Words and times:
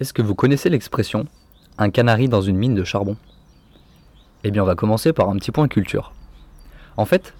Est-ce 0.00 0.14
que 0.14 0.22
vous 0.22 0.34
connaissez 0.34 0.70
l'expression 0.70 1.26
un 1.76 1.90
canari 1.90 2.26
dans 2.26 2.40
une 2.40 2.56
mine 2.56 2.74
de 2.74 2.84
charbon 2.84 3.18
Eh 4.44 4.50
bien, 4.50 4.62
on 4.62 4.66
va 4.66 4.74
commencer 4.74 5.12
par 5.12 5.28
un 5.28 5.36
petit 5.36 5.50
point 5.50 5.68
culture. 5.68 6.14
En 6.96 7.04
fait, 7.04 7.34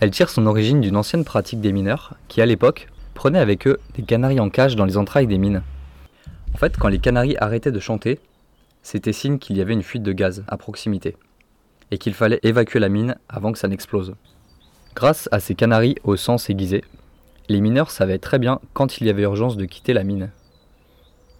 elle 0.00 0.10
tire 0.10 0.30
son 0.30 0.46
origine 0.46 0.80
d'une 0.80 0.96
ancienne 0.96 1.24
pratique 1.24 1.60
des 1.60 1.72
mineurs 1.72 2.14
qui, 2.28 2.40
à 2.40 2.46
l'époque, 2.46 2.88
prenaient 3.12 3.38
avec 3.38 3.66
eux 3.66 3.78
des 3.96 4.02
canaris 4.02 4.40
en 4.40 4.48
cage 4.48 4.76
dans 4.76 4.86
les 4.86 4.96
entrailles 4.96 5.26
des 5.26 5.36
mines. 5.36 5.62
En 6.54 6.56
fait, 6.56 6.78
quand 6.78 6.88
les 6.88 7.00
canaris 7.00 7.36
arrêtaient 7.38 7.70
de 7.70 7.80
chanter, 7.80 8.18
c'était 8.82 9.12
signe 9.12 9.38
qu'il 9.38 9.58
y 9.58 9.60
avait 9.60 9.74
une 9.74 9.82
fuite 9.82 10.02
de 10.02 10.12
gaz 10.12 10.42
à 10.48 10.56
proximité 10.56 11.16
et 11.90 11.98
qu'il 11.98 12.14
fallait 12.14 12.40
évacuer 12.42 12.80
la 12.80 12.88
mine 12.88 13.16
avant 13.28 13.52
que 13.52 13.58
ça 13.58 13.68
n'explose. 13.68 14.14
Grâce 14.94 15.28
à 15.32 15.40
ces 15.40 15.54
canaris 15.54 15.96
au 16.02 16.16
sens 16.16 16.48
aiguisé, 16.48 16.82
les 17.50 17.60
mineurs 17.60 17.90
savaient 17.90 18.18
très 18.18 18.38
bien 18.38 18.58
quand 18.72 19.02
il 19.02 19.06
y 19.06 19.10
avait 19.10 19.24
urgence 19.24 19.58
de 19.58 19.66
quitter 19.66 19.92
la 19.92 20.02
mine. 20.02 20.30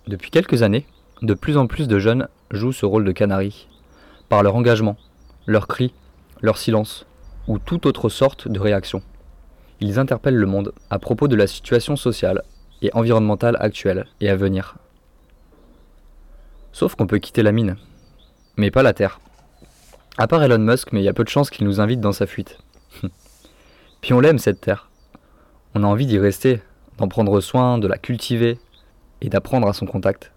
Depuis 0.06 0.30
quelques 0.30 0.62
années, 0.62 0.86
de 1.22 1.34
plus 1.34 1.56
en 1.56 1.66
plus 1.66 1.88
de 1.88 1.98
jeunes 1.98 2.28
jouent 2.52 2.72
ce 2.72 2.86
rôle 2.86 3.04
de 3.04 3.10
canari, 3.10 3.66
par 4.28 4.44
leur 4.44 4.54
engagement, 4.54 4.96
leurs 5.46 5.66
cris, 5.66 5.92
leur 6.40 6.58
silence, 6.58 7.06
ou 7.48 7.58
toute 7.58 7.86
autre 7.86 8.08
sorte 8.08 8.46
de 8.46 8.60
réaction. 8.60 9.02
Ils 9.80 9.98
interpellent 9.98 10.36
le 10.36 10.46
monde 10.46 10.72
à 10.90 11.00
propos 11.00 11.26
de 11.26 11.34
la 11.34 11.48
situation 11.48 11.96
sociale 11.96 12.42
et 12.82 12.94
environnementale 12.94 13.56
actuelle 13.58 14.06
et 14.20 14.28
à 14.28 14.36
venir. 14.36 14.76
Sauf 16.72 16.94
qu'on 16.94 17.08
peut 17.08 17.18
quitter 17.18 17.42
la 17.42 17.52
mine, 17.52 17.76
mais 18.56 18.70
pas 18.70 18.84
la 18.84 18.92
Terre. 18.92 19.18
À 20.18 20.28
part 20.28 20.42
Elon 20.42 20.58
Musk, 20.58 20.92
mais 20.92 21.00
il 21.00 21.04
y 21.04 21.08
a 21.08 21.14
peu 21.14 21.24
de 21.24 21.28
chances 21.28 21.50
qu'il 21.50 21.66
nous 21.66 21.80
invite 21.80 22.00
dans 22.00 22.12
sa 22.12 22.26
fuite. 22.26 22.58
Puis 24.00 24.12
on 24.12 24.20
l'aime 24.20 24.38
cette 24.38 24.60
Terre. 24.60 24.88
On 25.74 25.82
a 25.82 25.86
envie 25.86 26.06
d'y 26.06 26.18
rester, 26.18 26.62
d'en 26.98 27.08
prendre 27.08 27.40
soin, 27.40 27.78
de 27.78 27.88
la 27.88 27.98
cultiver, 27.98 28.58
et 29.20 29.28
d'apprendre 29.28 29.68
à 29.68 29.72
son 29.72 29.86
contact. 29.86 30.32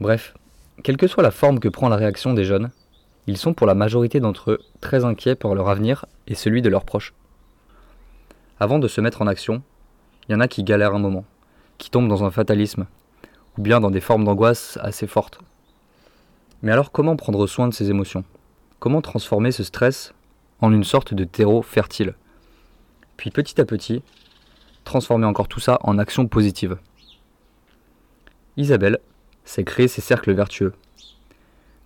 Bref, 0.00 0.34
quelle 0.82 0.96
que 0.96 1.06
soit 1.06 1.22
la 1.22 1.30
forme 1.30 1.60
que 1.60 1.68
prend 1.68 1.88
la 1.88 1.96
réaction 1.96 2.32
des 2.32 2.44
jeunes, 2.44 2.70
ils 3.26 3.36
sont 3.36 3.54
pour 3.54 3.66
la 3.66 3.74
majorité 3.74 4.20
d'entre 4.20 4.52
eux 4.52 4.60
très 4.80 5.04
inquiets 5.04 5.34
pour 5.34 5.54
leur 5.54 5.68
avenir 5.68 6.06
et 6.26 6.34
celui 6.34 6.62
de 6.62 6.68
leurs 6.68 6.84
proches. 6.84 7.14
Avant 8.58 8.78
de 8.78 8.88
se 8.88 9.00
mettre 9.00 9.22
en 9.22 9.26
action, 9.26 9.62
il 10.28 10.32
y 10.32 10.34
en 10.34 10.40
a 10.40 10.48
qui 10.48 10.64
galèrent 10.64 10.94
un 10.94 10.98
moment, 10.98 11.24
qui 11.78 11.90
tombent 11.90 12.08
dans 12.08 12.24
un 12.24 12.30
fatalisme, 12.30 12.86
ou 13.58 13.62
bien 13.62 13.80
dans 13.80 13.90
des 13.90 14.00
formes 14.00 14.24
d'angoisse 14.24 14.78
assez 14.82 15.06
fortes. 15.06 15.40
Mais 16.62 16.72
alors 16.72 16.92
comment 16.92 17.16
prendre 17.16 17.46
soin 17.46 17.68
de 17.68 17.74
ces 17.74 17.90
émotions? 17.90 18.24
Comment 18.78 19.02
transformer 19.02 19.52
ce 19.52 19.64
stress 19.64 20.14
en 20.60 20.72
une 20.72 20.84
sorte 20.84 21.14
de 21.14 21.24
terreau 21.24 21.62
fertile? 21.62 22.14
Puis 23.16 23.30
petit 23.30 23.60
à 23.60 23.64
petit, 23.64 24.02
transformer 24.84 25.26
encore 25.26 25.48
tout 25.48 25.60
ça 25.60 25.78
en 25.82 25.98
action 25.98 26.26
positive. 26.26 26.78
Isabelle 28.56 28.98
s'est 29.44 29.64
créer 29.64 29.88
ces 29.88 30.00
cercles 30.00 30.32
vertueux. 30.32 30.72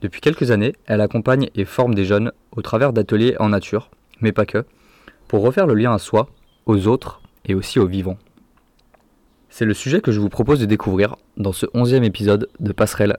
Depuis 0.01 0.21
quelques 0.21 0.51
années, 0.51 0.75
elle 0.87 1.01
accompagne 1.01 1.49
et 1.55 1.65
forme 1.65 1.95
des 1.95 2.05
jeunes 2.05 2.33
au 2.53 2.63
travers 2.63 2.93
d'ateliers 2.93 3.37
en 3.39 3.49
nature, 3.49 3.91
mais 4.21 4.33
pas 4.33 4.47
que, 4.47 4.65
pour 5.29 5.43
refaire 5.43 5.67
le 5.67 5.75
lien 5.75 5.95
à 5.95 5.99
soi, 5.99 6.29
aux 6.67 6.87
autres 6.87 7.23
et 7.47 7.55
aussi 7.55 7.79
aux 7.79 7.87
vivants. 7.87 8.19
C'est 9.49 9.65
le 9.65 9.75
sujet 9.75 10.01
que 10.01 10.13
je 10.13 10.21
vous 10.21 10.29
propose 10.29 10.61
de 10.61 10.67
découvrir 10.67 11.17
dans 11.37 11.53
ce 11.53 11.67
onzième 11.75 12.05
épisode 12.05 12.49
de 12.61 12.73
Passerelle. 12.73 13.19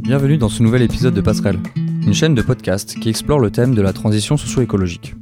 Bienvenue 0.00 0.38
dans 0.38 0.48
ce 0.48 0.62
nouvel 0.62 0.82
épisode 0.82 1.14
de 1.14 1.20
Passerelle 1.20 1.58
une 2.08 2.14
chaîne 2.14 2.34
de 2.34 2.40
podcast 2.40 2.98
qui 2.98 3.10
explore 3.10 3.38
le 3.38 3.50
thème 3.50 3.74
de 3.74 3.82
la 3.82 3.92
transition 3.92 4.38
socio-écologique. 4.38 5.14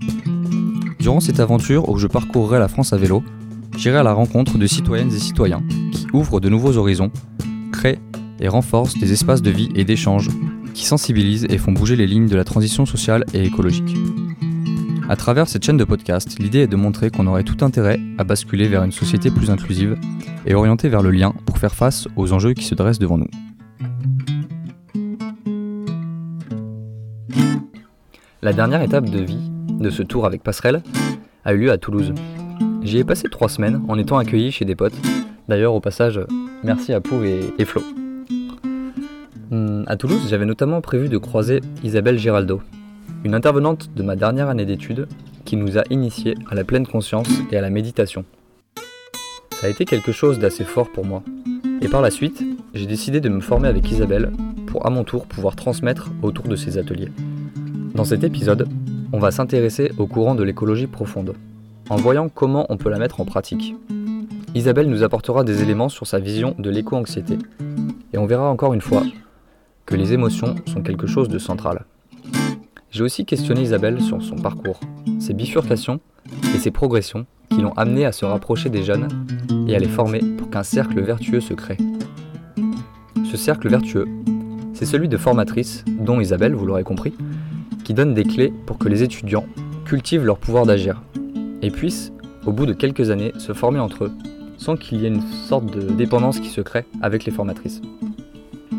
Durant 1.00 1.18
cette 1.18 1.40
aventure 1.40 1.88
où 1.88 1.98
je 1.98 2.06
parcourrai 2.06 2.60
la 2.60 2.68
France 2.68 2.92
à 2.92 2.96
vélo, 2.96 3.24
j'irai 3.76 3.96
à 3.96 4.04
la 4.04 4.12
rencontre 4.12 4.56
de 4.56 4.68
citoyennes 4.68 5.12
et 5.12 5.18
citoyens 5.18 5.64
qui 5.90 6.06
ouvrent 6.12 6.38
de 6.38 6.48
nouveaux 6.48 6.76
horizons, 6.76 7.10
créent 7.72 7.98
et 8.38 8.46
renforcent 8.46 8.96
des 8.98 9.12
espaces 9.12 9.42
de 9.42 9.50
vie 9.50 9.69
et 9.75 9.82
d'échange 9.82 10.30
qui 10.75 10.86
sensibilisent 10.86 11.48
et 11.50 11.58
font 11.58 11.72
bouger 11.72 11.96
les 11.96 12.06
lignes 12.06 12.28
de 12.28 12.36
la 12.36 12.44
transition 12.44 12.86
sociale 12.86 13.25
et 13.34 13.44
écologique. 13.44 13.96
À 15.08 15.16
travers 15.16 15.48
cette 15.48 15.64
chaîne 15.64 15.78
de 15.78 15.82
podcast, 15.82 16.38
l'idée 16.38 16.60
est 16.60 16.66
de 16.69 16.76
montrer 16.76 17.10
qu'on 17.10 17.26
aurait 17.26 17.42
tout 17.42 17.64
intérêt 17.64 17.98
à 18.16 18.22
basculer 18.22 18.69
vers 18.69 18.84
une 18.84 18.92
société 18.92 19.32
plus 19.32 19.50
inclusive 19.50 19.98
et 20.46 20.54
orientée 20.54 20.88
vers 20.88 21.02
le 21.02 21.10
lien 21.10 21.34
pour 21.46 21.58
faire 21.58 21.75
face 21.75 22.06
aux 22.14 22.32
enjeux 22.32 22.54
qui 22.54 22.64
se 22.64 22.76
dressent 22.76 23.00
devant 23.00 23.19
nous. 23.19 23.30
La 28.46 28.52
dernière 28.52 28.80
étape 28.80 29.10
de 29.10 29.18
vie 29.18 29.40
de 29.80 29.90
ce 29.90 30.04
tour 30.04 30.24
avec 30.24 30.40
Passerelle 30.40 30.80
a 31.44 31.52
eu 31.52 31.58
lieu 31.58 31.72
à 31.72 31.78
Toulouse. 31.78 32.14
J'y 32.84 32.98
ai 32.98 33.02
passé 33.02 33.26
trois 33.28 33.48
semaines 33.48 33.82
en 33.88 33.98
étant 33.98 34.18
accueilli 34.18 34.52
chez 34.52 34.64
des 34.64 34.76
potes. 34.76 34.94
D'ailleurs, 35.48 35.74
au 35.74 35.80
passage, 35.80 36.20
merci 36.62 36.92
à 36.92 37.00
Pou 37.00 37.24
et, 37.24 37.64
Flo. 37.64 37.82
Hmm, 39.50 39.82
à 39.88 39.96
Toulouse, 39.96 40.28
j'avais 40.30 40.44
notamment 40.44 40.80
prévu 40.80 41.08
de 41.08 41.18
croiser 41.18 41.60
Isabelle 41.82 42.20
Giraldo, 42.20 42.62
une 43.24 43.34
intervenante 43.34 43.92
de 43.96 44.04
ma 44.04 44.14
dernière 44.14 44.48
année 44.48 44.64
d'études 44.64 45.08
qui 45.44 45.56
nous 45.56 45.76
a 45.76 45.82
initiés 45.90 46.36
à 46.48 46.54
la 46.54 46.62
pleine 46.62 46.86
conscience 46.86 47.28
et 47.50 47.56
à 47.56 47.60
la 47.60 47.70
méditation. 47.70 48.24
Ça 49.60 49.66
a 49.66 49.70
été 49.70 49.84
quelque 49.84 50.12
chose 50.12 50.38
d'assez 50.38 50.62
fort 50.62 50.92
pour 50.92 51.04
moi. 51.04 51.24
Et 51.80 51.88
par 51.88 52.00
la 52.00 52.12
suite, 52.12 52.44
j'ai 52.74 52.86
décidé 52.86 53.20
de 53.20 53.28
me 53.28 53.40
former 53.40 53.66
avec 53.66 53.90
Isabelle 53.90 54.30
pour 54.68 54.86
à 54.86 54.90
mon 54.90 55.02
tour 55.02 55.26
pouvoir 55.26 55.56
transmettre 55.56 56.12
autour 56.22 56.46
de 56.46 56.54
ces 56.54 56.78
ateliers. 56.78 57.10
Dans 57.96 58.04
cet 58.04 58.24
épisode, 58.24 58.68
on 59.14 59.18
va 59.18 59.30
s'intéresser 59.30 59.90
au 59.96 60.06
courant 60.06 60.34
de 60.34 60.42
l'écologie 60.42 60.86
profonde, 60.86 61.32
en 61.88 61.96
voyant 61.96 62.28
comment 62.28 62.66
on 62.68 62.76
peut 62.76 62.90
la 62.90 62.98
mettre 62.98 63.22
en 63.22 63.24
pratique. 63.24 63.74
Isabelle 64.54 64.90
nous 64.90 65.02
apportera 65.02 65.44
des 65.44 65.62
éléments 65.62 65.88
sur 65.88 66.06
sa 66.06 66.18
vision 66.18 66.54
de 66.58 66.68
l'éco-anxiété, 66.68 67.38
et 68.12 68.18
on 68.18 68.26
verra 68.26 68.50
encore 68.50 68.74
une 68.74 68.82
fois 68.82 69.02
que 69.86 69.96
les 69.96 70.12
émotions 70.12 70.56
sont 70.66 70.82
quelque 70.82 71.06
chose 71.06 71.30
de 71.30 71.38
central. 71.38 71.86
J'ai 72.90 73.02
aussi 73.02 73.24
questionné 73.24 73.62
Isabelle 73.62 74.02
sur 74.02 74.22
son 74.22 74.36
parcours, 74.36 74.78
ses 75.18 75.32
bifurcations 75.32 76.00
et 76.54 76.58
ses 76.58 76.70
progressions 76.70 77.24
qui 77.48 77.62
l'ont 77.62 77.72
amené 77.78 78.04
à 78.04 78.12
se 78.12 78.26
rapprocher 78.26 78.68
des 78.68 78.82
jeunes 78.82 79.08
et 79.66 79.74
à 79.74 79.78
les 79.78 79.88
former 79.88 80.20
pour 80.36 80.50
qu'un 80.50 80.64
cercle 80.64 81.00
vertueux 81.00 81.40
se 81.40 81.54
crée. 81.54 81.78
Ce 83.24 83.38
cercle 83.38 83.70
vertueux, 83.70 84.06
c'est 84.74 84.84
celui 84.84 85.08
de 85.08 85.16
formatrices, 85.16 85.82
dont 85.86 86.20
Isabelle, 86.20 86.54
vous 86.54 86.66
l'aurez 86.66 86.84
compris, 86.84 87.14
qui 87.86 87.94
donne 87.94 88.14
des 88.14 88.24
clés 88.24 88.52
pour 88.66 88.78
que 88.78 88.88
les 88.88 89.04
étudiants 89.04 89.47
cultivent 89.84 90.24
leur 90.24 90.38
pouvoir 90.38 90.66
d'agir 90.66 91.04
et 91.62 91.70
puissent, 91.70 92.10
au 92.44 92.50
bout 92.50 92.66
de 92.66 92.72
quelques 92.72 93.10
années, 93.10 93.32
se 93.38 93.52
former 93.52 93.78
entre 93.78 94.06
eux, 94.06 94.12
sans 94.56 94.76
qu'il 94.76 95.00
y 95.00 95.04
ait 95.04 95.08
une 95.08 95.22
sorte 95.22 95.66
de 95.66 95.82
dépendance 95.94 96.41
qui 96.41 96.48
se 96.48 96.60
crée 96.60 96.84
avec 97.00 97.25
les 97.25 97.30
formatrices. 97.30 97.80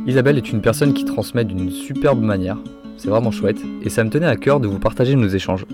Isabelle 0.08 0.38
est 0.38 0.52
une 0.52 0.60
personne 0.60 0.94
qui 0.94 1.06
transmet 1.06 1.46
d'une 1.46 1.72
superbe 1.72 2.22
manière, 2.22 2.58
c'est 2.98 3.08
vraiment 3.08 3.32
chouette, 3.32 3.62
et 3.82 3.88
ça 3.88 4.04
me 4.04 4.10
tenait 4.10 4.26
à 4.26 4.36
cœur 4.36 4.60
de 4.60 4.68
vous 4.68 4.78
partager 4.78 5.16
nos 5.16 5.30
échanges. 5.30 5.66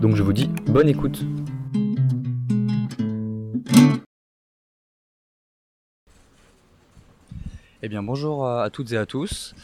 Donc 0.00 0.16
je 0.16 0.22
vous 0.22 0.32
dis 0.32 0.48
bonne 0.66 0.88
écoute 0.88 1.22
Eh 7.82 7.88
bien 7.90 8.02
bonjour 8.02 8.48
à 8.48 8.70
toutes 8.70 8.92
et 8.92 8.96
à 8.96 9.04
tous. 9.04 9.54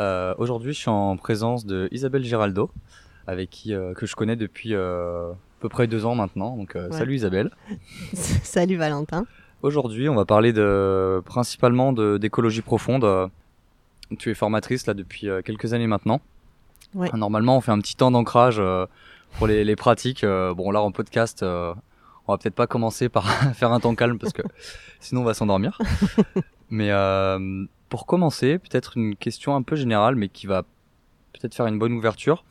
Euh, 0.00 0.34
aujourd'hui, 0.38 0.72
je 0.72 0.78
suis 0.78 0.90
en 0.90 1.16
présence 1.16 1.64
de 1.64 1.88
Isabelle 1.90 2.24
Giraldo, 2.24 2.70
avec 3.26 3.50
qui 3.50 3.74
euh, 3.74 3.94
que 3.94 4.06
je 4.06 4.14
connais 4.14 4.36
depuis 4.36 4.74
euh, 4.74 5.32
à 5.32 5.36
peu 5.60 5.68
près 5.68 5.86
deux 5.86 6.04
ans 6.04 6.14
maintenant. 6.14 6.56
Donc, 6.56 6.76
salut 6.90 7.16
Isabelle. 7.16 7.50
salut 8.14 8.76
Valentin. 8.76 9.26
Aujourd'hui, 9.62 10.08
on 10.08 10.14
va 10.14 10.24
parler 10.24 10.52
de 10.52 11.22
principalement 11.24 11.92
d'écologie 11.92 12.62
profonde. 12.62 13.30
Tu 14.18 14.30
es 14.30 14.34
formatrice 14.34 14.86
là 14.86 14.94
depuis 14.94 15.28
quelques 15.44 15.72
années 15.72 15.86
maintenant. 15.86 16.20
Ouais. 16.94 17.10
Normalement, 17.14 17.56
on 17.56 17.60
fait 17.60 17.72
un 17.72 17.80
petit 17.80 17.96
temps 17.96 18.10
d'ancrage 18.10 18.62
pour 19.38 19.46
les, 19.46 19.64
les 19.64 19.76
pratiques. 19.76 20.24
bon, 20.24 20.70
là 20.70 20.82
en 20.82 20.92
podcast, 20.92 21.42
on 21.42 22.32
va 22.32 22.38
peut-être 22.38 22.54
pas 22.54 22.66
commencer 22.66 23.08
par 23.08 23.26
faire 23.54 23.72
un 23.72 23.80
temps 23.80 23.94
calme 23.94 24.18
parce 24.18 24.32
que 24.32 24.42
sinon 25.00 25.22
on 25.22 25.24
va 25.24 25.34
s'endormir. 25.34 25.78
Mais 26.70 26.90
pour 27.88 28.06
commencer, 28.06 28.58
peut-être 28.58 28.96
une 28.96 29.16
question 29.16 29.54
un 29.54 29.62
peu 29.62 29.76
générale, 29.76 30.16
mais 30.16 30.28
qui 30.28 30.46
va 30.46 30.62
peut-être 31.32 31.54
faire 31.54 31.66
une 31.66 31.78
bonne 31.78 31.92
ouverture. 31.92 32.44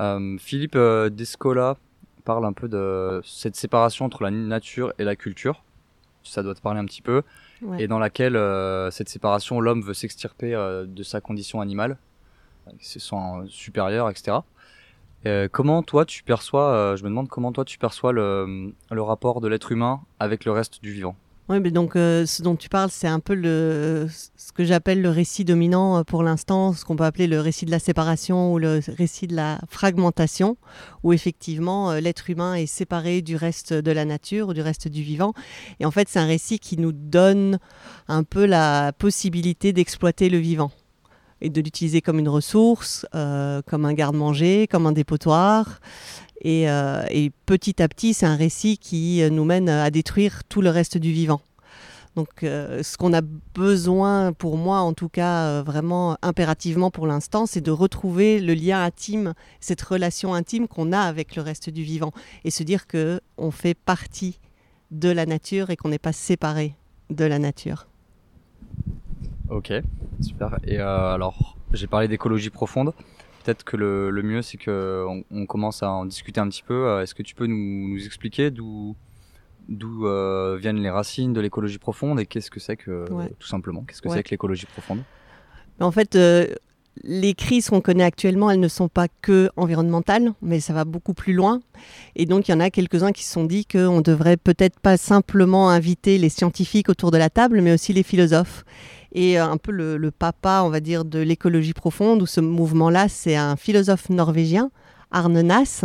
Euh, 0.00 0.36
Philippe 0.38 0.76
euh, 0.76 1.10
Descola 1.10 1.76
parle 2.24 2.44
un 2.44 2.52
peu 2.52 2.68
de 2.68 3.20
cette 3.24 3.56
séparation 3.56 4.04
entre 4.04 4.22
la 4.22 4.30
nature 4.30 4.92
et 4.98 5.04
la 5.04 5.16
culture. 5.16 5.64
Ça 6.22 6.42
doit 6.42 6.54
te 6.54 6.60
parler 6.60 6.78
un 6.78 6.84
petit 6.84 7.02
peu. 7.02 7.22
Et 7.78 7.88
dans 7.88 7.98
laquelle 7.98 8.36
euh, 8.36 8.90
cette 8.90 9.08
séparation, 9.08 9.60
l'homme 9.60 9.82
veut 9.82 9.94
s'extirper 9.94 10.52
de 10.86 11.02
sa 11.02 11.20
condition 11.20 11.60
animale, 11.60 11.96
se 12.80 13.00
sent 13.00 13.16
supérieur, 13.48 14.10
etc. 14.10 14.38
comment 15.50 15.82
toi 15.82 16.04
tu 16.04 16.22
perçois, 16.22 16.94
je 16.96 17.02
me 17.02 17.08
demande 17.08 17.28
comment 17.28 17.50
toi 17.50 17.64
tu 17.64 17.78
perçois 17.78 18.12
le, 18.12 18.72
le 18.90 19.02
rapport 19.02 19.40
de 19.40 19.48
l'être 19.48 19.72
humain 19.72 20.02
avec 20.20 20.44
le 20.44 20.52
reste 20.52 20.82
du 20.82 20.92
vivant? 20.92 21.16
Oui, 21.50 21.60
mais 21.60 21.70
donc 21.70 21.96
euh, 21.96 22.26
ce 22.26 22.42
dont 22.42 22.56
tu 22.56 22.68
parles, 22.68 22.90
c'est 22.92 23.08
un 23.08 23.20
peu 23.20 23.32
le, 23.32 24.06
ce 24.36 24.52
que 24.52 24.64
j'appelle 24.64 25.00
le 25.00 25.08
récit 25.08 25.46
dominant 25.46 25.96
euh, 25.96 26.02
pour 26.02 26.22
l'instant, 26.22 26.74
ce 26.74 26.84
qu'on 26.84 26.94
peut 26.94 27.04
appeler 27.04 27.26
le 27.26 27.40
récit 27.40 27.64
de 27.64 27.70
la 27.70 27.78
séparation 27.78 28.52
ou 28.52 28.58
le 28.58 28.80
récit 28.98 29.26
de 29.26 29.34
la 29.34 29.58
fragmentation, 29.66 30.58
où 31.04 31.14
effectivement 31.14 31.90
euh, 31.90 32.00
l'être 32.00 32.28
humain 32.28 32.52
est 32.52 32.66
séparé 32.66 33.22
du 33.22 33.34
reste 33.34 33.72
de 33.72 33.90
la 33.90 34.04
nature 34.04 34.48
ou 34.48 34.52
du 34.52 34.60
reste 34.60 34.88
du 34.88 35.02
vivant. 35.02 35.32
Et 35.80 35.86
en 35.86 35.90
fait, 35.90 36.10
c'est 36.10 36.18
un 36.18 36.26
récit 36.26 36.58
qui 36.58 36.76
nous 36.76 36.92
donne 36.92 37.58
un 38.08 38.24
peu 38.24 38.44
la 38.44 38.92
possibilité 38.92 39.72
d'exploiter 39.72 40.28
le 40.28 40.38
vivant 40.38 40.70
et 41.40 41.50
de 41.50 41.60
l'utiliser 41.60 42.00
comme 42.00 42.18
une 42.18 42.28
ressource, 42.28 43.06
comme 43.12 43.84
un 43.84 43.92
garde-manger, 43.92 44.66
comme 44.66 44.86
un 44.86 44.92
dépotoir. 44.92 45.80
Euh, 46.46 47.04
et, 47.10 47.30
petit 47.46 47.82
à 47.82 47.88
petit, 47.88 48.14
c'est 48.14 48.26
un 48.26 48.36
récit 48.36 48.78
qui 48.78 49.22
nous 49.30 49.44
mène 49.44 49.68
à 49.68 49.90
détruire 49.90 50.44
tout 50.44 50.60
le 50.60 50.70
reste 50.70 50.98
du 50.98 51.12
vivant. 51.12 51.40
Donc 52.16 52.42
euh, 52.42 52.82
ce 52.82 52.96
qu'on 52.96 53.12
a 53.12 53.20
besoin, 53.20 54.32
pour 54.32 54.56
moi 54.56 54.80
en 54.80 54.92
tout 54.92 55.08
cas, 55.08 55.44
euh, 55.44 55.62
vraiment 55.64 56.16
impérativement 56.20 56.90
pour 56.90 57.06
l'instant, 57.06 57.46
c'est 57.46 57.60
de 57.60 57.70
retrouver 57.70 58.40
le 58.40 58.54
lien 58.54 58.82
intime, 58.82 59.34
cette 59.60 59.82
relation 59.82 60.34
intime 60.34 60.66
qu'on 60.66 60.90
a 60.90 60.98
avec 60.98 61.36
le 61.36 61.42
reste 61.42 61.70
du 61.70 61.84
vivant, 61.84 62.10
et 62.44 62.50
se 62.50 62.64
dire 62.64 62.88
que 62.88 63.20
on 63.36 63.52
fait 63.52 63.74
partie 63.74 64.40
de 64.90 65.08
la 65.10 65.26
nature 65.26 65.70
et 65.70 65.76
qu'on 65.76 65.90
n'est 65.90 65.98
pas 66.00 66.12
séparé 66.12 66.74
de 67.08 67.24
la 67.24 67.38
nature. 67.38 67.86
Ok, 69.50 69.72
super. 70.20 70.58
Et 70.64 70.78
alors, 70.78 71.56
j'ai 71.72 71.86
parlé 71.86 72.08
d'écologie 72.08 72.50
profonde 72.50 72.92
peut-être 73.48 73.64
que 73.64 73.76
le, 73.76 74.22
mieux, 74.22 74.42
c'est 74.42 74.58
qu'on 74.58 75.24
on 75.30 75.46
commence 75.46 75.82
à 75.82 75.90
en 75.90 76.04
discuter 76.04 76.40
un 76.40 76.48
petit 76.48 76.62
peu. 76.62 76.86
Euh, 76.86 77.02
est-ce 77.02 77.14
que 77.14 77.22
tu 77.22 77.34
peux 77.34 77.46
nous, 77.46 78.04
expliquer 78.04 78.50
d'où 78.50 78.94
d'où 79.68 80.06
euh, 80.06 80.56
viennent 80.58 80.80
les 80.82 80.88
racines 80.88 81.34
de 81.34 81.40
l'écologie 81.40 81.78
profonde 81.78 82.18
et 82.20 82.26
qu'est-ce 82.26 82.50
que 82.50 82.58
c'est 82.60 82.76
que, 82.76 83.04
tout 83.38 83.48
simplement, 83.48 83.84
qu'est-ce 83.86 84.00
que 84.00 84.08
c'est 84.08 84.22
que 84.22 84.30
l'écologie 84.30 84.64
profonde? 84.64 85.02
En 85.80 85.90
fait, 85.90 86.16
euh, 86.16 86.46
les 87.04 87.34
crises 87.34 87.68
qu'on 87.68 87.82
connaît 87.82 88.04
actuellement, 88.04 88.50
elles 88.50 88.60
ne 88.60 88.68
sont 88.68 88.88
pas 88.88 89.08
que 89.20 89.50
environnementales, 89.56 90.32
mais 90.40 90.60
ça 90.60 90.72
va 90.72 90.86
beaucoup 90.86 91.12
plus 91.12 91.34
loin. 91.34 91.60
Et 92.16 92.24
donc, 92.24 92.48
il 92.48 92.52
y 92.52 92.54
en 92.54 92.60
a 92.60 92.70
quelques-uns 92.70 93.12
qui 93.12 93.24
se 93.24 93.32
sont 93.32 93.44
dit 93.44 93.66
qu'on 93.66 94.00
devrait 94.00 94.38
peut-être 94.38 94.80
pas 94.80 94.96
simplement 94.96 95.68
inviter 95.68 96.16
les 96.16 96.30
scientifiques 96.30 96.88
autour 96.88 97.10
de 97.10 97.18
la 97.18 97.28
table, 97.28 97.60
mais 97.60 97.72
aussi 97.72 97.92
les 97.92 98.02
philosophes. 98.02 98.64
Et 99.12 99.38
euh, 99.38 99.44
un 99.44 99.56
peu 99.56 99.72
le, 99.72 100.10
papa, 100.10 100.62
on 100.64 100.68
va 100.68 100.80
dire, 100.80 101.04
de 101.04 101.18
l'écologie 101.18 101.72
profonde, 101.72 102.22
ou 102.22 102.26
ce 102.26 102.40
mouvement-là, 102.40 103.08
c'est 103.08 103.36
un 103.36 103.56
philosophe 103.56 104.10
norvégien, 104.10 104.70
Arne 105.10 105.40
Nass. 105.40 105.84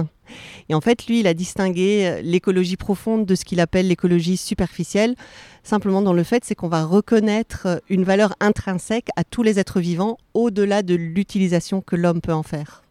Et 0.69 0.73
en 0.73 0.81
fait, 0.81 1.07
lui, 1.07 1.21
il 1.21 1.27
a 1.27 1.33
distingué 1.33 2.05
euh, 2.05 2.21
l'écologie 2.21 2.75
profonde 2.75 3.25
de 3.25 3.35
ce 3.35 3.45
qu'il 3.45 3.59
appelle 3.59 3.87
l'écologie 3.87 4.37
superficielle, 4.37 5.15
simplement 5.63 6.01
dans 6.01 6.13
le 6.13 6.23
fait, 6.23 6.43
c'est 6.43 6.55
qu'on 6.55 6.67
va 6.67 6.83
reconnaître 6.83 7.63
euh, 7.65 7.77
une 7.89 8.03
valeur 8.03 8.35
intrinsèque 8.39 9.07
à 9.15 9.23
tous 9.23 9.43
les 9.43 9.59
êtres 9.59 9.79
vivants, 9.79 10.17
au-delà 10.33 10.83
de 10.83 10.95
l'utilisation 10.95 11.81
que 11.81 11.95
l'homme 11.95 12.21
peut 12.21 12.33
en 12.33 12.43
faire. 12.43 12.83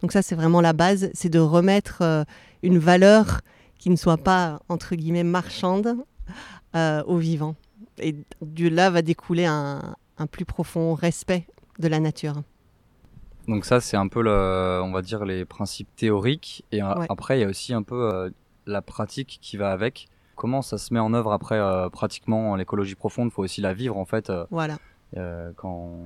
Donc 0.00 0.12
ça, 0.12 0.22
c'est 0.22 0.36
vraiment 0.36 0.60
la 0.60 0.72
base, 0.72 1.10
c'est 1.12 1.28
de 1.28 1.40
remettre 1.40 2.24
une 2.62 2.78
valeur 2.78 3.40
qui 3.78 3.90
ne 3.90 3.96
soit 3.96 4.16
pas, 4.16 4.60
entre 4.68 4.94
guillemets, 4.94 5.24
marchande 5.24 5.96
aux 6.74 7.16
vivants. 7.16 7.56
Et 8.00 8.16
de 8.42 8.68
là 8.68 8.90
va 8.90 9.02
découler 9.02 9.46
un, 9.46 9.94
plus 10.30 10.44
profond 10.44 10.94
respect 10.94 11.46
de 11.78 11.88
la 11.88 12.00
nature. 12.00 12.42
Donc 13.46 13.64
ça, 13.64 13.80
c'est 13.80 13.96
un 13.96 14.08
peu, 14.08 14.20
le, 14.22 14.80
on 14.82 14.90
va 14.92 15.00
dire, 15.00 15.24
les 15.24 15.44
principes 15.44 15.88
théoriques. 15.96 16.64
Et 16.70 16.80
après, 16.80 17.38
il 17.38 17.40
y 17.42 17.44
a 17.44 17.48
aussi 17.48 17.72
un 17.72 17.82
peu 17.82 18.12
euh, 18.12 18.30
la 18.66 18.82
pratique 18.82 19.38
qui 19.40 19.56
va 19.56 19.70
avec. 19.70 20.08
Comment 20.36 20.60
ça 20.60 20.76
se 20.76 20.92
met 20.92 21.00
en 21.00 21.14
œuvre 21.14 21.32
après 21.32 21.58
euh, 21.58 21.88
pratiquement 21.88 22.54
l'écologie 22.56 22.94
profonde? 22.94 23.28
Il 23.28 23.32
faut 23.32 23.42
aussi 23.42 23.60
la 23.60 23.74
vivre 23.74 23.96
en 23.96 24.04
fait. 24.04 24.30
Euh, 24.30 24.44
voilà. 24.50 24.76
quand... 25.56 26.04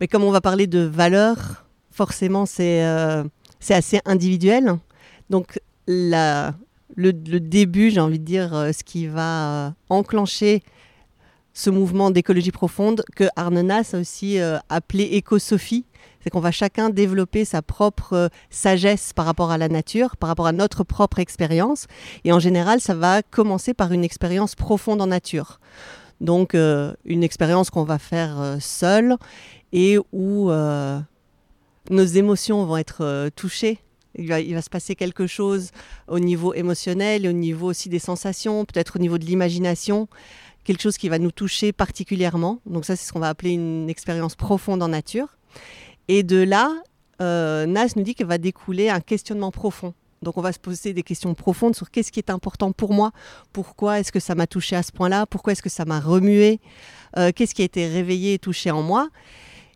Mais 0.00 0.06
comme 0.06 0.22
on 0.22 0.30
va 0.30 0.40
parler 0.40 0.66
de 0.66 0.80
valeurs, 0.80 1.64
forcément 1.90 2.46
c'est 2.46 2.84
c'est 3.58 3.74
assez 3.74 4.00
individuel. 4.04 4.78
Donc 5.30 5.60
la, 5.86 6.54
le, 6.94 7.10
le 7.10 7.40
début, 7.40 7.90
j'ai 7.90 8.00
envie 8.00 8.18
de 8.18 8.24
dire, 8.24 8.50
ce 8.50 8.84
qui 8.84 9.06
va 9.06 9.74
enclencher 9.88 10.62
ce 11.54 11.70
mouvement 11.70 12.10
d'écologie 12.10 12.50
profonde 12.50 13.02
que 13.14 13.24
Arnenas 13.36 13.90
a 13.94 13.98
aussi 13.98 14.40
euh, 14.40 14.58
appelé 14.68 15.04
écosophie. 15.04 15.84
C'est 16.22 16.30
qu'on 16.30 16.40
va 16.40 16.50
chacun 16.50 16.88
développer 16.90 17.44
sa 17.44 17.62
propre 17.62 18.12
euh, 18.14 18.28
sagesse 18.50 19.12
par 19.12 19.26
rapport 19.26 19.50
à 19.50 19.58
la 19.58 19.68
nature, 19.68 20.16
par 20.16 20.28
rapport 20.28 20.46
à 20.46 20.52
notre 20.52 20.84
propre 20.84 21.18
expérience. 21.18 21.86
Et 22.24 22.32
en 22.32 22.38
général, 22.38 22.80
ça 22.80 22.94
va 22.94 23.22
commencer 23.22 23.74
par 23.74 23.92
une 23.92 24.04
expérience 24.04 24.54
profonde 24.54 25.02
en 25.02 25.08
nature. 25.08 25.60
Donc, 26.20 26.54
euh, 26.54 26.94
une 27.04 27.24
expérience 27.24 27.70
qu'on 27.70 27.84
va 27.84 27.98
faire 27.98 28.56
seul 28.60 29.16
et 29.72 29.98
où 30.12 30.50
nos 31.90 32.04
émotions 32.04 32.64
vont 32.64 32.76
être 32.76 33.30
touchées 33.34 33.80
il 34.14 34.28
va, 34.28 34.40
il 34.40 34.54
va, 34.54 34.60
se 34.60 34.70
passer 34.70 34.94
quelque 34.94 35.26
chose 35.26 35.70
au 36.06 36.18
niveau 36.18 36.52
émotionnel 36.52 37.26
au 37.26 37.32
niveau 37.32 37.68
aussi 37.68 37.88
des 37.88 37.98
sensations, 37.98 38.64
peut-être 38.64 38.96
au 38.96 38.98
niveau 38.98 39.18
de 39.18 39.24
l'imagination 39.24 40.06
quelque 40.64 40.80
chose 40.80 40.96
qui 40.96 41.08
va 41.08 41.18
nous 41.18 41.30
toucher 41.30 41.72
particulièrement. 41.72 42.60
Donc 42.66 42.84
ça, 42.84 42.96
c'est 42.96 43.06
ce 43.06 43.12
qu'on 43.12 43.20
va 43.20 43.28
appeler 43.28 43.50
une 43.50 43.88
expérience 43.90 44.34
profonde 44.34 44.82
en 44.82 44.88
nature. 44.88 45.36
Et 46.08 46.22
de 46.22 46.42
là, 46.42 46.72
euh, 47.20 47.66
Nas 47.66 47.88
nous 47.96 48.02
dit 48.02 48.14
qu'il 48.14 48.26
va 48.26 48.38
découler 48.38 48.88
un 48.88 49.00
questionnement 49.00 49.50
profond. 49.50 49.94
Donc 50.22 50.38
on 50.38 50.40
va 50.40 50.52
se 50.52 50.58
poser 50.58 50.92
des 50.92 51.02
questions 51.02 51.34
profondes 51.34 51.74
sur 51.74 51.90
qu'est-ce 51.90 52.12
qui 52.12 52.20
est 52.20 52.30
important 52.30 52.72
pour 52.72 52.92
moi, 52.92 53.10
pourquoi 53.52 53.98
est-ce 53.98 54.12
que 54.12 54.20
ça 54.20 54.34
m'a 54.34 54.46
touché 54.46 54.76
à 54.76 54.82
ce 54.82 54.92
point-là, 54.92 55.26
pourquoi 55.26 55.52
est-ce 55.52 55.62
que 55.62 55.68
ça 55.68 55.84
m'a 55.84 56.00
remué, 56.00 56.60
euh, 57.16 57.32
qu'est-ce 57.34 57.54
qui 57.54 57.62
a 57.62 57.64
été 57.64 57.88
réveillé 57.88 58.34
et 58.34 58.38
touché 58.38 58.70
en 58.70 58.82
moi. 58.82 59.08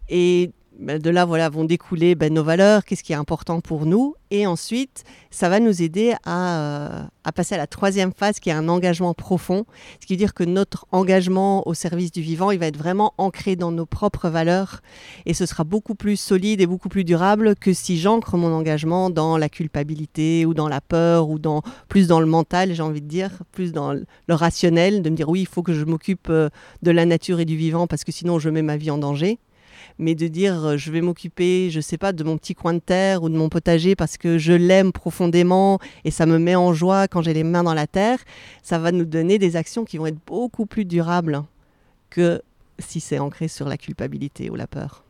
Et 0.08 0.52
de 0.78 1.10
là 1.10 1.24
voilà, 1.24 1.48
vont 1.48 1.64
découler 1.64 2.14
ben, 2.14 2.32
nos 2.32 2.44
valeurs, 2.44 2.84
qu'est-ce 2.84 3.02
qui 3.02 3.12
est 3.12 3.16
important 3.16 3.60
pour 3.60 3.86
nous. 3.86 4.14
Et 4.30 4.46
ensuite, 4.46 5.04
ça 5.30 5.48
va 5.48 5.60
nous 5.60 5.82
aider 5.82 6.14
à, 6.24 6.58
euh, 6.58 7.02
à, 7.24 7.32
passer 7.32 7.54
à 7.54 7.58
la 7.58 7.66
troisième 7.66 8.12
phase 8.12 8.40
qui 8.40 8.50
est 8.50 8.52
un 8.52 8.68
engagement 8.68 9.14
profond. 9.14 9.64
Ce 10.00 10.06
qui 10.06 10.14
veut 10.14 10.18
dire 10.18 10.34
que 10.34 10.44
notre 10.44 10.86
engagement 10.90 11.66
au 11.66 11.74
service 11.74 12.10
du 12.10 12.20
vivant, 12.20 12.50
il 12.50 12.58
va 12.58 12.66
être 12.66 12.76
vraiment 12.76 13.14
ancré 13.18 13.54
dans 13.54 13.70
nos 13.70 13.86
propres 13.86 14.28
valeurs. 14.28 14.80
Et 15.26 15.34
ce 15.34 15.46
sera 15.46 15.64
beaucoup 15.64 15.94
plus 15.94 16.16
solide 16.16 16.60
et 16.60 16.66
beaucoup 16.66 16.88
plus 16.88 17.04
durable 17.04 17.54
que 17.54 17.72
si 17.72 17.98
j'ancre 17.98 18.36
mon 18.36 18.52
engagement 18.52 19.10
dans 19.10 19.38
la 19.38 19.48
culpabilité 19.48 20.44
ou 20.44 20.54
dans 20.54 20.68
la 20.68 20.80
peur 20.80 21.28
ou 21.28 21.38
dans, 21.38 21.62
plus 21.88 22.08
dans 22.08 22.20
le 22.20 22.26
mental, 22.26 22.74
j'ai 22.74 22.82
envie 22.82 23.02
de 23.02 23.08
dire, 23.08 23.30
plus 23.52 23.72
dans 23.72 23.92
le 23.92 24.04
rationnel, 24.34 25.02
de 25.02 25.10
me 25.10 25.16
dire 25.16 25.28
oui, 25.28 25.42
il 25.42 25.46
faut 25.46 25.62
que 25.62 25.72
je 25.72 25.84
m'occupe 25.84 26.28
euh, 26.30 26.48
de 26.82 26.90
la 26.90 27.06
nature 27.06 27.40
et 27.40 27.44
du 27.44 27.56
vivant 27.56 27.86
parce 27.86 28.04
que 28.04 28.12
sinon 28.12 28.38
je 28.38 28.50
mets 28.50 28.62
ma 28.62 28.76
vie 28.76 28.90
en 28.90 28.98
danger 28.98 29.38
mais 29.98 30.14
de 30.14 30.28
dire 30.28 30.64
euh, 30.64 30.76
je 30.76 30.90
vais 30.90 31.00
m'occuper, 31.00 31.70
je 31.70 31.80
sais 31.80 31.98
pas, 31.98 32.12
de 32.12 32.24
mon 32.24 32.36
petit 32.36 32.54
coin 32.54 32.74
de 32.74 32.78
terre 32.78 33.22
ou 33.22 33.28
de 33.28 33.36
mon 33.36 33.48
potager 33.48 33.96
parce 33.96 34.16
que 34.16 34.38
je 34.38 34.52
l'aime 34.52 34.92
profondément 34.92 35.78
et 36.04 36.10
ça 36.10 36.26
me 36.26 36.38
met 36.38 36.54
en 36.54 36.72
joie 36.72 37.08
quand 37.08 37.22
j'ai 37.22 37.34
les 37.34 37.44
mains 37.44 37.62
dans 37.62 37.74
la 37.74 37.86
terre, 37.86 38.18
ça 38.62 38.78
va 38.78 38.92
nous 38.92 39.04
donner 39.04 39.38
des 39.38 39.56
actions 39.56 39.84
qui 39.84 39.98
vont 39.98 40.06
être 40.06 40.24
beaucoup 40.26 40.66
plus 40.66 40.84
durables 40.84 41.42
que 42.10 42.42
si 42.78 43.00
c'est 43.00 43.18
ancré 43.18 43.48
sur 43.48 43.68
la 43.68 43.76
culpabilité 43.76 44.50
ou 44.50 44.54
la 44.54 44.66
peur. 44.66 45.04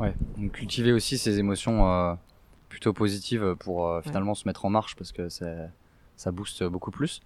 Ouais, 0.00 0.14
donc 0.38 0.52
cultiver 0.52 0.92
aussi 0.92 1.18
ces 1.18 1.38
émotions 1.38 1.88
euh, 1.88 2.14
plutôt 2.68 2.92
positives 2.92 3.54
pour 3.60 3.86
euh, 3.86 4.00
finalement 4.02 4.34
se 4.34 4.48
mettre 4.48 4.64
en 4.64 4.70
marche 4.70 4.96
parce 4.96 5.12
que 5.12 5.28
ça 5.28 6.32
booste 6.32 6.64
beaucoup 6.64 6.90
plus. 6.90 7.20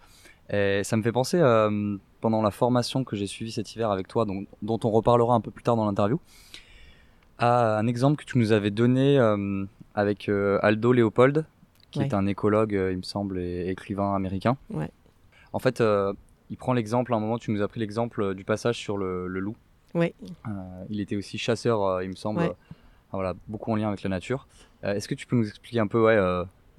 Et 0.50 0.82
ça 0.84 0.96
me 0.96 1.02
fait 1.02 1.12
penser, 1.12 1.38
euh, 1.40 1.96
pendant 2.26 2.42
la 2.42 2.50
formation 2.50 3.04
que 3.04 3.14
j'ai 3.14 3.28
suivie 3.28 3.52
cet 3.52 3.76
hiver 3.76 3.92
avec 3.92 4.08
toi, 4.08 4.24
dont, 4.24 4.46
dont, 4.60 4.80
on 4.82 4.90
reparlera 4.90 5.36
un 5.36 5.40
peu 5.40 5.52
plus 5.52 5.62
tard 5.62 5.76
dans 5.76 5.86
l'interview, 5.86 6.18
à 7.38 7.78
un 7.78 7.86
exemple 7.86 8.16
que 8.16 8.28
tu 8.28 8.36
nous 8.38 8.50
avais 8.50 8.72
donné 8.72 9.16
euh, 9.16 9.64
avec 9.94 10.28
euh, 10.28 10.58
Aldo 10.60 10.92
Leopold, 10.92 11.46
qui 11.92 12.00
est 12.00 12.14
un 12.14 12.26
écologue, 12.26 12.72
il 12.72 12.96
me 12.96 13.02
semble, 13.02 13.38
et 13.38 13.68
écrivain 13.68 14.12
américain. 14.12 14.56
Ouais. 14.70 14.90
En 15.52 15.60
fait, 15.60 15.80
il 16.50 16.56
prend 16.56 16.72
l'exemple, 16.72 17.14
à 17.14 17.16
un 17.16 17.20
moment, 17.20 17.38
tu 17.38 17.52
nous 17.52 17.62
as 17.62 17.68
pris 17.68 17.78
l'exemple 17.78 18.34
du 18.34 18.42
passage 18.42 18.76
sur 18.76 18.98
le, 18.98 19.28
le 19.28 19.38
loup. 19.38 19.54
Oui. 19.94 20.12
il 20.90 21.00
était 21.00 21.14
aussi 21.14 21.38
chasseur, 21.38 22.02
il 22.02 22.08
me 22.08 22.16
semble, 22.16 22.56
voilà, 23.12 23.34
beaucoup 23.46 23.70
en 23.70 23.76
lien 23.76 23.86
avec 23.86 24.02
la 24.02 24.10
nature. 24.10 24.48
Est-ce 24.82 25.06
que 25.06 25.14
tu 25.14 25.28
peux 25.28 25.36
nous 25.36 25.46
expliquer 25.46 25.78
un 25.78 25.86
peu 25.86 26.02
ouais, 26.02 26.18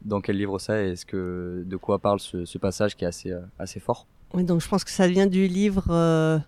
dans 0.03 0.21
quel 0.21 0.37
livre 0.37 0.59
ça 0.59 0.81
Est-ce 0.83 1.05
que 1.05 1.63
de 1.65 1.77
quoi 1.77 1.99
parle 1.99 2.19
ce, 2.19 2.57
passage 2.57 2.95
qui 2.95 3.05
est 3.05 3.07
assez, 3.07 3.31
euh, 3.31 3.41
assez 3.59 3.79
fort? 3.79 4.07
Oui, 4.33 4.43
donc 4.43 4.61
je 4.61 4.67
pense 4.67 4.83
que 4.83 4.91
ça 4.91 5.07
vient 5.07 5.27
du 5.27 5.47
livre 5.47 5.85
euh, 5.89 6.39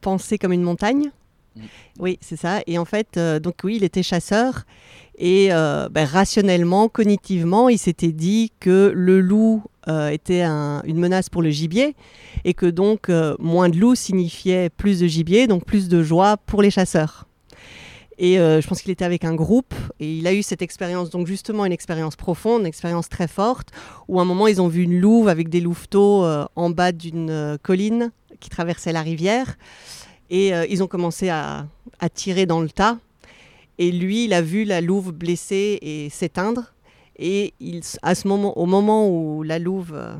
Penser 0.00 0.38
comme 0.38 0.52
une 0.52 0.62
montagne. 0.62 1.10
Mm. 1.56 1.60
Oui, 1.98 2.18
c'est 2.20 2.36
ça. 2.36 2.60
Et 2.66 2.78
en 2.78 2.84
fait, 2.84 3.16
euh, 3.16 3.38
donc 3.38 3.56
oui, 3.64 3.76
il 3.76 3.84
était 3.84 4.02
chasseur 4.02 4.64
et 5.18 5.48
ben, 5.50 6.04
rationnellement, 6.06 6.88
cognitivement, 6.88 7.68
il 7.68 7.78
s'était 7.78 8.12
dit 8.12 8.52
que 8.58 8.90
le 8.94 9.20
loup 9.20 9.62
était 9.86 10.44
une 10.44 10.96
menace 10.96 11.28
pour 11.28 11.42
le 11.42 11.50
gibier 11.50 11.94
et 12.44 12.54
que 12.54 12.64
donc 12.64 13.10
moins 13.38 13.68
de 13.68 13.76
loups 13.76 13.96
signifiait 13.96 14.70
plus 14.70 15.00
de 15.00 15.06
gibier, 15.06 15.46
donc 15.46 15.66
plus 15.66 15.90
de 15.90 16.02
joie 16.02 16.38
pour 16.38 16.62
les 16.62 16.70
chasseurs. 16.70 17.26
Et 18.22 18.34
je 18.36 18.68
pense 18.68 18.82
qu'il 18.82 18.90
était 18.90 19.06
avec 19.06 19.24
un 19.24 19.34
groupe 19.34 19.72
et 19.98 20.18
il 20.18 20.26
a 20.26 20.34
eu 20.34 20.42
cette 20.42 20.60
expérience, 20.60 21.08
donc 21.08 21.26
justement 21.26 21.64
une 21.64 21.72
expérience 21.72 22.16
profonde, 22.16 22.60
une 22.60 22.66
expérience 22.66 23.08
très 23.08 23.26
forte, 23.26 23.70
où 24.08 24.18
à 24.18 24.22
un 24.22 24.26
moment 24.26 24.46
ils 24.46 24.60
ont 24.60 24.68
vu 24.68 24.82
une 24.82 25.00
louve 25.00 25.26
avec 25.26 25.48
des 25.48 25.62
louveteaux 25.62 26.26
en 26.54 26.68
bas 26.68 26.92
d'une 26.92 27.56
colline 27.62 28.12
qui 28.38 28.50
traversait 28.50 28.92
la 28.92 29.00
rivière. 29.00 29.56
Et 30.28 30.50
ils 30.68 30.82
ont 30.82 30.86
commencé 30.86 31.30
à, 31.30 31.66
tirer 32.12 32.44
dans 32.44 32.60
le 32.60 32.68
tas. 32.68 32.98
Et 33.78 33.90
lui, 33.90 34.24
il 34.24 34.34
a 34.34 34.42
vu 34.42 34.64
la 34.64 34.82
louve 34.82 35.12
blessée 35.12 35.78
et 35.80 36.10
s'éteindre. 36.10 36.74
Et 37.22 37.54
à 38.02 38.14
ce 38.14 38.28
moment, 38.28 38.56
au 38.58 38.64
moment 38.64 39.08
où 39.08 39.42
la 39.42 39.58
louve 39.58 39.92
euh, 39.94 40.14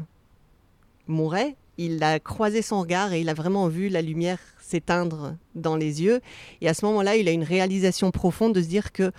mourait, 1.08 1.56
il 1.78 2.02
a 2.02 2.20
croisé 2.20 2.60
son 2.60 2.80
regard 2.80 3.14
et 3.14 3.20
il 3.22 3.28
a 3.30 3.34
vraiment 3.34 3.68
vu 3.68 3.88
la 3.88 4.02
lumière 4.02 4.38
s'éteindre 4.70 5.34
dans 5.54 5.76
les 5.76 6.02
yeux. 6.02 6.20
Et 6.60 6.68
à 6.68 6.74
ce 6.74 6.84
moment-là, 6.86 7.16
il 7.16 7.28
a 7.28 7.32
une 7.32 7.44
réalisation 7.44 8.10
profonde 8.10 8.54
de 8.54 8.62
se 8.62 8.68
dire 8.68 8.92
que 8.92 9.12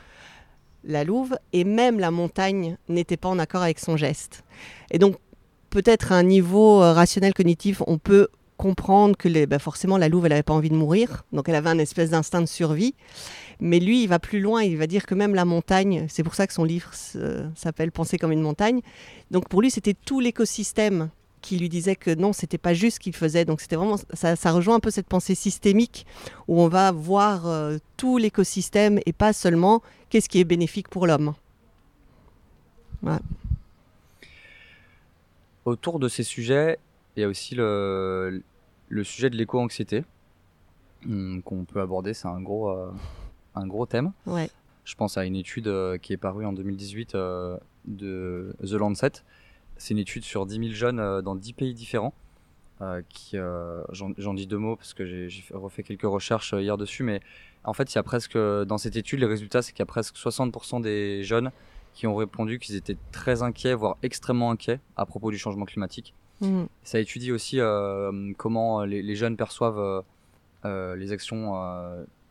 la 0.84 1.04
louve 1.04 1.38
et 1.54 1.64
même 1.64 2.00
la 2.00 2.12
montagne 2.12 2.78
n'étaient 2.90 3.18
pas 3.18 3.30
en 3.30 3.40
accord 3.40 3.62
avec 3.62 3.80
son 3.80 3.98
geste. 3.98 4.44
Et 4.90 4.98
donc, 4.98 5.16
peut-être 5.70 6.12
à 6.12 6.16
un 6.16 6.24
niveau 6.24 6.82
euh, 6.82 6.94
rationnel 6.94 7.34
cognitif, 7.34 7.84
on 7.88 7.98
peut 7.98 8.30
comprendre 8.58 9.18
que 9.18 9.28
les, 9.28 9.48
ben 9.48 9.58
forcément 9.58 9.98
la 9.98 10.08
louve, 10.08 10.26
elle 10.26 10.32
n'avait 10.32 10.44
pas 10.44 10.54
envie 10.54 10.70
de 10.70 10.76
mourir, 10.76 11.24
donc 11.34 11.50
elle 11.50 11.56
avait 11.56 11.70
un 11.70 11.80
espèce 11.80 12.12
d'instinct 12.12 12.42
de 12.42 12.46
survie. 12.46 12.94
Mais 13.60 13.80
lui, 13.80 14.04
il 14.04 14.08
va 14.08 14.20
plus 14.20 14.40
loin, 14.40 14.64
il 14.64 14.78
va 14.78 14.88
dire 14.88 15.06
que 15.06 15.16
même 15.16 15.34
la 15.34 15.46
montagne, 15.46 16.06
c'est 16.10 16.24
pour 16.24 16.36
ça 16.36 16.46
que 16.48 16.54
son 16.54 16.64
livre 16.64 16.92
s'appelle 17.56 17.92
Penser 17.92 18.18
comme 18.18 18.32
une 18.32 18.42
montagne. 18.42 18.82
Donc 19.30 19.50
pour 19.50 19.62
lui, 19.62 19.72
c'était 19.72 19.94
tout 19.94 20.20
l'écosystème 20.20 21.10
qui 21.42 21.58
lui 21.58 21.70
disait 21.70 21.96
que 21.96 22.14
non, 22.14 22.34
c'était 22.34 22.58
pas 22.58 22.74
juste 22.74 22.96
ce 22.96 23.00
qu'il 23.00 23.16
faisait. 23.16 23.46
Donc 23.46 23.62
c'était 23.62 23.76
vraiment, 23.76 23.98
ça, 24.14 24.52
rejoint 24.52 24.76
un 24.76 24.80
peu 24.80 24.92
cette 24.92 25.08
pensée 25.08 25.36
systémique 25.36 26.06
où 26.48 26.62
on 26.62 26.68
va 26.68 26.92
voir 26.92 27.48
euh, 27.48 27.78
tout 27.98 28.18
l'écosystème 28.18 29.00
et 29.06 29.14
pas 29.14 29.34
seulement 29.34 29.82
qu'est-ce 30.10 30.30
qui 30.30 30.40
est 30.40 30.46
bénéfique 30.46 30.88
pour 30.88 31.08
l'homme. 31.08 31.34
Autour 35.66 36.00
de 36.00 36.08
ces 36.08 36.24
sujets, 36.24 36.78
il 37.16 37.22
y 37.22 37.24
a 37.24 37.28
aussi 37.28 37.56
le, 37.56 38.44
le 38.90 39.04
sujet 39.04 39.30
de 39.30 39.38
l'éco-anxiété 39.38 40.04
hum, 41.06 41.42
qu'on 41.44 41.66
peut 41.66 41.82
aborder. 41.82 42.14
C'est 42.14 42.28
un 42.28 42.42
gros, 42.42 42.70
euh, 42.70 42.92
un 43.56 43.68
gros 43.68 43.86
thème. 43.86 44.12
Ouais. 44.26 44.50
Je 44.84 44.96
pense 44.96 45.18
à 45.18 45.26
une 45.26 45.36
étude 45.36 45.68
euh, 45.68 45.98
qui 45.98 46.14
est 46.14 46.18
parue 46.18 46.46
en 46.46 46.54
2018 46.54 47.16
euh, 47.16 47.58
de 47.86 48.56
The 48.62 48.74
Lancet. 48.74 49.12
C'est 49.82 49.96
une 49.96 50.00
étude 50.00 50.24
sur 50.24 50.46
10 50.46 50.60
000 50.60 50.68
jeunes 50.74 51.00
euh, 51.00 51.24
dans 51.24 51.36
10 51.36 51.54
pays 51.54 51.74
différents. 51.74 52.14
qui, 53.10 53.38
j'en 53.92 54.34
dis 54.34 54.48
deux 54.48 54.58
mots 54.58 54.76
parce 54.76 54.94
que 54.94 55.06
j'ai 55.06 55.30
refait 55.52 55.84
quelques 55.84 56.02
recherches 56.04 56.54
hier 56.58 56.78
dessus, 56.78 57.04
mais 57.04 57.20
en 57.64 57.74
fait, 57.74 57.94
il 57.94 57.96
y 57.96 58.00
a 58.00 58.04
presque, 58.04 58.38
dans 58.38 58.80
cette 58.80 58.96
étude, 58.96 59.20
les 59.20 59.28
résultats, 59.28 59.62
c'est 59.62 59.72
qu'il 59.72 59.82
y 59.82 59.84
a 59.84 59.94
presque 59.98 60.16
60% 60.16 60.82
des 60.82 61.24
jeunes 61.24 61.52
qui 61.94 62.08
ont 62.08 62.16
répondu 62.16 62.58
qu'ils 62.58 62.76
étaient 62.76 62.98
très 63.12 63.44
inquiets, 63.44 63.76
voire 63.76 63.98
extrêmement 64.02 64.50
inquiets 64.50 64.80
à 64.98 65.06
propos 65.06 65.30
du 65.30 65.38
changement 65.38 65.66
climatique. 65.66 66.16
Mmh. 66.40 66.64
Ça 66.84 67.00
étudie 67.00 67.32
aussi 67.32 67.60
comment 68.38 68.84
les, 68.84 69.04
les, 69.04 69.16
jeunes 69.16 69.38
perçoivent 69.38 70.04
les 70.64 71.12
actions 71.12 71.54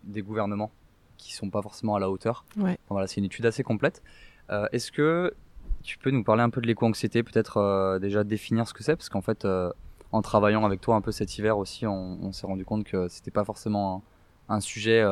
des 0.02 0.22
gouvernements 0.22 0.72
qui 1.16 1.34
sont 1.34 1.50
pas 1.50 1.62
forcément 1.62 1.94
à 1.94 2.00
la 2.00 2.10
hauteur. 2.10 2.44
voilà, 2.88 3.06
c'est 3.06 3.18
une 3.18 3.26
étude 3.26 3.46
assez 3.46 3.62
complète. 3.62 4.02
Euh, 4.50 4.66
est-ce 4.72 4.90
que 4.90 5.34
tu 5.82 5.98
peux 5.98 6.10
nous 6.10 6.24
parler 6.24 6.42
un 6.42 6.50
peu 6.50 6.60
de 6.60 6.66
l'éco-anxiété, 6.66 7.22
peut-être 7.22 7.58
euh, 7.58 7.98
déjà 7.98 8.24
définir 8.24 8.66
ce 8.68 8.74
que 8.74 8.82
c'est, 8.82 8.96
parce 8.96 9.08
qu'en 9.08 9.22
fait, 9.22 9.44
euh, 9.44 9.70
en 10.12 10.22
travaillant 10.22 10.64
avec 10.64 10.80
toi 10.80 10.96
un 10.96 11.00
peu 11.00 11.12
cet 11.12 11.38
hiver 11.38 11.58
aussi, 11.58 11.86
on, 11.86 12.32
s'est 12.32 12.46
rendu 12.46 12.64
compte 12.64 12.84
que 12.84 13.08
c'était 13.08 13.30
pas 13.30 13.44
forcément 13.44 14.02
un, 14.48 14.60
sujet 14.60 15.04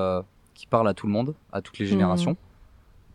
qui 0.54 0.66
parle 0.66 0.88
à 0.88 0.94
tout 0.94 1.06
le 1.06 1.12
monde, 1.12 1.34
à 1.52 1.62
toutes 1.62 1.78
les 1.78 1.86
mmh. 1.86 1.90
générations. 1.90 2.36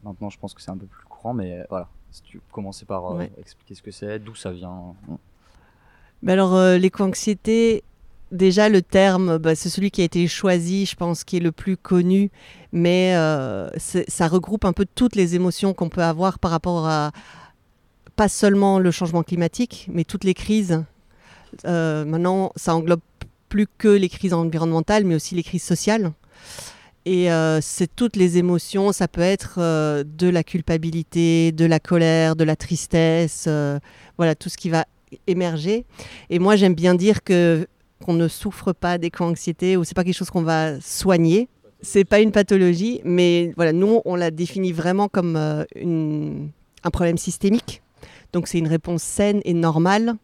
Maintenant, 0.04 0.30
je 0.30 0.40
pense 0.40 0.54
que 0.54 0.62
c'est 0.62 0.72
un 0.72 0.78
peu 0.78 0.86
plus 0.86 1.06
courant, 1.06 1.34
mais 1.34 1.66
voilà. 1.70 1.88
Si 2.12 2.22
tu 2.22 2.40
commencer 2.52 2.86
par 2.86 3.20
expliquer 3.38 3.74
ce 3.74 3.82
que 3.82 3.92
c'est, 3.92 4.20
d'où 4.20 4.36
ça 4.36 4.52
vient. 4.52 4.94
Ben 6.22 6.34
alors, 6.34 6.78
l'éco-anxiété, 6.78 7.84
déjà 8.34 8.68
le 8.68 8.82
terme, 8.82 9.38
bah, 9.38 9.56
c'est 9.56 9.70
celui 9.70 9.92
qui 9.92 10.02
a 10.02 10.04
été 10.04 10.28
choisi, 10.28 10.86
je 10.86 10.96
pense, 10.96 11.24
qui 11.24 11.38
est 11.38 11.40
le 11.40 11.52
plus 11.52 11.78
connu, 11.78 12.32
mais 12.72 13.14
euh, 13.16 13.70
ça 13.78 14.28
regroupe 14.28 14.66
un 14.66 14.74
peu 14.74 14.86
toutes 14.96 15.16
les 15.16 15.36
émotions 15.36 15.74
qu'on 15.74 15.90
peut 15.90 16.04
avoir 16.04 16.40
par 16.40 16.52
rapport 16.52 16.88
à 16.88 17.12
pas 18.16 18.30
seulement 18.30 18.80
le 18.80 18.92
changement 18.92 19.24
climatique, 19.24 19.88
mais 19.92 20.04
toutes 20.04 20.24
les 20.24 20.34
crises. 20.34 20.84
Euh, 21.66 22.06
maintenant, 22.06 22.52
ça 22.56 22.76
englobe 22.76 23.02
plus 23.50 23.68
que 23.78 23.88
les 23.88 24.10
crises 24.10 24.34
environnementales, 24.34 25.06
mais 25.06 25.16
aussi 25.16 25.36
les 25.36 25.44
crises 25.44 25.64
sociales. 25.64 26.12
Et 27.06 27.32
euh, 27.32 27.60
c'est 27.62 27.94
toutes 27.94 28.16
les 28.16 28.38
émotions, 28.38 28.94
ça 28.94 29.08
peut 29.08 29.22
être 29.22 29.60
de 29.60 30.30
la 30.30 30.44
culpabilité, 30.44 31.52
de 31.52 31.66
la 31.66 31.80
colère, 31.80 32.36
de 32.36 32.46
la 32.46 32.56
tristesse, 32.56 33.50
voilà, 34.18 34.36
tout 34.36 34.50
ce 34.50 34.58
qui 34.58 34.70
va 34.70 34.86
émerger. 35.28 35.86
Et 36.30 36.40
moi, 36.40 36.56
j'aime 36.56 36.76
bien 36.76 36.96
dire 36.96 37.24
que 37.24 37.68
qu'on 38.04 38.14
ne 38.14 38.28
souffre 38.28 38.74
pas 38.74 38.98
d'éco-anxiété 38.98 39.78
ou 39.78 39.84
c'est 39.84 39.96
pas 39.96 40.04
quelque 40.04 40.18
chose 40.18 40.30
qu'on 40.30 40.44
va 40.44 40.80
soigner. 40.82 41.48
C'est 41.82 42.06
pas 42.06 42.20
une 42.20 42.32
pathologie, 42.32 43.02
mais 43.04 43.54
voilà, 43.56 43.74
nous 43.74 44.02
on 44.06 44.16
la 44.16 44.32
définit 44.32 44.72
vraiment 44.72 45.10
comme 45.10 45.36
euh, 45.36 45.64
un 45.76 46.90
problème 46.92 47.18
systémique. 47.18 47.82
Donc 48.34 48.48
c'est 48.48 48.58
une 48.58 48.68
réponse 48.68 49.04
saine 49.04 49.42
et 49.46 49.54
normale 49.54 50.16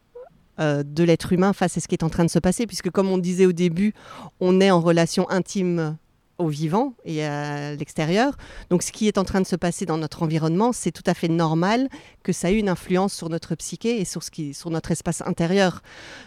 euh, 0.60 0.82
de 0.84 1.04
l'être 1.04 1.32
humain 1.32 1.52
face 1.52 1.78
à 1.78 1.80
ce 1.80 1.88
qui 1.88 1.94
est 1.94 2.02
en 2.02 2.10
train 2.10 2.24
de 2.24 2.30
se 2.30 2.38
passer, 2.38 2.66
puisque 2.66 2.90
comme 2.90 3.08
on 3.08 3.18
disait 3.18 3.46
au 3.46 3.52
début, 3.52 3.94
on 4.40 4.60
est 4.60 4.70
en 4.70 4.80
relation 4.80 5.30
intime 5.30 5.96
au 6.40 6.48
vivant 6.48 6.94
et 7.04 7.24
à 7.24 7.74
l'extérieur. 7.74 8.36
Donc 8.68 8.82
ce 8.82 8.92
qui 8.92 9.06
est 9.06 9.18
en 9.18 9.24
train 9.24 9.40
de 9.40 9.46
se 9.46 9.56
passer 9.56 9.86
dans 9.86 9.98
notre 9.98 10.22
environnement, 10.22 10.72
c'est 10.72 10.90
tout 10.90 11.04
à 11.06 11.14
fait 11.14 11.28
normal 11.28 11.88
que 12.22 12.32
ça 12.32 12.50
ait 12.50 12.58
une 12.58 12.68
influence 12.68 13.12
sur 13.12 13.28
notre 13.28 13.54
psyché 13.54 14.00
et 14.00 14.04
sur, 14.04 14.22
ce 14.22 14.30
qui, 14.30 14.54
sur 14.54 14.70
notre 14.70 14.90
espace 14.90 15.22
intérieur. 15.22 15.82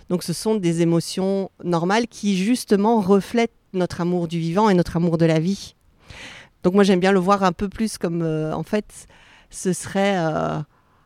Donc 0.09 0.23
ce 0.23 0.33
sont 0.33 0.55
des 0.55 0.81
émotions 0.81 1.51
normales 1.63 2.07
qui 2.07 2.37
justement 2.37 3.01
reflètent 3.01 3.51
notre 3.73 4.01
amour 4.01 4.27
du 4.27 4.39
vivant 4.39 4.69
et 4.69 4.73
notre 4.73 4.97
amour 4.97 5.17
de 5.17 5.25
la 5.25 5.39
vie. 5.39 5.75
Donc 6.63 6.75
moi 6.75 6.83
j'aime 6.83 6.99
bien 6.99 7.11
le 7.11 7.19
voir 7.19 7.43
un 7.43 7.51
peu 7.51 7.67
plus 7.67 7.97
comme 7.97 8.21
euh, 8.21 8.53
en 8.53 8.63
fait 8.63 9.07
ce 9.49 9.73
serait 9.73 10.15
euh, 10.17 10.59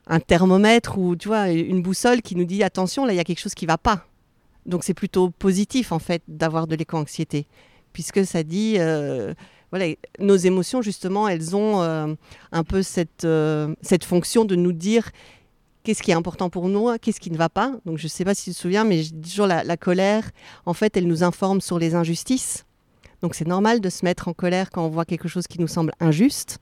un 0.08 0.20
thermomètre 0.20 0.98
ou 0.98 1.16
tu 1.16 1.28
vois 1.28 1.50
une 1.50 1.82
boussole 1.82 2.22
qui 2.22 2.36
nous 2.36 2.46
dit 2.46 2.64
attention 2.64 3.06
là 3.06 3.14
il 3.14 3.18
y 3.18 3.20
a 3.20 3.24
quelque 3.24 3.40
chose 3.40 3.56
qui 3.56 3.66
va 3.66 3.78
pas. 3.78 4.06
Donc 4.66 4.84
c'est 4.84 4.94
plutôt 4.94 5.30
positif 5.30 5.92
en 5.92 6.00
fait 6.00 6.22
d'avoir 6.28 6.68
de 6.68 6.76
l'éco-anxiété 6.76 7.48
puisque 7.98 8.28
ça 8.28 8.44
dit, 8.44 8.76
euh, 8.78 9.34
voilà, 9.72 9.88
nos 10.20 10.36
émotions 10.36 10.84
justement, 10.84 11.28
elles 11.28 11.56
ont 11.56 11.82
euh, 11.82 12.14
un 12.52 12.64
peu 12.64 12.84
cette, 12.84 13.26
euh, 13.26 13.74
cette 13.82 14.04
fonction 14.04 14.46
de 14.46 14.56
nous 14.56 14.72
dire 14.72 15.10
qu'est-ce 15.82 16.04
qui 16.04 16.12
est 16.12 16.14
important 16.14 16.52
pour 16.52 16.70
nous, 16.70 16.96
qu'est-ce 17.00 17.20
qui 17.20 17.32
ne 17.32 17.38
va 17.38 17.50
pas. 17.50 17.74
Donc 17.86 17.98
je 17.98 18.04
ne 18.04 18.10
sais 18.10 18.24
pas 18.24 18.36
si 18.36 18.44
tu 18.44 18.52
te 18.52 18.56
souviens, 18.56 18.84
mais 18.84 19.02
toujours 19.24 19.48
la, 19.48 19.78
colère, 19.78 20.30
en 20.68 20.76
fait, 20.76 20.96
elle 20.96 21.08
nous 21.08 21.24
informe 21.24 21.60
sur 21.60 21.80
les 21.80 21.96
injustices. 21.96 22.66
Donc 23.24 23.34
c'est 23.34 23.48
normal 23.48 23.82
de 23.82 23.90
se 23.90 24.06
mettre 24.06 24.28
en 24.28 24.34
colère 24.34 24.70
quand 24.70 24.86
on 24.86 24.90
voit 24.90 25.06
quelque 25.06 25.28
chose 25.28 25.48
qui 25.48 25.60
nous 25.60 25.68
semble 25.68 25.92
injuste. 26.00 26.60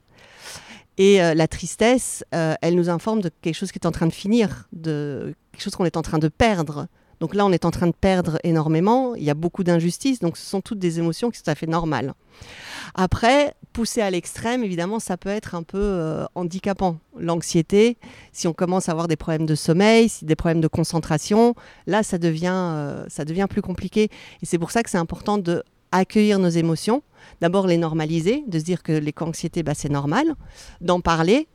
Et 0.98 1.18
la 1.18 1.48
tristesse, 1.48 2.24
elle 2.30 2.74
nous 2.74 2.88
informe 2.88 3.20
de 3.20 3.30
quelque 3.42 3.54
chose 3.54 3.70
qui 3.70 3.78
est 3.78 3.86
en 3.86 3.92
train 3.92 4.06
de 4.06 4.12
finir, 4.12 4.68
de 4.72 5.34
quelque 5.52 5.62
chose 5.62 5.74
qu'on 5.74 5.84
est 5.84 5.96
en 5.96 6.02
train 6.02 6.18
de 6.18 6.28
perdre. 6.28 6.88
Donc 7.20 7.34
là, 7.34 7.46
on 7.46 7.52
est 7.52 7.64
en 7.64 7.70
train 7.70 7.86
de 7.86 7.94
perdre 7.98 8.38
énormément, 8.44 9.14
il 9.14 9.24
y 9.24 9.30
a 9.30 9.34
beaucoup 9.34 9.64
d'injustices, 9.64 10.18
donc 10.20 10.36
ce 10.36 10.44
sont 10.44 10.60
toutes 10.60 10.78
des 10.78 10.98
émotions 10.98 11.30
qui 11.30 11.38
sont 11.38 11.44
tout 11.44 11.50
à 11.50 11.54
fait 11.54 11.66
normales. 11.66 12.12
Après, 12.94 13.54
pousser 13.72 14.02
à 14.02 14.10
l'extrême, 14.10 14.62
évidemment, 14.62 15.00
ça 15.00 15.16
peut 15.16 15.30
être 15.30 15.54
un 15.54 15.62
peu 15.62 15.80
euh, 15.80 16.24
handicapant. 16.34 16.98
L'anxiété, 17.18 17.96
si 18.32 18.46
on 18.48 18.52
commence 18.52 18.88
à 18.88 18.92
avoir 18.92 19.08
des 19.08 19.16
problèmes 19.16 19.46
de 19.46 19.54
sommeil, 19.54 20.10
des 20.22 20.36
problèmes 20.36 20.60
de 20.60 20.68
concentration, 20.68 21.54
là, 21.86 22.02
ça 22.02 22.18
devient, 22.18 22.52
euh, 22.52 23.04
ça 23.08 23.24
devient 23.24 23.46
plus 23.48 23.62
compliqué. 23.62 24.04
Et 24.42 24.46
c'est 24.46 24.58
pour 24.58 24.70
ça 24.70 24.82
que 24.82 24.90
c'est 24.90 24.98
important 24.98 25.38
de 25.38 25.62
accueillir 25.92 26.38
nos 26.38 26.48
émotions, 26.48 27.02
d'abord 27.40 27.66
les 27.66 27.76
normaliser, 27.76 28.44
de 28.46 28.58
se 28.58 28.64
dire 28.64 28.82
que 28.82 28.92
l'éco-anxiété, 28.92 29.62
bah, 29.62 29.74
c'est 29.74 29.88
normal, 29.88 30.34
d'en 30.80 31.00
parler, 31.00 31.48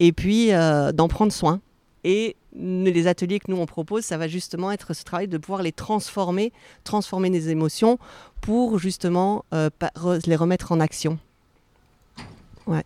et 0.00 0.12
puis 0.12 0.52
euh, 0.52 0.92
d'en 0.92 1.08
prendre 1.08 1.32
soin. 1.32 1.60
Et 2.04 2.36
les 2.54 3.06
ateliers 3.06 3.38
que 3.38 3.50
nous 3.50 3.58
on 3.58 3.66
propose, 3.66 4.04
ça 4.04 4.16
va 4.16 4.28
justement 4.28 4.72
être 4.72 4.94
ce 4.94 5.04
travail 5.04 5.28
de 5.28 5.38
pouvoir 5.38 5.62
les 5.62 5.72
transformer, 5.72 6.52
transformer 6.84 7.28
les 7.30 7.50
émotions 7.50 7.98
pour 8.40 8.78
justement 8.78 9.44
euh, 9.52 9.68
les 10.26 10.36
remettre 10.36 10.72
en 10.72 10.80
action. 10.80 11.18
Ouais. 12.66 12.84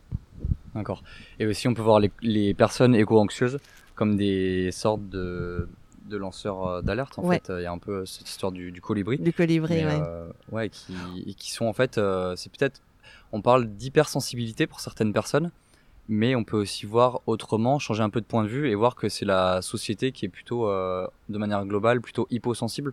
D'accord. 0.75 1.03
Et 1.39 1.47
aussi 1.47 1.69
on 1.69 1.75
peut 1.75 1.83
voir 1.83 2.01
les, 2.23 2.55
personnes 2.55 2.95
éco-anxieuses 2.95 3.59
comme 3.95 4.17
des 4.17 4.71
sortes 4.73 5.09
de, 5.09 5.69
lanceurs 6.17 6.67
euh, 6.67 6.83
d'alerte. 6.83 7.19
En 7.19 7.29
fait, 7.29 7.51
il 7.51 7.63
y 7.63 7.67
a 7.67 7.73
un 7.73 7.79
peu 7.79 8.07
cette 8.07 8.29
histoire 8.29 8.53
du, 8.53 8.73
colibri. 8.81 9.19
Du 9.19 9.33
colibri, 9.33 9.85
oui. 9.85 10.03
ouais. 10.53 10.69
qui, 10.69 11.35
qui 11.37 11.53
sont 11.53 11.67
en 11.67 11.73
fait, 11.73 11.99
euh, 11.99 12.35
c'est 12.37 12.51
peut-être, 12.51 12.81
on 13.33 13.41
parle 13.41 13.67
d'hypersensibilité 13.67 14.67
pour 14.67 14.81
certaines 14.81 15.13
personnes 15.13 15.51
mais 16.09 16.35
on 16.35 16.43
peut 16.43 16.57
aussi 16.57 16.85
voir 16.85 17.21
autrement, 17.27 17.79
changer 17.79 18.03
un 18.03 18.11
peu 18.11 18.21
de 18.21 18.27
point 18.27 18.43
de 18.43 18.49
vue 18.49 18.69
et 18.69 18.75
voir 18.75 18.97
que 18.97 19.09
c'est 19.09 19.25
la 19.25 19.63
société 19.63 20.11
qui 20.11 20.25
est 20.27 20.29
plutôt, 20.29 20.69
euh, 20.69 21.07
de 21.29 21.39
manière 21.39 21.65
globale, 21.65 22.01
plutôt 22.01 22.27
hyposensible 22.29 22.93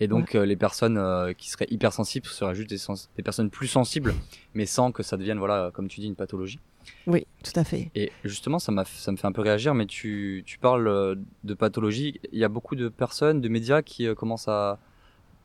Et 0.00 0.08
donc 0.08 0.34
les 0.34 0.56
personnes 0.56 1.00
qui 1.38 1.48
seraient 1.48 1.68
hypersensibles 1.70 2.26
seraient 2.26 2.56
juste 2.56 2.68
des, 2.68 2.78
des, 3.16 3.22
personnes 3.22 3.50
plus 3.50 3.68
sensibles, 3.68 4.14
mais 4.54 4.66
sans 4.66 4.90
que 4.90 5.04
ça 5.04 5.16
devienne, 5.16 5.38
voilà, 5.38 5.70
comme 5.72 5.86
tu 5.86 6.00
dis, 6.00 6.08
une 6.08 6.16
pathologie. 6.16 6.58
Oui, 7.06 7.26
tout 7.42 7.52
à 7.54 7.64
fait. 7.64 7.90
Et 7.94 8.12
justement, 8.24 8.58
ça, 8.58 8.72
ça 8.84 9.12
me 9.12 9.16
fait 9.16 9.26
un 9.26 9.32
peu 9.32 9.42
réagir, 9.42 9.74
mais 9.74 9.86
tu, 9.86 10.42
tu 10.46 10.58
parles 10.58 11.16
de 11.44 11.54
pathologie. 11.54 12.20
Il 12.32 12.38
y 12.38 12.44
a 12.44 12.48
beaucoup 12.48 12.76
de 12.76 12.88
personnes, 12.88 13.40
de 13.40 13.48
médias 13.48 13.82
qui 13.82 14.12
commencent 14.14 14.48
à, 14.48 14.78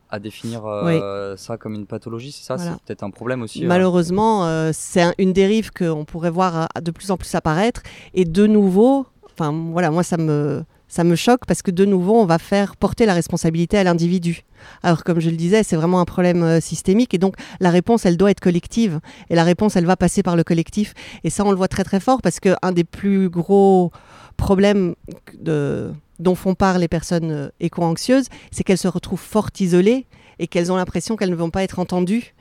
à 0.10 0.20
définir 0.20 0.65
euh, 0.65 1.36
ça 1.36 1.58
comme 1.58 1.74
une 1.74 1.86
pathologie, 1.86 2.32
c'est 2.32 2.44
ça? 2.44 2.58
C'est 2.58 2.72
peut-être 2.86 3.04
un 3.04 3.10
problème 3.10 3.42
aussi 3.42 3.63
euh. 3.63 3.68
Malheureusement, 3.68 4.46
euh, 4.46 4.72
c'est 4.74 5.13
une 5.18 5.34
dérive 5.34 5.72
qu'on 5.72 6.06
pourrait 6.06 6.30
voir 6.30 6.70
de 6.82 6.92
plus 6.92 7.12
en 7.12 7.18
plus 7.18 7.34
apparaître. 7.36 7.82
Et 8.13 8.25
de 8.25 8.46
nouveau, 8.46 9.08
enfin 9.25 9.51
voilà, 9.72 9.92
moi 9.92 10.04
ça 10.04 10.18
me, 10.18 10.63
ça 10.96 11.04
me 11.04 11.16
choque 11.16 11.46
parce 11.46 11.62
que 11.62 11.72
de 11.72 11.84
nouveau, 11.84 12.16
on 12.16 12.25
va 12.25 12.40
faire 12.40 12.78
porter 12.78 13.06
la 13.06 13.14
responsabilité 13.14 13.78
à 13.78 13.84
l'individu. 13.84 14.44
Alors 14.82 15.04
comme 15.04 15.20
je 15.20 15.30
le 15.30 15.36
disais, 15.36 15.62
c'est 15.62 15.75
vraiment 15.75 16.00
un 16.00 16.06
problème 16.06 16.62
systémique 16.62 17.14
et 17.14 17.18
donc 17.18 17.36
la 17.60 17.70
réponse, 17.70 18.06
elle 18.06 18.16
doit 18.16 18.32
être 18.32 18.40
collective. 18.40 19.02
Et 19.30 19.36
la 19.36 19.44
réponse, 19.44 19.75
elle 19.75 19.86
va 19.86 19.98
passer 19.98 20.24
par 20.24 20.38
le 20.38 20.46
collectif. 20.46 20.94
Et 21.25 21.30
ça, 21.30 21.44
on 21.44 21.52
le 21.52 21.58
voit 21.58 21.68
très 21.68 21.84
très 21.84 22.00
fort 22.00 22.22
parce 22.22 22.40
qu'un 22.40 22.72
des 22.72 22.86
plus 22.86 23.28
gros 23.28 23.92
problèmes 24.38 24.96
dont 25.44 26.36
font 26.36 26.56
part 26.56 26.80
les 26.80 26.88
personnes 26.88 27.32
euh, 27.32 27.50
éco-anxieuses, 27.60 28.28
c'est 28.52 28.64
qu'elles 28.64 28.78
se 28.78 28.88
retrouvent 28.88 29.20
fort 29.20 29.50
isolées 29.60 30.06
et 30.40 30.48
qu'elles 30.48 30.72
ont 30.72 30.78
l'impression 30.78 31.18
qu'elles 31.18 31.30
ne 31.30 31.36
vont 31.36 31.50
pas 31.50 31.64
être 31.64 31.80
entendues. 31.80 32.36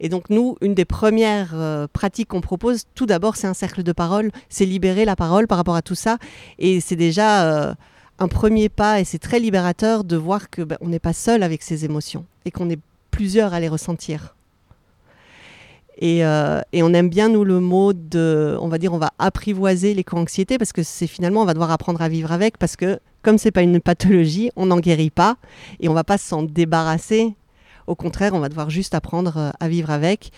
Et 0.00 0.08
donc 0.08 0.30
nous, 0.30 0.56
une 0.60 0.74
des 0.74 0.84
premières 0.84 1.50
euh, 1.54 1.86
pratiques 1.92 2.28
qu'on 2.28 2.40
propose, 2.40 2.84
tout 2.94 3.06
d'abord, 3.06 3.36
c'est 3.36 3.46
un 3.46 3.54
cercle 3.54 3.82
de 3.82 3.92
parole, 3.92 4.30
c'est 4.48 4.64
libérer 4.64 5.04
la 5.04 5.16
parole 5.16 5.46
par 5.46 5.58
rapport 5.58 5.76
à 5.76 5.82
tout 5.82 5.94
ça. 5.94 6.18
Et 6.58 6.80
c'est 6.80 6.96
déjà 6.96 7.44
euh, 7.44 7.74
un 8.18 8.28
premier 8.28 8.68
pas 8.68 9.00
et 9.00 9.04
c'est 9.04 9.18
très 9.18 9.38
libérateur 9.38 10.04
de 10.04 10.16
voir 10.16 10.50
qu'on 10.50 10.64
ben, 10.64 10.78
n'est 10.82 10.98
pas 10.98 11.12
seul 11.12 11.42
avec 11.42 11.62
ses 11.62 11.84
émotions 11.84 12.24
et 12.44 12.50
qu'on 12.50 12.68
est 12.70 12.80
plusieurs 13.10 13.54
à 13.54 13.60
les 13.60 13.68
ressentir. 13.68 14.34
Euh, 16.02 16.60
et, 16.72 16.82
on 16.82 16.92
aime 16.94 17.08
bien, 17.08 17.28
nous, 17.28 17.44
le 17.44 17.58
mot 17.58 17.92
de, 17.92 18.56
on 18.60 18.68
va 18.68 18.78
dire, 18.78 18.92
on 18.92 18.98
va 18.98 19.10
apprivoiser 19.18 19.94
l'éco-anxiété 19.94 20.58
parce 20.58 20.72
que 20.72 20.82
c'est 20.82 21.08
finalement, 21.08 21.42
on 21.42 21.44
va 21.44 21.54
devoir 21.54 21.72
apprendre 21.72 22.00
à 22.02 22.08
vivre 22.08 22.30
avec 22.30 22.56
parce 22.56 22.76
que, 22.76 23.00
comme 23.22 23.38
c'est 23.38 23.50
pas 23.50 23.62
une 23.62 23.80
pathologie, 23.80 24.50
on 24.54 24.66
n'en 24.66 24.78
guérit 24.78 25.10
pas 25.10 25.36
et 25.80 25.88
on 25.88 25.94
va 25.94 26.04
pas 26.04 26.18
s'en 26.18 26.44
débarrasser. 26.44 27.34
Au 27.88 27.96
contraire, 27.96 28.34
on 28.34 28.38
va 28.38 28.48
devoir 28.48 28.70
juste 28.70 28.94
apprendre 28.94 29.36
euh, 29.36 29.50
à 29.58 29.68
vivre 29.68 29.90
avec. 29.90 30.30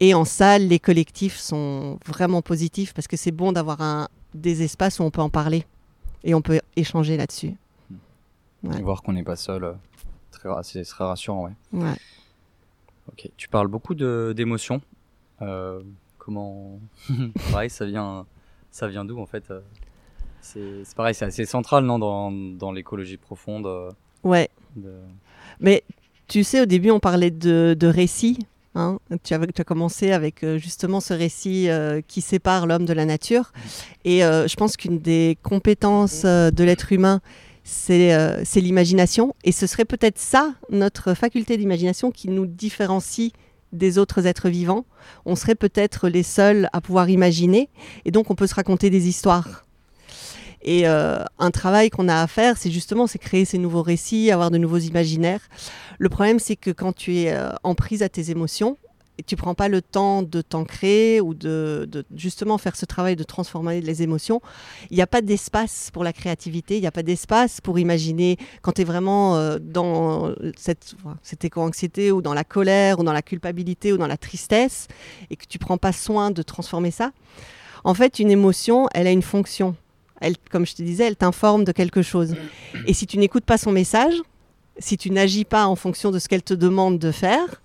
Et 0.00 0.14
en 0.14 0.24
salle, 0.24 0.68
les 0.68 0.78
collectifs 0.78 1.36
sont 1.36 1.98
vraiment 2.06 2.40
positifs 2.40 2.94
parce 2.94 3.06
que 3.06 3.16
c'est 3.16 3.32
bon 3.32 3.52
d'avoir 3.52 4.08
des 4.34 4.62
espaces 4.62 4.98
où 4.98 5.02
on 5.02 5.10
peut 5.10 5.20
en 5.20 5.28
parler 5.28 5.64
et 6.24 6.34
on 6.34 6.42
peut 6.42 6.60
échanger 6.76 7.16
là-dessus. 7.16 7.54
voir 8.62 9.02
qu'on 9.02 9.12
n'est 9.12 9.22
pas 9.24 9.36
seul, 9.36 9.64
euh, 9.64 9.72
c'est 10.62 10.84
très 10.84 11.04
rassurant, 11.04 11.44
ouais. 11.44 11.52
ouais. 11.72 11.94
Ok, 13.10 13.28
tu 13.36 13.48
parles 13.48 13.68
beaucoup 13.68 13.94
d'émotions. 13.94 14.80
Euh, 15.40 15.82
comment 16.18 16.78
pareil 17.50 17.68
ça 17.68 17.84
vient 17.84 18.26
ça 18.70 18.86
vient 18.86 19.04
d'où 19.04 19.18
en 19.18 19.26
fait 19.26 19.50
euh, 19.50 19.60
c'est 20.40 20.84
pareil 20.94 21.16
c'est 21.16 21.24
assez 21.24 21.46
central 21.46 21.84
non 21.84 21.98
dans, 21.98 22.30
dans 22.30 22.70
l'écologie 22.70 23.16
profonde 23.16 23.66
ouais 24.22 24.48
mais 25.58 25.82
tu 26.28 26.44
sais 26.44 26.60
au 26.60 26.66
début 26.66 26.92
on 26.92 27.00
parlait 27.00 27.32
de, 27.32 27.74
de 27.76 27.86
récit 27.88 28.38
hein. 28.74 28.98
Tu, 29.24 29.34
as, 29.34 29.38
tu 29.38 29.60
as 29.60 29.64
commencé 29.64 30.12
avec 30.12 30.44
justement 30.56 31.00
ce 31.00 31.14
récit 31.14 31.68
qui 32.08 32.20
sépare 32.20 32.66
l'homme 32.66 32.84
de 32.84 32.92
la 32.92 33.04
nature. 33.04 33.52
Et 34.04 34.20
je 34.20 34.54
pense 34.56 34.76
qu'une 34.76 34.98
des 34.98 35.38
compétences 35.42 36.24
de 36.24 36.64
l'être 36.64 36.92
humain 36.92 37.20
c'est 37.64 38.56
l'imagination. 38.56 39.34
Et 39.44 39.52
ce 39.52 39.66
serait 39.66 39.84
peut-être 39.84 40.18
ça 40.18 40.54
notre 40.70 41.14
faculté 41.14 41.56
d'imagination 41.56 42.10
qui 42.10 42.28
nous 42.28 42.46
différencie 42.46 43.32
des 43.72 43.98
autres 43.98 44.26
êtres 44.26 44.48
vivants, 44.48 44.84
on 45.24 45.34
serait 45.34 45.54
peut-être 45.54 46.08
les 46.08 46.22
seuls 46.22 46.68
à 46.72 46.80
pouvoir 46.80 47.08
imaginer, 47.08 47.70
et 48.04 48.10
donc 48.10 48.30
on 48.30 48.34
peut 48.34 48.46
se 48.46 48.54
raconter 48.54 48.90
des 48.90 49.08
histoires. 49.08 49.64
Et 50.62 50.86
euh, 50.86 51.22
un 51.38 51.50
travail 51.50 51.90
qu'on 51.90 52.08
a 52.08 52.22
à 52.22 52.26
faire, 52.26 52.56
c'est 52.56 52.70
justement 52.70 53.06
c'est 53.06 53.18
créer 53.18 53.44
ces 53.44 53.58
nouveaux 53.58 53.82
récits, 53.82 54.30
avoir 54.30 54.50
de 54.50 54.58
nouveaux 54.58 54.78
imaginaires. 54.78 55.40
Le 55.98 56.08
problème, 56.08 56.38
c'est 56.38 56.56
que 56.56 56.70
quand 56.70 56.92
tu 56.92 57.16
es 57.16 57.32
euh, 57.32 57.50
en 57.64 57.74
prise 57.74 58.02
à 58.02 58.08
tes 58.08 58.30
émotions, 58.30 58.78
et 59.18 59.22
tu 59.22 59.36
prends 59.36 59.54
pas 59.54 59.68
le 59.68 59.82
temps 59.82 60.22
de 60.22 60.40
t'ancrer 60.40 61.20
ou 61.20 61.34
de, 61.34 61.86
justement 62.14 62.56
faire 62.56 62.74
ce 62.76 62.86
travail 62.86 63.14
de 63.14 63.24
transformer 63.24 63.82
les 63.82 64.02
émotions, 64.02 64.40
il 64.90 64.96
n'y 64.96 65.02
a 65.02 65.06
pas 65.06 65.20
d'espace 65.20 65.90
pour 65.92 66.02
la 66.02 66.14
créativité, 66.14 66.78
il 66.78 66.80
n'y 66.80 66.86
a 66.86 66.92
pas 66.92 67.02
d'espace 67.02 67.60
pour 67.60 67.78
imaginer 67.78 68.38
quand 68.62 68.72
tu 68.72 68.80
es 68.80 68.84
vraiment 68.84 69.36
euh, 69.36 69.58
dans 69.60 70.32
cette, 70.56 70.94
cette 71.22 71.44
éco-anxiété 71.44 72.10
ou 72.10 72.22
dans 72.22 72.32
la 72.32 72.44
colère 72.44 73.00
ou 73.00 73.04
dans 73.04 73.12
la 73.12 73.20
culpabilité 73.20 73.92
ou 73.92 73.98
dans 73.98 74.06
la 74.06 74.16
tristesse 74.16 74.88
et 75.28 75.36
que 75.36 75.44
tu 75.46 75.58
prends 75.58 75.78
pas 75.78 75.92
soin 75.92 76.30
de 76.30 76.40
transformer 76.40 76.90
ça. 76.90 77.12
En 77.84 77.94
fait, 77.94 78.18
une 78.18 78.30
émotion, 78.30 78.88
elle 78.94 79.06
a 79.06 79.10
une 79.10 79.22
fonction. 79.22 79.76
Elle, 80.22 80.36
comme 80.50 80.64
je 80.64 80.74
te 80.74 80.82
disais, 80.82 81.06
elle 81.06 81.16
t'informe 81.16 81.64
de 81.64 81.72
quelque 81.72 82.02
chose. 82.02 82.34
Et 82.86 82.94
si 82.94 83.06
tu 83.06 83.18
n'écoutes 83.18 83.44
pas 83.44 83.58
son 83.58 83.72
message, 83.72 84.14
si 84.78 84.96
tu 84.96 85.10
n'agis 85.10 85.44
pas 85.44 85.66
en 85.66 85.76
fonction 85.76 86.10
de 86.10 86.18
ce 86.18 86.28
qu'elle 86.28 86.42
te 86.42 86.54
demande 86.54 86.98
de 86.98 87.10
faire, 87.10 87.62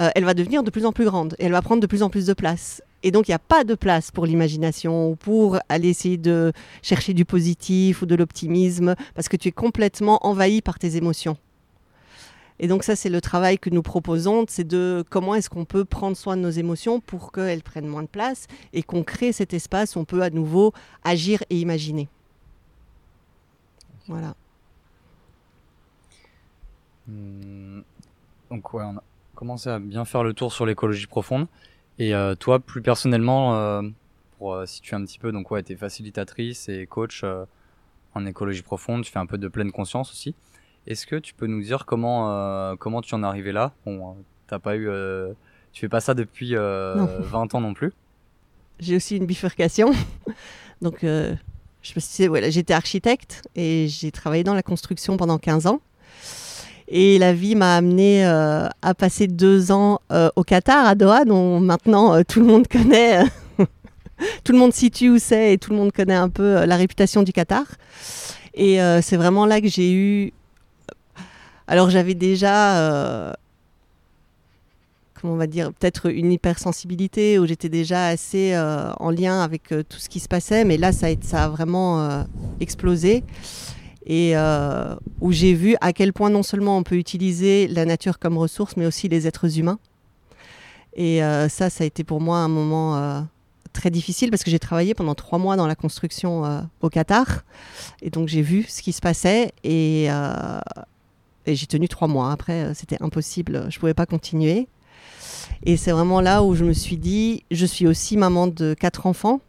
euh, 0.00 0.10
elle 0.14 0.24
va 0.24 0.34
devenir 0.34 0.62
de 0.62 0.70
plus 0.70 0.86
en 0.86 0.92
plus 0.92 1.04
grande 1.04 1.34
et 1.38 1.46
elle 1.46 1.52
va 1.52 1.62
prendre 1.62 1.82
de 1.82 1.86
plus 1.86 2.02
en 2.02 2.08
plus 2.08 2.26
de 2.26 2.32
place. 2.32 2.82
Et 3.02 3.10
donc, 3.10 3.28
il 3.28 3.30
n'y 3.30 3.36
a 3.36 3.40
pas 3.40 3.64
de 3.64 3.74
place 3.74 4.10
pour 4.10 4.26
l'imagination 4.26 5.10
ou 5.10 5.16
pour 5.16 5.58
aller 5.68 5.88
essayer 5.88 6.16
de 6.16 6.52
chercher 6.82 7.14
du 7.14 7.24
positif 7.24 8.02
ou 8.02 8.06
de 8.06 8.14
l'optimisme 8.14 8.94
parce 9.14 9.28
que 9.28 9.36
tu 9.36 9.48
es 9.48 9.52
complètement 9.52 10.18
envahi 10.26 10.62
par 10.62 10.78
tes 10.78 10.96
émotions. 10.96 11.36
Et 12.60 12.68
donc 12.68 12.82
ça, 12.82 12.96
c'est 12.96 13.08
le 13.08 13.20
travail 13.20 13.58
que 13.58 13.70
nous 13.70 13.82
proposons, 13.82 14.44
c'est 14.48 14.66
de 14.66 15.04
comment 15.10 15.34
est-ce 15.34 15.48
qu'on 15.48 15.64
peut 15.64 15.84
prendre 15.84 16.16
soin 16.16 16.36
de 16.36 16.42
nos 16.42 16.50
émotions 16.50 17.00
pour 17.00 17.32
qu'elles 17.32 17.62
prennent 17.62 17.86
moins 17.86 18.02
de 18.02 18.08
place 18.08 18.46
et 18.72 18.82
qu'on 18.82 19.04
crée 19.04 19.32
cet 19.32 19.54
espace 19.54 19.96
où 19.96 20.00
on 20.00 20.04
peut 20.04 20.22
à 20.22 20.30
nouveau 20.30 20.72
agir 21.04 21.42
et 21.50 21.58
imaginer. 21.58 22.08
Voilà. 24.08 24.34
Hmm. 27.06 27.80
donc 28.50 28.74
ouais, 28.74 28.82
on 28.84 28.98
a, 28.98 29.02
commencer 29.38 29.70
à 29.70 29.78
bien 29.78 30.04
faire 30.04 30.24
le 30.24 30.34
tour 30.34 30.52
sur 30.52 30.66
l'écologie 30.66 31.06
profonde. 31.06 31.46
Et 32.00 32.12
euh, 32.12 32.34
toi, 32.34 32.58
plus 32.58 32.82
personnellement, 32.82 33.54
euh, 33.54 33.82
pour 34.36 34.54
euh, 34.54 34.66
situer 34.66 34.96
un 34.96 35.04
petit 35.04 35.20
peu, 35.20 35.30
donc 35.30 35.50
ouais, 35.52 35.62
tu 35.62 35.74
es 35.74 35.76
facilitatrice 35.76 36.68
et 36.68 36.86
coach 36.86 37.24
en 38.14 38.26
écologie 38.26 38.62
profonde, 38.62 39.04
tu 39.04 39.12
fais 39.12 39.20
un 39.20 39.26
peu 39.26 39.38
de 39.38 39.46
pleine 39.46 39.70
conscience 39.70 40.10
aussi. 40.10 40.34
Est-ce 40.86 41.06
que 41.06 41.16
tu 41.16 41.34
peux 41.34 41.46
nous 41.46 41.62
dire 41.62 41.84
comment, 41.86 42.76
comment 42.76 43.02
tu 43.02 43.14
en 43.14 43.22
es 43.22 43.26
arrivé 43.26 43.52
là? 43.52 43.72
Bon, 43.84 44.16
t'as 44.46 44.58
pas 44.58 44.76
eu, 44.76 44.88
tu 45.72 45.80
fais 45.80 45.88
pas 45.88 46.00
ça 46.00 46.14
depuis 46.14 46.54
20 46.54 47.54
ans 47.54 47.60
non 47.60 47.74
plus. 47.74 47.92
J'ai 48.80 48.96
aussi 48.96 49.16
une 49.16 49.26
bifurcation. 49.26 49.92
donc, 50.80 51.00
je 51.02 51.92
me 51.94 52.00
suis, 52.00 52.26
voilà, 52.26 52.50
j'étais 52.50 52.74
architecte 52.74 53.42
et 53.54 53.86
j'ai 53.88 54.10
travaillé 54.10 54.44
dans 54.44 54.54
la 54.54 54.62
construction 54.62 55.16
pendant 55.16 55.38
15 55.38 55.66
ans. 55.66 55.80
Et 56.88 57.18
la 57.18 57.34
vie 57.34 57.54
m'a 57.54 57.76
amené 57.76 58.26
euh, 58.26 58.66
à 58.80 58.94
passer 58.94 59.26
deux 59.26 59.70
ans 59.72 60.00
euh, 60.10 60.30
au 60.36 60.42
Qatar, 60.42 60.86
à 60.86 60.94
Doha, 60.94 61.26
dont 61.26 61.60
maintenant 61.60 62.14
euh, 62.14 62.22
tout 62.26 62.40
le 62.40 62.46
monde 62.46 62.66
connaît, 62.66 63.24
tout 64.44 64.52
le 64.52 64.58
monde 64.58 64.72
situe 64.72 65.10
où 65.10 65.18
c'est 65.18 65.52
et 65.52 65.58
tout 65.58 65.70
le 65.70 65.76
monde 65.76 65.92
connaît 65.92 66.14
un 66.14 66.30
peu 66.30 66.64
la 66.64 66.76
réputation 66.76 67.22
du 67.22 67.32
Qatar. 67.32 67.64
Et 68.54 68.78
c'est 69.02 69.16
vraiment 69.16 69.46
là 69.46 69.60
que 69.60 69.68
j'ai 69.68 69.92
eu. 69.92 70.32
Alors 71.68 71.90
j'avais 71.90 72.14
déjà 72.14 73.36
comment 75.20 75.34
on 75.34 75.36
va 75.36 75.48
dire, 75.48 75.72
peut-être 75.72 76.10
une 76.10 76.30
hypersensibilité 76.30 77.40
où 77.40 77.46
j'étais 77.46 77.68
déjà 77.68 78.06
assez 78.06 78.56
en 78.56 79.10
lien 79.10 79.42
avec 79.42 79.68
tout 79.68 79.98
ce 79.98 80.08
qui 80.08 80.20
se 80.20 80.28
passait, 80.28 80.64
mais 80.64 80.76
là, 80.76 80.92
ça 80.92 81.08
a, 81.32 81.48
vraiment 81.48 82.24
explosé 82.60 83.24
et 84.08 84.36
euh, 84.36 84.96
où 85.20 85.30
j'ai 85.32 85.52
vu 85.52 85.76
à 85.80 85.92
quel 85.92 86.12
point 86.12 86.30
non 86.30 86.42
seulement 86.42 86.78
on 86.78 86.82
peut 86.82 86.96
utiliser 86.96 87.68
la 87.68 87.84
nature 87.84 88.18
comme 88.18 88.38
ressource, 88.38 88.76
mais 88.76 88.86
aussi 88.86 89.08
les 89.08 89.26
êtres 89.26 89.58
humains. 89.58 89.78
Et 90.94 91.22
euh, 91.22 91.48
ça, 91.48 91.70
ça 91.70 91.84
a 91.84 91.86
été 91.86 92.02
pour 92.04 92.20
moi 92.20 92.38
un 92.38 92.48
moment 92.48 92.96
euh, 92.96 93.20
très 93.74 93.90
difficile 93.90 94.30
parce 94.30 94.42
que 94.42 94.50
j'ai 94.50 94.58
travaillé 94.58 94.94
pendant 94.94 95.14
trois 95.14 95.38
mois 95.38 95.56
dans 95.56 95.66
la 95.66 95.74
construction 95.74 96.64
au 96.80 96.88
Qatar. 96.88 97.44
Et 98.00 98.08
donc 98.08 98.28
j'ai 98.28 98.42
vu 98.42 98.64
ce 98.66 98.80
qui 98.80 98.92
se 98.92 99.00
passait 99.00 99.52
et, 99.62 100.08
et 101.48 101.56
j'ai 101.56 101.66
tenu 101.66 101.88
trois 101.88 102.08
mois. 102.08 102.30
Après, 102.30 102.72
c'était 102.74 102.98
impossible, 103.00 103.66
je 103.70 103.76
ne 103.76 103.80
pouvais 103.80 103.94
pas 103.94 104.06
continuer. 104.06 104.68
Et 105.64 105.76
c'est 105.76 105.90
vraiment 105.90 106.20
là 106.20 106.42
où 106.42 106.54
je 106.54 106.64
me 106.64 106.72
suis 106.72 106.96
dit, 106.96 107.44
je 107.50 107.66
suis 107.66 107.86
aussi 107.86 108.16
maman 108.16 108.46
de 108.46 108.74
quatre 108.74 109.06
enfants. 109.06 109.40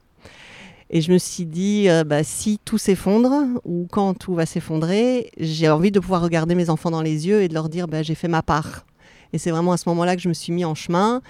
Et 0.92 1.02
je 1.02 1.12
me 1.12 1.20
suis 1.20 1.46
dit, 1.46 1.88
euh, 1.88 2.04
bah, 2.04 2.24
si 2.24 2.60
tout 2.66 2.80
s'effondre 2.80 3.32
ou 3.64 3.88
quand 3.92 4.16
tout 4.16 4.34
va 4.34 4.48
s'effondrer, 4.48 5.30
j'ai 5.38 5.70
envie 5.70 5.92
de 5.92 6.00
pouvoir 6.00 6.24
regarder 6.24 6.56
mes 6.56 6.72
enfants 6.72 6.90
dans 6.90 7.04
les 7.04 7.28
yeux 7.28 7.44
et 7.44 7.48
de 7.48 7.54
leur 7.54 7.70
dire, 7.70 7.88
bah, 7.88 8.02
j'ai 8.02 8.16
fait 8.16 8.28
ma 8.28 8.42
part. 8.42 8.86
Et 9.32 9.38
c'est 9.38 9.52
vraiment 9.52 9.72
à 9.72 9.78
ce 9.78 9.88
moment-là 9.90 10.16
que 10.16 10.22
je 10.22 10.30
me 10.30 10.34
suis 10.34 10.52
mis 10.52 10.66
en 10.66 10.74
chemin. 10.74 11.22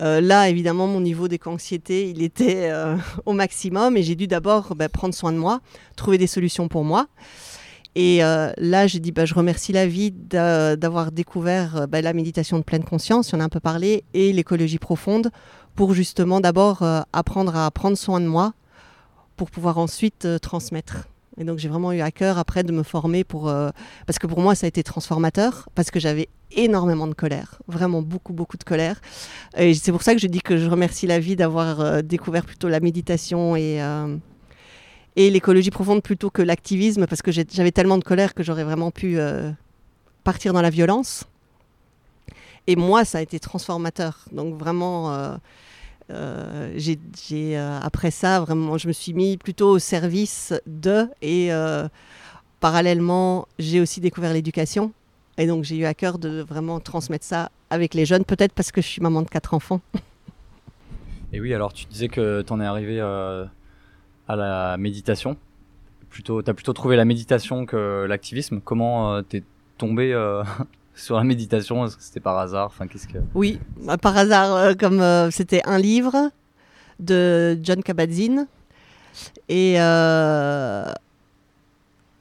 Euh, 0.00 0.20
là, 0.20 0.48
évidemment, 0.48 0.88
mon 0.88 1.00
niveau 1.00 1.28
d'éco-anxiété, 1.28 2.10
il 2.10 2.22
était 2.22 2.70
euh, 2.70 2.96
au 3.26 3.34
maximum 3.34 3.96
et 3.96 4.02
j'ai 4.02 4.16
dû 4.16 4.26
d'abord 4.26 4.74
bah, 4.74 4.88
prendre 4.88 5.14
soin 5.14 5.32
de 5.32 5.38
moi, 5.38 5.60
trouver 5.94 6.18
des 6.18 6.26
solutions 6.26 6.66
pour 6.66 6.82
moi. 6.82 7.06
Et 8.00 8.18
là, 8.18 8.86
j'ai 8.86 9.00
dit, 9.00 9.10
bah, 9.10 9.24
je 9.24 9.34
remercie 9.34 9.72
la 9.72 9.88
vie 9.88 10.12
d'avoir 10.12 11.10
découvert 11.10 11.88
bah, 11.88 12.00
la 12.00 12.12
méditation 12.12 12.56
de 12.58 12.62
pleine 12.62 12.84
conscience, 12.84 13.32
on 13.34 13.40
a 13.40 13.44
un 13.44 13.48
peu 13.48 13.58
parlé, 13.58 14.04
et 14.14 14.32
l'écologie 14.32 14.78
profonde, 14.78 15.30
pour 15.74 15.94
justement 15.94 16.40
d'abord 16.40 16.84
apprendre 17.12 17.56
à 17.56 17.68
prendre 17.72 17.98
soin 17.98 18.20
de 18.20 18.26
moi, 18.26 18.52
pour 19.36 19.50
pouvoir 19.50 19.78
ensuite 19.78 20.28
transmettre. 20.40 21.08
Et 21.38 21.44
donc 21.44 21.58
j'ai 21.58 21.68
vraiment 21.68 21.92
eu 21.92 22.00
à 22.00 22.10
cœur 22.10 22.36
après 22.36 22.64
de 22.64 22.72
me 22.72 22.82
former 22.82 23.22
pour 23.22 23.48
euh, 23.48 23.70
parce 24.06 24.18
que 24.18 24.26
pour 24.26 24.40
moi 24.40 24.54
ça 24.54 24.66
a 24.66 24.68
été 24.68 24.82
transformateur 24.82 25.68
parce 25.74 25.90
que 25.90 26.00
j'avais 26.00 26.28
énormément 26.50 27.06
de 27.06 27.14
colère, 27.14 27.62
vraiment 27.68 28.02
beaucoup 28.02 28.32
beaucoup 28.32 28.56
de 28.56 28.64
colère. 28.64 29.00
Et 29.56 29.72
c'est 29.74 29.92
pour 29.92 30.02
ça 30.02 30.14
que 30.14 30.20
je 30.20 30.26
dis 30.26 30.40
que 30.40 30.56
je 30.56 30.68
remercie 30.68 31.06
la 31.06 31.20
vie 31.20 31.36
d'avoir 31.36 31.80
euh, 31.80 32.02
découvert 32.02 32.44
plutôt 32.44 32.68
la 32.68 32.80
méditation 32.80 33.54
et 33.54 33.80
euh, 33.80 34.16
et 35.18 35.30
l'écologie 35.30 35.70
profonde 35.70 36.02
plutôt 36.02 36.30
que 36.30 36.40
l'activisme 36.40 37.06
parce 37.06 37.20
que 37.20 37.30
j'avais 37.30 37.72
tellement 37.72 37.98
de 37.98 38.04
colère 38.04 38.34
que 38.34 38.42
j'aurais 38.42 38.64
vraiment 38.64 38.90
pu 38.90 39.18
partir 40.24 40.52
dans 40.52 40.62
la 40.62 40.70
violence. 40.70 41.24
Et 42.66 42.76
moi 42.76 43.04
ça 43.04 43.18
a 43.18 43.20
été 43.20 43.38
transformateur. 43.38 44.24
Donc 44.32 44.58
vraiment 44.58 45.38
euh, 46.10 46.72
j'ai, 46.76 46.98
euh, 47.56 47.78
après 47.82 48.10
ça, 48.10 48.40
vraiment, 48.40 48.78
je 48.78 48.88
me 48.88 48.92
suis 48.92 49.12
mis 49.12 49.36
plutôt 49.36 49.70
au 49.70 49.78
service 49.78 50.54
de. 50.66 51.06
Et 51.22 51.52
euh, 51.52 51.88
parallèlement, 52.60 53.46
j'ai 53.58 53.80
aussi 53.80 54.00
découvert 54.00 54.32
l'éducation. 54.32 54.92
Et 55.36 55.46
donc, 55.46 55.64
j'ai 55.64 55.76
eu 55.76 55.84
à 55.84 55.94
cœur 55.94 56.18
de 56.18 56.40
vraiment 56.40 56.80
transmettre 56.80 57.24
ça 57.24 57.50
avec 57.70 57.94
les 57.94 58.06
jeunes, 58.06 58.24
peut-être 58.24 58.52
parce 58.52 58.72
que 58.72 58.80
je 58.80 58.86
suis 58.86 59.02
maman 59.02 59.22
de 59.22 59.28
quatre 59.28 59.54
enfants. 59.54 59.80
Et 61.32 61.40
oui, 61.40 61.52
alors 61.52 61.72
tu 61.72 61.84
disais 61.86 62.08
que 62.08 62.42
tu 62.42 62.52
en 62.52 62.60
es 62.60 62.64
arrivé 62.64 63.00
à 64.28 64.36
la 64.36 64.76
méditation. 64.76 65.36
Plutôt, 66.10 66.42
tu 66.42 66.50
as 66.50 66.54
plutôt 66.54 66.72
trouvé 66.72 66.96
la 66.96 67.04
méditation 67.04 67.66
que 67.66 68.06
l'activisme. 68.08 68.60
Comment 68.64 69.22
t'es 69.22 69.42
tombé 69.76 70.14
sur 70.94 71.16
la 71.16 71.24
méditation? 71.24 71.86
C'était 71.88 72.20
par 72.20 72.38
hasard? 72.38 72.66
Enfin, 72.66 72.86
qu'est-ce 72.86 73.08
que... 73.08 73.18
Oui, 73.34 73.58
bah, 73.82 73.98
par 73.98 74.16
hasard, 74.16 74.54
euh, 74.54 74.74
comme 74.74 75.00
euh, 75.00 75.30
c'était 75.30 75.62
un 75.64 75.78
livre 75.78 76.30
de 77.00 77.58
John 77.62 77.82
Kabat-Zinn 77.82 78.46
et 79.48 79.80
euh, 79.80 80.92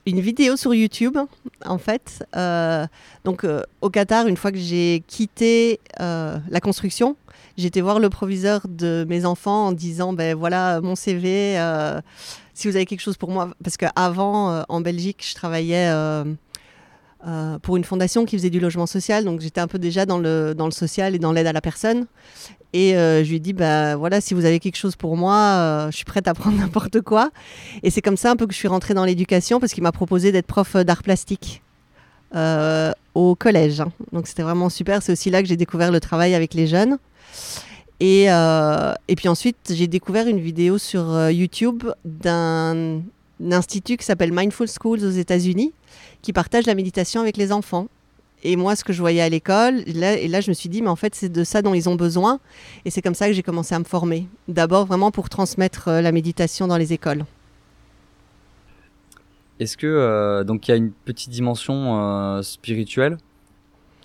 une 0.07 0.21
vidéo 0.21 0.55
sur 0.55 0.73
YouTube, 0.73 1.17
en 1.65 1.77
fait. 1.77 2.25
donc, 3.23 3.45
au 3.81 3.89
Qatar, 3.89 4.27
une 4.27 4.37
fois 4.37 4.51
que 4.51 4.57
j'ai 4.57 5.03
quitté 5.07 5.79
la 5.99 6.59
construction, 6.61 7.15
j'étais 7.57 7.81
voir 7.81 7.99
le 7.99 8.09
proviseur 8.09 8.61
de 8.67 9.05
mes 9.09 9.25
enfants 9.25 9.67
en 9.67 9.71
disant 9.71 10.13
ben 10.13 10.35
voilà 10.35 10.79
mon 10.81 10.95
CV 10.95 11.59
si 12.53 12.67
vous 12.67 12.75
avez 12.75 12.85
quelque 12.85 13.01
chose 13.01 13.17
pour 13.17 13.31
moi 13.31 13.51
parce 13.63 13.77
qu'avant 13.77 14.63
en 14.69 14.81
Belgique 14.81 15.25
je 15.27 15.35
travaillais 15.35 15.91
euh, 17.25 17.57
pour 17.57 17.77
une 17.77 17.83
fondation 17.83 18.25
qui 18.25 18.37
faisait 18.37 18.51
du 18.51 18.59
logement 18.59 18.85
social. 18.85 19.25
Donc 19.25 19.41
j'étais 19.41 19.59
un 19.59 19.67
peu 19.67 19.79
déjà 19.79 20.05
dans 20.05 20.19
le, 20.19 20.53
dans 20.53 20.65
le 20.65 20.71
social 20.71 21.15
et 21.15 21.19
dans 21.19 21.31
l'aide 21.31 21.47
à 21.47 21.53
la 21.53 21.61
personne. 21.61 22.05
Et 22.73 22.95
euh, 22.95 23.23
je 23.23 23.29
lui 23.29 23.37
ai 23.37 23.39
dit, 23.39 23.53
bah 23.53 23.95
voilà, 23.95 24.21
si 24.21 24.35
vous 24.35 24.45
avez 24.45 24.59
quelque 24.59 24.75
chose 24.75 24.95
pour 24.95 25.17
moi, 25.17 25.35
euh, 25.35 25.91
je 25.91 25.95
suis 25.95 26.05
prête 26.05 26.27
à 26.27 26.35
prendre 26.35 26.57
n'importe 26.59 27.01
quoi. 27.01 27.31
Et 27.81 27.89
c'est 27.89 28.03
comme 28.03 28.17
ça 28.17 28.29
un 28.29 28.35
peu 28.35 28.45
que 28.45 28.53
je 28.53 28.59
suis 28.59 28.67
rentrée 28.67 28.93
dans 28.93 29.03
l'éducation 29.03 29.59
parce 29.59 29.73
qu'il 29.73 29.81
m'a 29.81 29.91
proposé 29.91 30.31
d'être 30.31 30.45
prof 30.45 30.75
d'art 30.75 31.01
plastique 31.01 31.63
au 33.15 33.35
collège. 33.35 33.81
Hein. 33.81 33.91
Donc 34.11 34.27
c'était 34.27 34.43
vraiment 34.43 34.69
super. 34.69 35.01
C'est 35.01 35.13
aussi 35.13 35.31
là 35.31 35.41
que 35.41 35.47
j'ai 35.47 35.57
découvert 35.57 35.91
le 35.91 35.99
travail 35.99 36.35
avec 36.35 36.53
les 36.53 36.67
jeunes. 36.67 36.99
Et, 37.99 38.25
et 38.25 39.15
puis 39.15 39.27
ensuite, 39.27 39.57
j'ai 39.71 39.87
découvert 39.87 40.27
une 40.27 40.39
vidéo 40.39 40.77
sur 40.77 41.31
YouTube 41.31 41.83
d'un 42.05 43.01
institut 43.49 43.97
qui 43.97 44.05
s'appelle 44.05 44.31
Mindful 44.31 44.67
Schools 44.67 45.03
aux 45.03 45.09
États-Unis 45.09 45.73
qui 46.21 46.33
partagent 46.33 46.65
la 46.65 46.75
méditation 46.75 47.21
avec 47.21 47.37
les 47.37 47.51
enfants. 47.51 47.87
Et 48.43 48.55
moi, 48.55 48.75
ce 48.75 48.83
que 48.83 48.93
je 48.93 48.99
voyais 48.99 49.21
à 49.21 49.29
l'école, 49.29 49.83
là, 49.87 50.15
et 50.15 50.27
là, 50.27 50.41
je 50.41 50.49
me 50.49 50.53
suis 50.53 50.69
dit, 50.69 50.81
mais 50.81 50.89
en 50.89 50.95
fait, 50.95 51.15
c'est 51.15 51.29
de 51.29 51.43
ça 51.43 51.61
dont 51.61 51.73
ils 51.73 51.89
ont 51.89 51.95
besoin. 51.95 52.39
Et 52.85 52.91
c'est 52.91 53.01
comme 53.01 53.15
ça 53.15 53.27
que 53.27 53.33
j'ai 53.33 53.41
commencé 53.41 53.73
à 53.73 53.79
me 53.79 53.83
former. 53.83 54.27
D'abord, 54.47 54.85
vraiment 54.85 55.09
pour 55.11 55.29
transmettre 55.29 55.87
euh, 55.87 56.01
la 56.01 56.11
méditation 56.11 56.67
dans 56.67 56.77
les 56.77 56.93
écoles. 56.93 57.25
Est-ce 59.59 59.75
que 59.75 59.87
euh, 59.87 60.43
donc 60.43 60.67
il 60.67 60.71
y 60.71 60.73
a 60.75 60.77
une 60.77 60.91
petite 60.91 61.31
dimension 61.31 61.99
euh, 61.99 62.43
spirituelle 62.43 63.17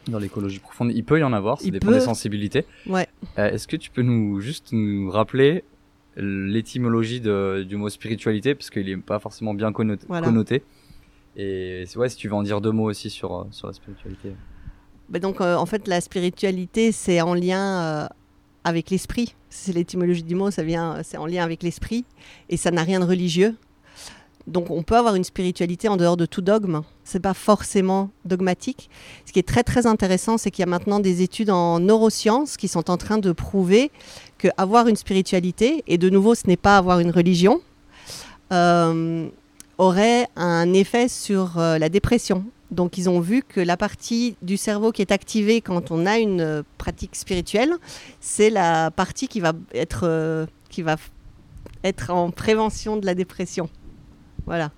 dans 0.09 0.18
l'écologie 0.18 0.61
profonde? 0.61 0.92
Il 0.94 1.05
peut 1.05 1.20
y 1.20 1.25
en 1.25 1.35
avoir, 1.35 1.61
ça 1.61 1.68
dépend 1.68 1.90
des 1.90 2.01
sensibilités. 2.01 2.64
Ouais. 2.87 3.07
Est-ce 3.37 3.68
que 3.68 3.77
tu 3.77 3.90
peux 3.90 4.01
nous 4.01 4.40
juste 4.40 4.72
nous 4.72 5.11
rappeler 5.11 5.62
l'étymologie 6.16 7.20
du 7.20 7.77
mot 7.77 7.90
spiritualité? 7.90 8.55
Parce 8.55 8.70
qu'il 8.70 8.87
n'est 8.87 8.96
pas 8.96 9.18
forcément 9.18 9.53
bien 9.53 9.72
connoté. 9.72 10.07
connoté. 10.07 10.62
Et 11.37 11.85
ouais, 11.97 12.09
si 12.09 12.16
tu 12.16 12.29
veux 12.29 12.35
en 12.35 12.42
dire 12.42 12.61
deux 12.61 12.73
mots 12.73 12.90
aussi 12.90 13.09
sur, 13.09 13.35
euh, 13.35 13.45
la 13.64 13.73
spiritualité. 13.73 14.35
Bah 15.09 15.18
donc, 15.18 15.40
euh, 15.40 15.57
en 15.57 15.66
fait, 15.66 15.88
la 15.88 16.01
spiritualité, 16.01 16.92
c'est 16.92 17.21
en 17.21 17.35
lien 17.35 17.83
euh, 17.83 18.09
avec 18.64 18.90
l'esprit. 18.90 19.35
C'est 19.49 19.73
l'étymologie 19.73 20.23
du 20.23 20.35
mot, 20.35 20.51
ça 20.51 20.62
vient, 20.62 21.01
c'est 21.03 21.16
en 21.16 21.27
lien 21.27 21.42
avec 21.42 21.62
l'esprit. 21.62 22.05
Et 22.49 22.57
ça 22.57 22.71
n'a 22.71 22.83
rien 22.83 23.01
de 23.01 23.05
religieux. 23.05 23.57
Donc, 24.47 24.71
on 24.71 24.83
peut 24.83 24.97
avoir 24.97 25.14
une 25.14 25.25
spiritualité 25.25 25.88
en 25.88 25.97
dehors 25.97 26.16
de 26.16 26.27
tout 26.27 26.42
dogme. 26.42 26.83
C'est 27.05 27.21
pas 27.21 27.35
forcément 27.35 28.11
dogmatique. 28.25 28.90
Ce 29.25 29.33
qui 29.33 29.38
est 29.38 29.47
très, 29.47 29.62
très 29.62 29.87
intéressant, 29.87 30.37
c'est 30.37 30.51
qu'il 30.51 30.62
y 30.62 30.64
a 30.64 30.71
maintenant 30.71 30.99
des 30.99 31.23
études 31.23 31.51
en 31.51 31.79
neurosciences 31.79 32.57
qui 32.57 32.66
sont 32.66 32.90
en 32.90 32.97
train 32.97 33.18
de 33.18 33.33
prouver 33.33 33.90
que 34.38 34.49
avoir 34.57 34.88
une 34.88 34.97
spiritualité, 34.97 35.85
et 35.87 35.97
de 35.97 36.11
nouveau, 36.11 36.35
ce 36.35 36.47
n'est 36.49 36.57
pas 36.57 36.77
avoir 36.77 36.99
une 36.99 37.12
religion, 37.12 37.61
aurait 39.78 40.28
un 40.37 40.72
effet 40.72 41.08
sur 41.08 41.58
euh, 41.58 41.78
la 41.78 41.88
dépression. 41.88 42.44
Donc 42.70 42.96
ils 42.96 43.11
ont 43.11 43.20
vu 43.20 43.42
que 43.42 43.61
la 43.61 43.76
partie 43.76 44.37
du 44.42 44.56
cerveau 44.56 44.92
qui 44.92 45.02
est 45.02 45.12
activée 45.12 45.61
quand 45.61 45.90
on 45.90 46.06
a 46.06 46.18
une 46.18 46.40
euh, 46.40 46.62
pratique 46.78 47.16
spirituelle, 47.16 47.74
c'est 48.20 48.50
la 48.50 48.90
partie 48.90 49.28
qui 49.28 49.40
va 49.40 49.52
être, 49.74 50.02
euh, 50.04 50.46
qui 50.70 50.82
va 50.82 50.96
être 51.85 52.11
en 52.11 52.30
prévention 52.30 52.96
de 52.96 53.06
la 53.06 53.14
dépression. 53.14 53.68
Voilà. 54.46 54.70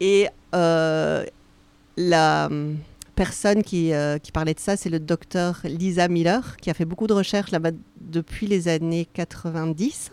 Et 0.00 0.28
la 0.52 2.46
hum, 2.46 2.76
personne 3.14 3.62
qui, 3.62 3.92
qui, 4.22 4.32
parlait 4.32 4.54
de 4.54 4.60
ça, 4.60 4.76
c'est 4.76 4.90
le 4.90 5.00
docteur 5.00 5.60
Lisa 5.64 6.08
Miller, 6.08 6.56
qui 6.56 6.70
a 6.70 6.74
fait 6.74 6.84
beaucoup 6.84 7.06
de 7.06 7.12
recherches 7.12 7.50
là-bas 7.50 7.70
depuis 8.00 8.46
les 8.46 8.68
années 8.68 9.06
90. 9.14 10.12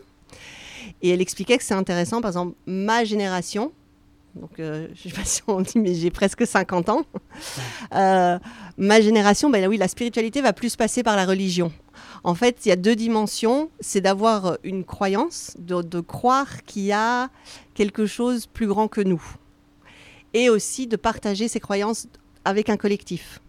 Et 1.02 1.10
elle 1.10 1.22
expliquait 1.22 1.58
que 1.58 1.64
c'est 1.64 1.74
intéressant, 1.74 2.22
par 2.22 2.30
exemple, 2.30 2.56
ma 2.66 3.04
génération, 3.04 3.72
donc 4.36 4.60
euh, 4.60 4.88
je 4.94 5.08
ne 5.08 5.12
sais 5.12 5.16
pas 5.16 5.26
si 5.26 5.42
on 5.48 5.62
dit, 5.62 5.80
mais 5.80 5.94
j'ai 5.94 6.12
presque 6.12 6.46
50 6.46 6.90
ans. 6.90 7.06
Euh, 7.94 8.40
ma 8.78 9.02
génération, 9.02 9.50
ben 9.50 9.68
oui, 9.68 9.78
la 9.78 9.88
spiritualité 9.88 10.42
va 10.42 10.54
plus 10.54 10.76
passer 10.76 11.04
par 11.04 11.16
la 11.16 11.26
religion. 11.26 11.72
En 12.24 12.36
fait, 12.36 12.66
il 12.66 12.70
y 12.70 12.72
a 12.72 12.76
deux 12.76 12.96
dimensions. 12.96 13.70
C'est 13.80 14.02
d'avoir 14.02 14.58
une 14.64 14.84
croyance, 14.84 15.56
de, 15.60 16.00
croire 16.00 16.64
qu'il 16.64 16.84
y 16.84 16.92
a 16.92 17.30
quelque 17.74 18.06
chose 18.06 18.48
plus 18.48 18.68
grand 18.68 18.88
que 18.88 19.02
nous. 19.02 19.24
Et 20.34 20.50
aussi 20.50 20.88
de 20.88 20.96
partager 20.96 21.48
ces 21.48 21.60
croyances 21.60 22.08
avec 22.46 22.70
un 22.70 22.78
collectif. 22.78 23.40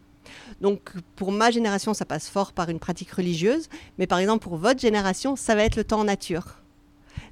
Donc 0.61 0.93
pour 1.17 1.33
ma 1.33 1.51
génération, 1.51 1.95
ça 1.95 2.05
passe 2.05 2.29
fort 2.29 2.53
par 2.53 2.69
une 2.69 2.79
pratique 2.79 3.11
religieuse. 3.13 3.69
Mais 3.99 4.07
par 4.07 4.19
exemple, 4.19 4.43
pour 4.43 4.57
votre 4.57 4.81
génération, 4.81 5.37
ça 5.37 5.55
va 5.55 5.65
être 5.65 5.77
le 5.77 5.85
temps 5.85 6.01
en 6.01 6.05
nature. 6.05 6.64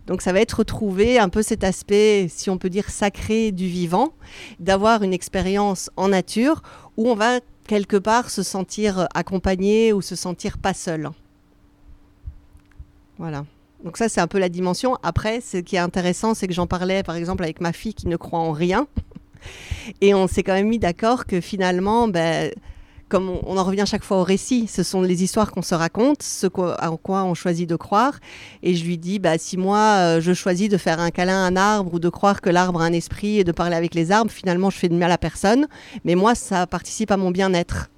Donc 0.07 0.23
ça 0.23 0.33
va 0.33 0.41
être 0.41 0.53
retrouver 0.53 1.19
un 1.19 1.29
peu 1.29 1.43
cet 1.43 1.65
aspect, 1.65 2.27
si 2.29 2.51
on 2.51 2.59
peut 2.59 2.71
dire, 2.71 2.91
sacré 2.91 3.53
du 3.53 3.67
vivant, 3.67 4.13
d'avoir 4.61 5.03
une 5.03 5.13
expérience 5.13 5.91
en 5.97 6.09
nature 6.09 6.63
où 6.97 7.09
on 7.09 7.15
va 7.15 7.41
quelque 7.67 7.97
part 7.97 8.31
se 8.31 8.43
sentir 8.43 9.07
accompagné 9.15 9.93
ou 9.93 10.03
se 10.03 10.17
sentir 10.17 10.59
pas 10.59 10.75
seul. 10.75 11.11
Voilà. 13.19 13.45
Donc 13.85 13.97
ça, 13.97 14.09
c'est 14.09 14.21
un 14.21 14.27
peu 14.27 14.39
la 14.39 14.49
dimension. 14.49 14.97
Après, 15.03 15.41
ce 15.41 15.59
qui 15.59 15.77
est 15.77 15.81
intéressant, 15.81 16.35
c'est 16.35 16.47
que 16.47 16.55
j'en 16.55 16.67
parlais, 16.67 17.03
par 17.03 17.17
exemple, 17.17 17.43
avec 17.43 17.61
ma 17.61 17.73
fille 17.73 17.95
qui 17.95 18.09
ne 18.09 18.17
croit 18.17 18.39
en 18.39 18.53
rien. 18.53 18.87
Et 20.01 20.15
on 20.15 20.27
s'est 20.27 20.43
quand 20.43 20.55
même 20.55 20.69
mis 20.69 20.79
d'accord 20.79 21.27
que 21.27 21.41
finalement, 21.41 22.09
ben, 22.09 22.53
comme 23.13 23.29
on, 23.29 23.59
en 23.59 23.65
revient 23.65 23.85
chaque 23.87 24.05
fois 24.05 24.21
au 24.21 24.23
récit, 24.23 24.67
ce 24.69 24.83
sont 24.83 25.03
les 25.03 25.23
histoires 25.23 25.53
qu'on 25.53 25.61
se 25.61 25.75
raconte, 25.75 26.23
ce 26.23 26.47
en 26.47 26.97
quoi 26.97 27.25
on 27.25 27.35
choisit 27.35 27.69
de 27.69 27.77
croire. 27.77 28.19
Et 28.63 28.75
je 28.75 28.87
lui 28.87 28.97
dis, 28.97 29.19
bah, 29.19 29.37
si 29.37 29.59
moi 29.59 29.97
euh, 29.99 30.21
je 30.23 30.33
choisis 30.33 30.71
de 30.71 30.79
faire 30.79 30.99
un 30.99 31.11
câlin 31.11 31.45
à 31.45 31.47
un 31.47 31.57
arbre 31.57 31.93
ou 31.93 31.99
de 31.99 32.09
croire 32.09 32.41
que 32.41 32.49
l'arbre 32.49 32.81
a 32.81 32.87
un 32.87 32.93
esprit 32.95 33.39
et 33.39 33.45
de 33.45 33.53
parler 33.53 33.77
avec 33.77 33.95
les 33.95 34.13
arbres, 34.13 34.31
finalement 34.31 34.71
je 34.71 34.79
fais 34.79 34.89
de 34.89 34.95
mal 34.95 35.13
à 35.13 35.19
personne. 35.19 35.67
Mais 36.07 36.15
moi, 36.15 36.35
ça 36.35 36.67
participe 36.67 37.11
à 37.11 37.19
mon 37.19 37.31
bien-être. 37.31 37.91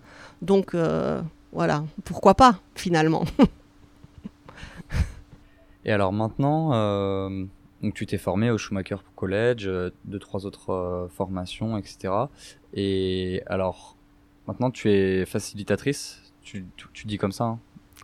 Donc 0.43 0.75
euh, 0.75 1.23
voilà, 1.53 1.85
pourquoi 2.03 2.35
pas 2.35 2.59
finalement? 2.75 3.25
et 5.85 5.93
alors 5.93 6.13
maintenant, 6.13 6.75
euh, 6.75 7.45
tu 7.95 8.05
t'es 8.05 8.19
formé 8.19 8.51
au 8.51 8.59
Schumacher 8.59 8.97
College, 9.15 9.71
deux, 10.07 10.19
trois 10.19 10.45
autres 10.45 11.09
formations, 11.15 11.79
etc. 11.79 12.13
Et 12.73 13.45
alors, 13.47 13.95
Maintenant, 14.47 14.71
tu 14.71 14.91
es 14.91 15.25
facilitatrice, 15.25 16.21
tu, 16.43 16.67
tu, 16.93 17.07
dis 17.07 17.17
comme 17.17 17.33
ça 17.33 17.45
hein 17.45 17.59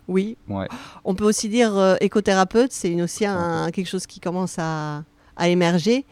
Oui. 0.07 0.37
Ouais. 0.47 0.67
On 1.03 1.13
peut 1.13 1.25
aussi 1.25 1.49
dire 1.49 1.77
euh, 1.77 1.95
écothérapeute, 2.01 2.71
c'est 2.71 2.99
aussi 3.01 3.25
un, 3.25 3.69
quelque 3.71 3.87
chose 3.87 4.07
qui 4.07 4.19
commence 4.19 4.55
à, 4.57 5.03
à 5.35 5.47
émerger. 5.49 6.05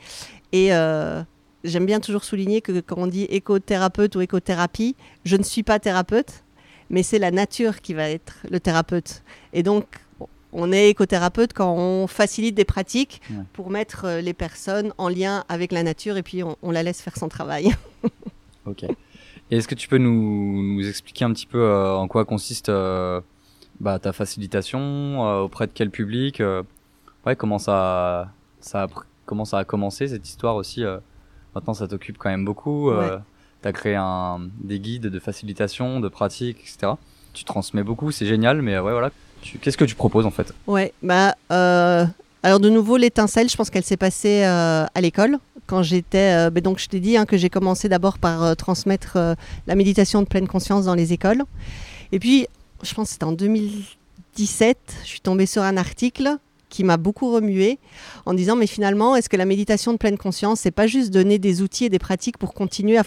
Et 0.51 0.73
euh, 0.73 1.23
j'aime 1.63 1.85
bien 1.85 1.99
toujours 1.99 2.23
souligner 2.23 2.61
que 2.61 2.79
quand 2.79 2.97
on 2.97 3.07
dit 3.07 3.23
écothérapeute 3.23 4.15
ou 4.15 4.21
écothérapie, 4.21 4.95
je 5.25 5.35
ne 5.35 5.43
suis 5.43 5.63
pas 5.63 5.79
thérapeute, 5.79 6.43
mais 6.89 7.03
c'est 7.03 7.19
la 7.19 7.31
nature 7.31 7.81
qui 7.81 7.93
va 7.93 8.09
être 8.09 8.37
le 8.49 8.59
thérapeute. 8.59 9.23
Et 9.53 9.63
donc, 9.63 9.85
on 10.51 10.71
est 10.71 10.89
écothérapeute 10.89 11.53
quand 11.53 11.73
on 11.75 12.07
facilite 12.07 12.55
des 12.55 12.65
pratiques 12.65 13.21
pour 13.53 13.69
mettre 13.69 14.05
euh, 14.05 14.21
les 14.21 14.33
personnes 14.33 14.93
en 14.97 15.09
lien 15.09 15.43
avec 15.47 15.71
la 15.71 15.83
nature 15.83 16.17
et 16.17 16.23
puis 16.23 16.41
on, 16.43 16.71
la 16.71 16.83
laisse 16.83 17.01
faire 17.01 17.17
son 17.17 17.29
travail. 17.29 17.75
ok. 18.65 18.85
Et 19.51 19.57
est-ce 19.57 19.67
que 19.67 19.75
tu 19.75 19.87
peux 19.87 19.97
nous, 19.97 20.79
expliquer 20.87 21.25
un 21.25 21.33
petit 21.33 21.45
peu 21.45 21.61
euh, 21.61 21.95
en 21.95 22.07
quoi 22.07 22.25
consiste 22.25 22.69
euh, 22.69 23.21
bah, 23.79 23.99
ta 23.99 24.13
facilitation 24.13 25.21
auprès 25.43 25.67
de 25.67 25.71
quel 25.73 25.89
public 25.89 26.41
ouais, 27.25 27.35
comment 27.35 27.59
ça, 27.59 28.29
ça 28.59 28.83
a, 28.83 28.87
comment 29.25 29.45
ça 29.45 29.59
a 29.59 29.63
commencé 29.63 30.07
cette 30.07 30.27
histoire 30.27 30.55
aussi 30.55 30.83
Maintenant, 31.55 31.73
ça 31.73 31.87
t'occupe 31.87 32.17
quand 32.17 32.29
même 32.29 32.45
beaucoup. 32.45 32.91
tu 33.61 33.67
as 33.67 33.73
créé 33.73 33.95
un, 33.95 34.49
des 34.61 34.79
guides 34.79 35.07
de 35.07 35.19
facilitation, 35.19 35.99
de 35.99 36.09
pratique, 36.09 36.59
etc. 36.59 36.93
Tu 37.33 37.43
transmets 37.43 37.83
beaucoup, 37.83 38.11
c'est 38.11 38.25
génial, 38.25 38.61
mais 38.61 38.77
ouais, 38.79 38.91
voilà. 38.91 39.11
Qu'est-ce 39.61 39.77
que 39.77 39.85
tu 39.85 39.95
proposes 39.95 40.25
en 40.25 40.31
fait? 40.31 40.53
Ouais, 40.67 40.93
bah, 41.01 41.35
euh, 41.51 42.05
alors 42.43 42.59
de 42.59 42.69
nouveau, 42.69 42.97
l'étincelle, 42.97 43.49
je 43.49 43.55
pense 43.55 43.69
qu'elle 43.69 43.83
s'est 43.83 43.97
passée 43.97 44.43
euh, 44.43 44.85
à 44.93 45.01
l'école. 45.01 45.37
Quand 45.69 45.83
j'étais, 45.83 46.35
euh, 46.35 46.49
bah, 46.49 46.61
donc 46.61 46.79
je 46.79 46.87
t'ai 46.87 46.99
dit 46.99 47.15
hein, 47.15 47.25
que 47.25 47.37
j'ai 47.37 47.49
commencé 47.49 47.89
d'abord 47.89 48.17
par 48.17 48.55
transmettre 48.55 49.17
la 49.67 49.75
méditation 49.75 50.23
de 50.23 50.27
pleine 50.27 50.47
conscience 50.47 50.85
dans 50.85 50.95
les 50.95 51.13
écoles. 51.13 51.43
Et 52.11 52.17
puis, 52.17 52.47
je 52.81 52.93
pense 52.95 53.09
que 53.09 53.13
c'était 53.13 53.25
en 53.25 53.33
2017, 53.33 54.77
je 55.03 55.07
suis 55.07 55.19
tombée 55.21 55.45
sur 55.45 55.61
un 55.61 55.77
article 55.77 56.37
qui 56.69 56.83
m'a 56.83 56.97
beaucoup 56.97 57.31
remué 57.31 57.77
en 58.25 58.33
disant 58.33 58.55
mais 58.55 58.67
finalement 58.67 59.15
est-ce 59.15 59.29
que 59.29 59.37
la 59.37 59.45
méditation 59.45 59.91
de 59.91 59.97
pleine 59.97 60.19
conscience 60.19 60.59
c'est 60.59 60.71
pas 60.71 60.85
juste 60.85 61.11
donner 61.11 61.39
des 61.39 61.63
outils 61.63 61.85
et 61.85 61.89
des 61.89 61.97
pratiques 61.97 62.37
pour 62.37 62.53
continuer 62.53 62.97
à, 62.97 63.03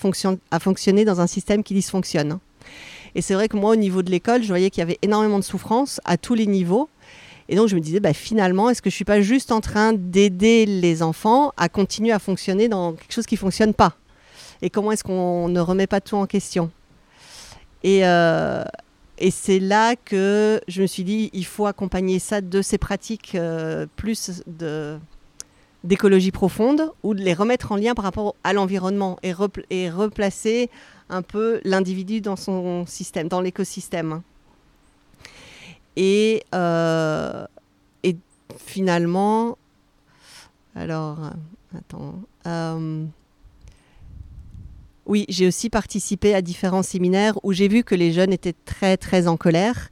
à 0.51 0.59
fonctionner 0.59 1.05
dans 1.05 1.21
un 1.21 1.27
système 1.27 1.63
qui 1.63 1.75
dysfonctionne? 1.75 2.39
Et 3.15 3.23
c'est 3.23 3.35
vrai 3.35 3.49
que 3.49 3.57
moi, 3.57 3.73
au 3.73 3.77
niveau 3.77 4.03
de 4.03 4.11
l'école, 4.11 4.43
je 4.43 4.49
voyais 4.49 4.71
qu'il 4.71 4.81
y 4.81 4.83
avait 4.83 4.99
énormément 5.03 5.39
de 5.39 5.45
souffrance 5.45 6.01
à 6.05 6.17
tous 6.17 6.35
les 6.35 6.47
niveaux. 6.47 6.89
Et 7.49 7.57
donc, 7.57 7.69
je 7.69 7.75
me 7.75 7.81
disais, 7.81 8.01
bah, 8.01 8.13
finalement, 8.13 8.71
est-ce 8.71 8.83
que 8.83 8.91
je 8.91 8.95
suis 8.95 9.05
pas 9.05 9.21
juste 9.21 9.53
en 9.53 9.61
train 9.61 9.93
d'aider 9.93 10.67
les 10.67 11.03
enfants 11.03 11.53
à 11.57 11.69
continuer 11.69 12.13
à 12.13 12.19
fonctionner 12.19 12.69
dans 12.69 12.93
quelque 12.93 13.13
chose 13.13 13.27
qui 13.27 13.35
ne 13.35 13.41
fonctionne 13.41 13.75
pas? 13.75 13.95
Et 14.63 14.71
comment 14.71 14.93
est-ce 14.93 15.05
qu'on 15.05 15.49
ne 15.49 15.61
remet 15.61 15.87
pas 15.87 16.01
tout 16.01 16.17
en 16.17 16.27
question? 16.27 16.71
Et, 17.83 18.07
euh, 18.07 18.65
et 19.19 19.31
c'est 19.31 19.59
là 19.59 19.97
que 19.97 20.61
je 20.69 20.83
me 20.83 20.87
suis 20.87 21.05
dit, 21.05 21.31
il 21.33 21.45
faut 21.45 21.67
accompagner 21.67 22.19
ça 22.19 22.41
de 22.41 22.63
ces 22.63 22.79
pratiques 22.79 23.35
euh, 23.35 23.87
plus 23.97 24.43
de 24.47 24.99
d'écologie 25.85 26.31
profonde 26.31 26.93
ou 27.03 27.13
de 27.13 27.21
les 27.21 27.35
remettre 27.35 27.73
en 27.73 27.77
lien 27.77 27.95
par 27.95 28.05
rapport 28.05 28.37
à 28.45 28.53
l'environnement 28.53 29.19
et 29.23 29.33
replacer 29.91 30.71
un 31.11 31.23
peu 31.23 31.61
l'individu 31.65 32.21
dans 32.21 32.37
son 32.37 32.87
système, 32.87 33.27
dans 33.27 33.41
l'écosystème. 33.41 34.23
Et, 35.97 36.43
euh, 36.55 37.47
et 38.03 38.17
finalement, 38.59 39.59
alors, 40.75 41.19
attends. 41.77 42.15
Euh, 42.47 43.05
oui, 45.07 45.27
j'ai 45.29 45.47
aussi 45.47 45.69
participé 45.69 46.35
à 46.35 46.43
différents 46.43 46.83
séminaires 46.83 47.39
où 47.43 47.53
j'ai 47.53 47.69
vu 47.69 47.85
que 47.85 47.95
les 47.95 48.13
jeunes 48.13 48.33
étaient 48.33 48.55
très, 48.65 48.97
très 48.97 49.29
en 49.29 49.37
colère. 49.37 49.91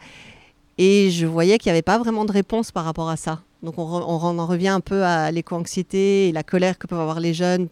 Et 0.78 1.10
je 1.10 1.26
voyais 1.26 1.58
qu'il 1.58 1.70
n'y 1.70 1.74
avait 1.74 1.82
pas 1.82 1.98
vraiment 1.98 2.24
de 2.24 2.32
réponse 2.32 2.72
par 2.72 2.84
rapport 2.84 3.10
à 3.10 3.16
ça. 3.16 3.42
Donc 3.62 3.76
on, 3.76 3.82
on 3.82 4.38
en 4.38 4.46
revient 4.46 4.68
un 4.68 4.80
peu 4.80 5.04
à 5.04 5.30
l'éco-anxiété 5.30 6.28
et 6.28 6.32
la 6.32 6.42
colère 6.42 6.78
que 6.78 6.86
peuvent 6.86 7.00
avoir 7.00 7.20
les 7.20 7.34
jeunes 7.34 7.68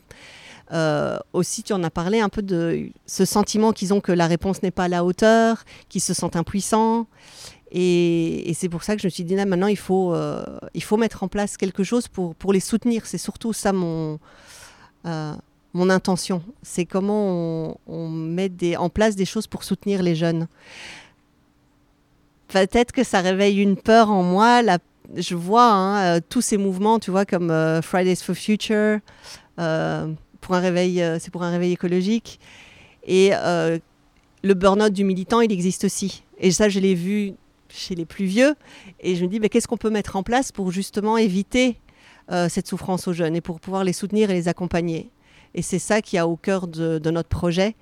euh, 0.73 1.19
aussi, 1.33 1.63
tu 1.63 1.73
en 1.73 1.83
as 1.83 1.91
parlé 1.91 2.21
un 2.21 2.29
peu 2.29 2.43
de 2.43 2.91
ce 3.07 3.25
sentiment 3.25 3.73
qu'ils 3.73 3.95
ont 3.95 4.01
que 4.01 4.13
la 4.13 4.27
réponse 4.27 4.63
n'est 4.63 4.71
pas 4.71 4.85
à 4.85 4.89
la 4.89 5.05
hauteur, 5.05 5.65
qu'ils 5.89 6.01
se 6.01 6.15
sentent 6.15 6.37
impuissants. 6.37 7.07
Et, 7.71 8.53
c'est 8.55 8.69
pour 8.69 8.83
ça 8.83 8.97
que 8.97 9.03
je 9.03 9.07
me 9.07 9.11
suis 9.11 9.25
dit, 9.25 9.35
là, 9.35 9.47
maintenant, 9.47 9.67
il 9.67 9.77
faut, 9.77 10.15
euh, 10.15 10.43
il 10.75 10.83
faut 10.83 10.97
mettre 10.97 11.23
en 11.23 11.29
place 11.29 11.57
quelque 11.57 11.85
chose 11.85 12.09
pour, 12.09 12.35
pour 12.35 12.53
les 12.53 12.61
soutenir. 12.61 13.07
C'est 13.07 13.19
surtout 13.19 13.53
ça 13.53 13.73
mon, 13.73 14.19
euh, 15.07 15.35
mon 15.75 15.91
intention. 15.91 16.43
C'est 16.63 16.87
comment 16.87 17.79
on, 17.87 18.09
met 18.09 18.49
des, 18.49 18.77
en 18.77 18.89
place 18.89 19.17
des 19.17 19.27
choses 19.27 19.47
pour 19.47 19.65
soutenir 19.65 20.03
les 20.03 20.15
jeunes. 20.15 20.49
Peut-être 22.49 22.93
que 22.93 23.05
ça 23.05 23.21
réveille 23.21 23.61
une 23.61 23.77
peur 23.77 24.11
en 24.11 24.23
moi. 24.23 24.63
La, 24.63 24.79
je 25.15 25.35
vois 25.35 25.71
hein, 25.71 26.21
tous 26.21 26.41
ces 26.41 26.57
mouvements, 26.57 26.99
tu 26.99 27.11
vois, 27.11 27.27
comme 27.27 27.53
Fridays 27.83 28.17
for 28.17 28.35
Future 28.35 29.01
pour 30.41 30.55
un 30.55 30.61
réveil, 30.61 31.03
euh, 31.03 31.19
c'est 31.21 31.31
pour 31.31 31.43
un 31.43 31.51
réveil 31.51 31.73
écologique. 31.73 32.41
Et 33.07 33.31
euh, 33.33 33.79
le 34.43 34.55
burn-out 34.55 34.93
du 34.93 35.05
militant, 35.05 35.41
il 35.41 35.53
existe 35.53 35.85
aussi. 35.85 36.23
Et 36.39 36.51
ça, 36.53 36.69
je 36.69 36.81
l'ai 36.81 36.95
vu 36.95 37.35
chez 37.69 37.95
les 37.95 38.05
plus 38.05 38.25
vieux. 38.25 38.55
Et 39.01 39.17
je 39.17 39.25
me 39.25 39.29
dis, 39.29 39.41
mais 39.41 39.49
qu'est-ce 39.49 39.69
qu'on 39.69 39.77
peut 39.77 39.91
mettre 39.91 40.17
en 40.17 40.23
place 40.23 40.53
pour 40.53 40.71
justement 40.71 41.17
éviter 41.17 41.79
euh, 42.31 42.49
cette 42.49 42.67
souffrance 42.67 43.09
aux 43.09 43.13
jeunes 43.13 43.37
et 43.37 43.41
pour 43.41 43.61
pouvoir 43.61 43.85
les 43.85 43.93
soutenir 43.93 44.31
et 44.31 44.35
les 44.35 44.49
accompagner? 44.49 45.11
Et 45.55 45.63
c'est 45.63 45.79
ça 45.79 46.03
qui 46.03 46.19
a 46.19 46.29
au 46.29 46.37
cœur 46.37 46.69
de, 46.69 47.11
notre 47.11 47.29
projet. 47.29 47.75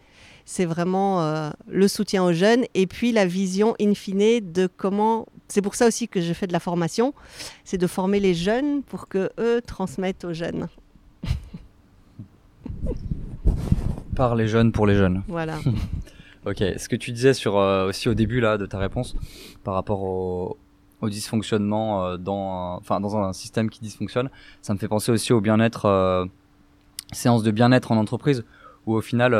C'est 0.45 0.65
vraiment 0.65 1.51
le 1.67 1.89
soutien 1.89 2.23
aux 2.23 2.33
jeunes 2.33 2.65
et 2.75 2.87
puis 2.87 3.11
la 3.11 3.27
vision 3.27 3.75
in 3.81 3.95
fine 3.95 4.41
de 4.53 4.69
comment. 4.69 5.27
C'est 5.49 5.63
pour 5.63 5.75
ça 5.75 5.89
aussi 5.89 6.07
que 6.07 6.21
je 6.21 6.33
fais 6.33 6.47
de 6.47 6.53
la 6.53 6.61
formation, 6.61 7.13
c'est 7.65 7.79
de 7.79 7.87
former 7.89 8.21
les 8.21 8.35
jeunes 8.35 8.85
pour 8.85 9.09
que 9.09 9.31
eux 9.41 9.61
transmettent 9.67 10.25
aux 10.25 10.33
jeunes. 10.33 10.69
Par 14.15 14.35
les 14.35 14.49
jeunes 14.49 14.73
pour 14.73 14.87
les 14.87 14.95
jeunes. 14.95 15.23
Voilà. 15.29 15.59
ok. 16.47 16.63
Ce 16.79 16.89
que 16.89 16.97
tu 16.97 17.13
disais 17.13 17.35
sur 17.35 17.59
euh, 17.59 17.89
aussi 17.89 18.09
au 18.09 18.15
début 18.15 18.41
là 18.41 18.59
de 18.59 18.67
ta 18.67 18.79
réponse 18.79 19.15
par 19.65 19.75
rapport 19.75 20.03
au, 20.03 20.57
dysfonctionnement 21.03 22.05
euh, 22.05 22.17
dans, 22.17 22.77
enfin 22.77 22.99
dans 22.99 23.17
un 23.17 23.33
système 23.33 23.71
qui 23.71 23.81
dysfonctionne, 23.81 24.29
ça 24.61 24.75
me 24.75 24.79
fait 24.79 24.89
penser 24.89 25.13
aussi 25.13 25.33
au 25.33 25.41
bien-être, 25.41 25.85
euh, 25.85 26.25
séance 27.13 27.45
de 27.45 27.53
bien-être 27.53 27.93
en 27.93 27.97
entreprise 27.97 28.45
où 28.87 28.95
au 28.95 29.01
final, 29.01 29.37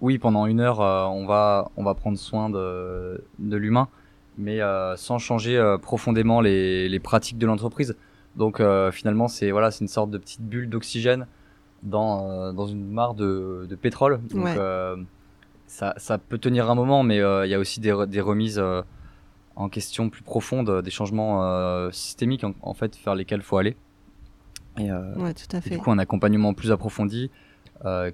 oui, 0.00 0.18
pendant 0.18 0.46
une 0.46 0.60
heure, 0.60 0.78
on 0.80 1.26
va 1.26 1.70
on 1.76 1.82
va 1.82 1.94
prendre 1.94 2.16
soin 2.16 2.48
de, 2.48 3.24
de 3.40 3.56
l'humain, 3.56 3.88
mais 4.38 4.60
sans 4.96 5.18
changer 5.18 5.76
profondément 5.82 6.40
les, 6.40 6.88
les 6.88 7.00
pratiques 7.00 7.38
de 7.38 7.46
l'entreprise. 7.46 7.96
Donc 8.36 8.62
finalement, 8.92 9.26
c'est 9.26 9.50
voilà, 9.50 9.72
c'est 9.72 9.80
une 9.80 9.88
sorte 9.88 10.10
de 10.10 10.18
petite 10.18 10.42
bulle 10.42 10.68
d'oxygène 10.68 11.26
dans, 11.82 12.30
euh, 12.30 12.52
dans 12.52 12.66
une 12.66 12.90
mare 12.90 13.14
de, 13.14 13.66
de 13.68 13.74
pétrole. 13.74 14.20
Donc 14.30 14.46
euh, 14.46 14.96
ça, 15.66 15.94
ça, 15.96 16.18
peut 16.18 16.38
tenir 16.38 16.70
un 16.70 16.74
moment, 16.74 17.02
mais 17.02 17.20
euh, 17.20 17.46
il 17.46 17.50
y 17.50 17.54
a 17.54 17.58
aussi 17.58 17.80
des, 17.80 17.94
des 18.06 18.20
remises 18.20 18.62
en 19.54 19.68
question 19.68 20.10
plus 20.10 20.22
profondes, 20.22 20.82
des 20.82 20.90
changements 20.90 21.90
systémiques 21.90 22.44
en, 22.62 22.74
fait 22.74 22.96
vers 23.04 23.14
lesquels 23.14 23.40
il 23.40 23.44
faut 23.44 23.58
aller. 23.58 23.76
Et, 24.78 24.90
ouais, 24.90 25.34
tout 25.34 25.56
à 25.56 25.60
fait. 25.60 25.70
du 25.70 25.78
coup, 25.78 25.90
un 25.90 25.98
accompagnement 25.98 26.54
plus 26.54 26.72
approfondi 26.72 27.30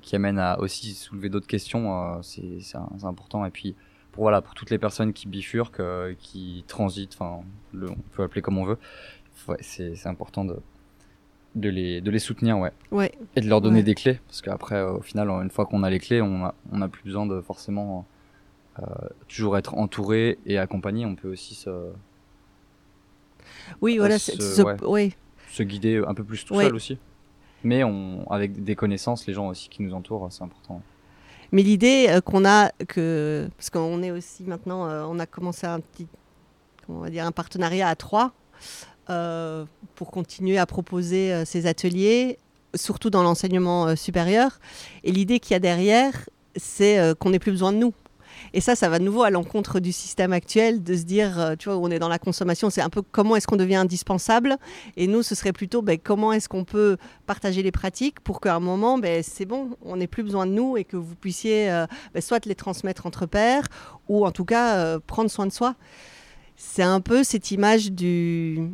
qui 0.01 0.17
amène 0.17 0.39
à 0.39 0.59
aussi 0.61 0.95
soulever 0.95 1.29
d'autres 1.29 1.47
questions, 1.47 2.21
c'est 2.23 2.59
important. 3.05 3.45
Et 3.45 3.51
puis, 3.51 3.77
pour, 4.13 4.25
voilà, 4.25 4.41
pour 4.43 4.55
toutes 4.55 4.71
les 4.71 4.79
personnes 4.79 5.13
qui 5.13 5.29
bifurquent, 5.29 5.83
qui 6.19 6.65
transitent, 6.67 7.17
enfin, 7.19 7.41
on 7.75 7.97
peut 8.13 8.25
appeler 8.25 8.43
comme 8.43 8.59
on 8.59 8.65
veut, 8.65 8.79
ouais, 9.47 9.59
c'est 9.61 10.07
important 10.07 10.45
de, 10.45 10.57
de 11.55 11.69
les, 11.69 12.01
de 12.01 12.11
les 12.11 12.19
soutenir, 12.19 12.59
ouais. 12.59 12.73
ouais. 12.91 13.13
Et 13.37 13.41
de 13.41 13.49
leur 13.49 13.61
donner 13.61 13.83
des 13.83 13.95
clés, 13.95 14.21
parce 14.27 14.43
qu'après, 14.43 14.77
euh, 14.77 14.93
au 14.93 15.03
final, 15.03 15.29
une 15.29 15.51
fois 15.51 15.67
qu'on 15.67 15.83
a 15.83 15.91
les 15.91 15.99
clés, 15.99 16.21
on 16.21 16.39
n'a 16.39 16.55
on 16.73 16.89
plus 16.89 17.03
besoin 17.05 17.27
de 17.27 17.41
forcément 17.41 18.07
euh, 18.79 18.85
toujours 19.29 19.57
être 19.57 19.75
entouré 19.75 20.39
et 20.47 20.59
accompagné. 20.59 21.07
On 21.07 21.15
peut 21.15 21.31
aussi 21.31 21.55
se. 21.55 21.91
Oui, 23.81 23.99
voilà, 23.99 24.19
se, 24.19 24.33
se, 24.33 24.63
se 25.51 25.63
guider 25.63 26.03
un 26.07 26.15
peu 26.15 26.25
plus 26.25 26.45
tout 26.45 26.55
seul 26.55 26.75
aussi. 26.75 26.99
Mais 27.65 27.83
on, 27.83 28.31
avec 28.31 28.63
des 28.63 28.77
connaissances, 28.77 29.27
les 29.27 29.35
gens 29.35 29.49
aussi 29.49 29.69
qui 29.69 29.83
nous 29.83 29.95
entourent, 29.95 30.29
c'est 30.31 30.45
important. 30.45 30.81
Mais 31.51 31.63
l'idée 31.63 32.07
euh, 32.11 32.21
qu'on 32.21 32.45
a, 32.45 32.71
que, 32.87 33.49
parce 33.57 33.71
qu'on 33.71 34.03
est 34.03 34.11
aussi 34.11 34.45
maintenant, 34.45 34.87
on 35.11 35.19
a 35.19 35.27
commencé 35.27 35.67
un 35.67 35.81
petit, 35.81 36.07
comment 36.87 37.01
on 37.01 37.03
va 37.03 37.11
dire, 37.11 37.27
un 37.27 37.33
partenariat 37.33 37.89
à 37.89 37.97
trois. 37.97 38.33
Euh, 39.11 39.65
pour 39.95 40.11
continuer 40.11 40.59
à 40.59 40.67
proposer 40.67 41.33
euh, 41.33 41.45
ces 41.47 41.67
ateliers, 41.67 42.39
surtout 42.75 43.09
dans 43.09 43.23
l'enseignement 43.23 43.87
euh, 43.87 43.97
supérieur. 43.97 44.61
Et 45.03 45.13
l'idée 45.13 45.41
qu'il 45.41 45.53
y 45.53 45.57
a 45.57 45.61
derrière, 45.61 46.29
c'est 46.57 47.15
qu'on 47.19 47.31
n'ait 47.31 47.39
plus 47.39 47.53
besoin 47.53 47.73
de 47.73 47.79
nous. 47.79 47.95
Et 48.53 48.61
ça, 48.61 48.77
ça 48.77 48.89
va 48.89 48.99
de 48.99 49.05
nouveau 49.05 49.23
à 49.23 49.31
l'encontre 49.31 49.81
du 49.81 49.93
système 49.93 50.33
actuel 50.33 50.83
de 50.83 50.95
se 50.95 51.05
dire, 51.05 51.55
tu 51.59 51.69
vois, 51.69 51.79
on 51.79 51.91
est 51.91 51.99
dans 51.99 52.09
la 52.09 52.19
consommation, 52.19 52.69
c'est 52.69 52.81
un 52.81 52.91
peu 52.91 53.03
comment 53.03 53.37
est-ce 53.37 53.47
qu'on 53.47 53.57
devient 53.57 53.77
indispensable. 53.77 54.57
Et 54.97 55.07
nous, 55.07 55.23
ce 55.23 55.35
serait 55.35 55.53
plutôt 55.53 55.83
ben, 55.83 55.99
comment 56.03 56.33
est-ce 56.33 56.49
qu'on 56.49 56.65
peut 56.65 56.97
partager 57.27 57.63
les 57.63 57.73
pratiques 57.73 58.21
pour 58.21 58.41
qu'à 58.41 58.55
un 58.55 58.61
moment, 58.61 58.99
ben, 58.99 59.23
c'est 59.23 59.45
bon, 59.45 59.71
on 59.83 59.97
n'ait 59.97 60.07
plus 60.07 60.23
besoin 60.23 60.47
de 60.47 60.53
nous 60.53 60.77
et 60.77 60.85
que 60.85 60.97
vous 60.97 61.15
puissiez 61.15 61.69
ben, 62.13 62.21
soit 62.21 62.45
les 62.47 62.55
transmettre 62.55 63.07
entre 63.07 63.27
pairs 63.27 63.67
ou 64.09 64.27
en 64.27 64.33
tout 64.33 64.45
cas 64.45 64.99
prendre 65.01 65.31
soin 65.31 65.47
de 65.47 65.53
soi. 65.53 65.75
C'est 66.57 66.83
un 66.83 67.01
peu 67.01 67.23
cette 67.23 67.51
image 67.51 67.93
du, 67.93 68.73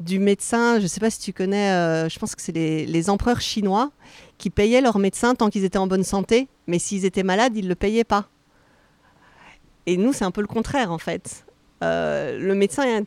du 0.00 0.18
médecin, 0.18 0.78
je 0.78 0.84
ne 0.84 0.88
sais 0.88 1.00
pas 1.00 1.10
si 1.10 1.20
tu 1.20 1.32
connais, 1.32 1.70
euh, 1.70 2.08
je 2.08 2.18
pense 2.18 2.34
que 2.34 2.42
c'est 2.42 2.52
les, 2.52 3.10
empereurs 3.10 3.40
chinois 3.40 3.90
qui 4.38 4.50
payaient 4.50 4.80
leurs 4.80 4.98
médecins 4.98 5.34
tant 5.34 5.50
qu'ils 5.50 5.64
étaient 5.64 5.78
en 5.78 5.86
bonne 5.86 6.04
santé, 6.04 6.48
mais 6.66 6.78
s'ils 6.78 7.04
étaient 7.04 7.24
malades, 7.24 7.56
ils 7.56 7.64
ne 7.64 7.68
le 7.68 7.74
payaient 7.74 8.04
pas. 8.04 8.28
Et 9.86 9.96
nous, 9.96 10.12
c'est 10.12 10.24
un 10.24 10.30
peu 10.30 10.40
le 10.40 10.46
contraire, 10.46 10.92
en 10.92 10.98
fait. 10.98 11.46
Euh, 11.82 12.38
le 12.38 12.54
médecin, 12.54 13.02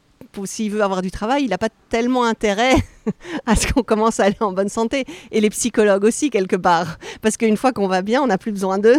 s'il 0.45 0.71
veut 0.71 0.82
avoir 0.82 1.01
du 1.01 1.12
travail, 1.12 1.43
il 1.43 1.49
n'a 1.49 1.58
pas 1.58 1.69
tellement 1.89 2.23
intérêt 2.23 2.75
à 3.45 3.56
ce 3.56 3.71
qu'on 3.71 3.84
commence 3.84 4.19
à 4.19 4.25
aller 4.25 4.38
en 4.41 4.51
bonne 4.51 4.69
santé. 4.69 5.06
Et 5.32 5.39
les 5.41 5.49
psychologues 5.49 6.04
aussi, 6.04 6.30
quelque 6.30 6.56
part. 6.56 6.97
Parce 7.21 7.38
qu'une 7.38 7.58
fois 7.58 7.71
qu'on 7.71 7.88
va 7.88 8.01
bien, 8.01 8.21
on 8.21 8.27
n'a 8.27 8.38
plus 8.38 8.51
besoin 8.51 8.80
d'eux. 8.80 8.97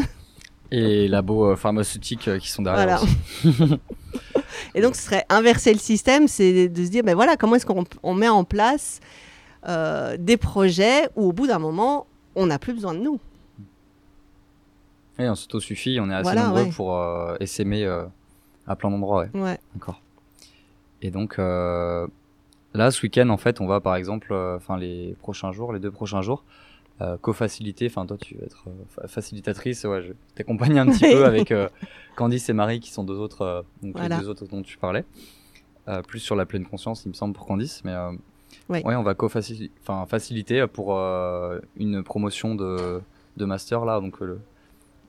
Et 0.70 0.81
les 0.81 1.09
labos 1.09 1.50
euh, 1.50 1.57
pharmaceutiques 1.57 2.38
qui 2.38 2.48
sont 2.48 2.62
derrière. 2.62 3.05
Voilà. 3.44 3.76
Et 4.75 4.81
donc, 4.81 4.97
ce 4.97 5.03
serait 5.03 5.25
inverser 5.29 5.73
le 5.73 5.79
système, 5.79 6.29
c'est 6.29 6.69
de 6.69 6.85
se 6.85 6.91
dire, 6.91 7.03
ben 7.05 7.15
voilà, 7.15 7.37
comment 7.37 7.57
est-ce 7.57 7.67
qu'on 7.67 8.15
met 8.15 8.29
en 8.29 8.45
place 8.45 9.01
euh, 9.69 10.17
des 10.19 10.37
projets 10.37 11.09
où, 11.17 11.29
au 11.29 11.33
bout 11.33 11.47
d'un 11.47 11.59
moment, 11.59 12.07
on 12.35 12.47
n'a 12.47 12.59
plus 12.59 12.73
besoin 12.73 12.95
de 12.95 13.01
nous. 13.01 13.21
Et 15.19 15.29
on 15.29 15.35
s'auto-suffit, 15.35 15.99
on 16.01 16.11
est 16.11 16.15
assez 16.15 16.35
nombreux 16.35 16.71
pour 16.71 16.97
euh, 16.97 17.37
essaimer 17.38 17.87
à 18.67 18.77
plein 18.77 18.91
d'endroits. 18.91 19.27
Ouais. 19.35 19.59
D'accord. 19.75 20.01
Et 21.03 21.11
donc, 21.11 21.37
là, 21.38 22.07
ce 22.91 23.03
week-end, 23.03 23.29
en 23.29 23.37
fait, 23.37 23.61
on 23.61 23.67
va, 23.67 23.81
par 23.81 23.97
exemple, 23.97 24.35
enfin, 24.57 24.77
les 24.77 25.15
prochains 25.21 25.53
jours, 25.53 25.73
les 25.73 25.81
deux 25.81 25.91
prochains 25.91 26.23
jours, 26.23 26.45
euh, 27.03 27.17
co-faciliter. 27.21 27.87
Enfin, 27.87 28.07
toi, 28.07 28.17
tu 28.17 28.37
vas 28.37 28.45
être 28.45 28.65
euh, 28.69 29.07
facilitatrice. 29.09 29.85
Ouais, 29.85 30.03
je 30.03 30.12
t'accompagne 30.35 30.79
un 30.79 30.87
petit 30.91 31.12
peu 31.12 31.25
avec 31.25 31.51
euh, 31.51 31.69
Candice 32.17 32.49
et 32.49 32.53
Marie, 32.53 32.81
qui 32.81 32.93
sont 32.93 33.03
deux 33.03 33.19
autres, 33.19 33.65
donc 33.83 33.99
les 33.99 34.09
deux 34.09 34.29
autres 34.29 34.47
dont 34.47 34.62
tu 34.62 34.79
parlais. 34.79 35.05
plus 36.07 36.21
sur 36.21 36.37
la 36.37 36.47
pleine 36.47 36.65
conscience, 36.65 37.05
il 37.05 37.09
me 37.09 37.15
semble, 37.15 37.35
pour 37.35 37.47
Candice. 37.47 37.83
Mais 37.85 37.95
ouais. 38.69 38.83
on 38.85 39.03
va 39.03 39.15
co-faciliter 39.15 40.67
pour 40.69 40.97
une 41.77 42.03
promotion 42.05 42.55
de, 42.55 43.01
de, 43.37 43.45
master, 43.45 43.85
là. 43.85 44.01
Donc, 44.01 44.21
le, 44.21 44.38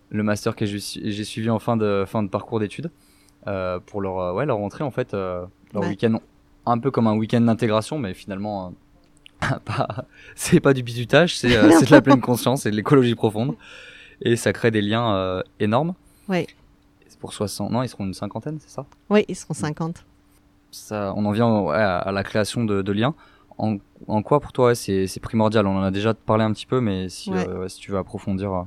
le 0.09 0.23
master 0.23 0.55
que 0.55 0.65
j'ai 0.65 1.23
suivi 1.23 1.49
en 1.49 1.59
fin 1.59 1.77
de, 1.77 2.05
fin 2.07 2.23
de 2.23 2.29
parcours 2.29 2.59
d'études. 2.59 2.89
pour 3.85 4.01
leur, 4.01 4.33
ouais, 4.33 4.45
leur 4.45 4.57
rentrée, 4.57 4.83
en 4.83 4.91
fait, 4.91 5.13
leur 5.13 5.83
week-end 5.83 6.19
un 6.65 6.79
peu 6.79 6.91
comme 6.91 7.07
un 7.07 7.15
week-end 7.15 7.41
d'intégration, 7.41 7.99
mais 7.99 8.13
finalement 8.13 8.73
c'est 10.35 10.59
pas 10.59 10.73
du 10.73 10.83
bisutage, 10.83 11.37
c'est 11.37 11.55
euh, 11.55 11.67
de 11.85 11.91
la 11.91 12.01
pleine 12.01 12.21
conscience 12.21 12.65
et 12.65 12.71
de 12.71 12.75
l'écologie 12.75 13.15
profonde. 13.15 13.55
Et 14.21 14.35
ça 14.35 14.53
crée 14.53 14.71
des 14.71 14.81
liens 14.81 15.15
euh, 15.15 15.41
énormes. 15.59 15.93
Oui. 16.29 16.47
Pour 17.19 17.33
60, 17.33 17.71
non, 17.71 17.83
ils 17.83 17.87
seront 17.87 18.03
une 18.05 18.13
cinquantaine, 18.13 18.57
c'est 18.59 18.69
ça? 18.69 18.85
Oui, 19.09 19.23
ils 19.29 19.35
seront 19.35 19.53
50. 19.53 20.03
Ça, 20.71 21.13
on 21.15 21.23
en 21.23 21.31
vient 21.31 21.67
à, 21.69 22.11
la 22.11 22.23
création 22.23 22.65
de, 22.65 22.91
liens. 22.91 23.15
En, 23.57 23.77
quoi 24.23 24.41
pour 24.41 24.51
toi 24.51 24.75
c'est 24.75 25.19
primordial? 25.21 25.65
On 25.65 25.77
en 25.77 25.83
a 25.83 25.91
déjà 25.91 26.13
parlé 26.13 26.43
un 26.43 26.51
petit 26.51 26.65
peu, 26.65 26.81
mais 26.81 27.07
si, 27.07 27.31
euh, 27.31 27.69
si 27.69 27.79
tu 27.79 27.91
veux 27.91 27.97
approfondir. 27.97 28.65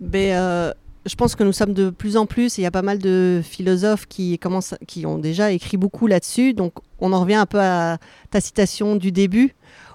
Ben, 0.00 0.74
je 1.08 1.16
pense 1.16 1.34
que 1.34 1.42
nous 1.42 1.52
sommes 1.52 1.72
de 1.72 1.90
plus 1.90 2.16
en 2.16 2.26
plus, 2.26 2.58
il 2.58 2.62
y 2.62 2.66
a 2.66 2.70
pas 2.70 2.82
mal 2.82 2.98
de 2.98 3.40
philosophes 3.42 4.06
qui, 4.06 4.38
commencent, 4.38 4.74
qui 4.86 5.06
ont 5.06 5.18
déjà 5.18 5.52
écrit 5.52 5.76
beaucoup 5.76 6.06
là-dessus. 6.06 6.54
Donc 6.54 6.74
on 7.00 7.12
en 7.12 7.20
revient 7.20 7.34
un 7.34 7.46
peu 7.46 7.60
à 7.60 7.98
ta 8.30 8.40
citation 8.40 8.96
du 8.96 9.12
début, 9.12 9.54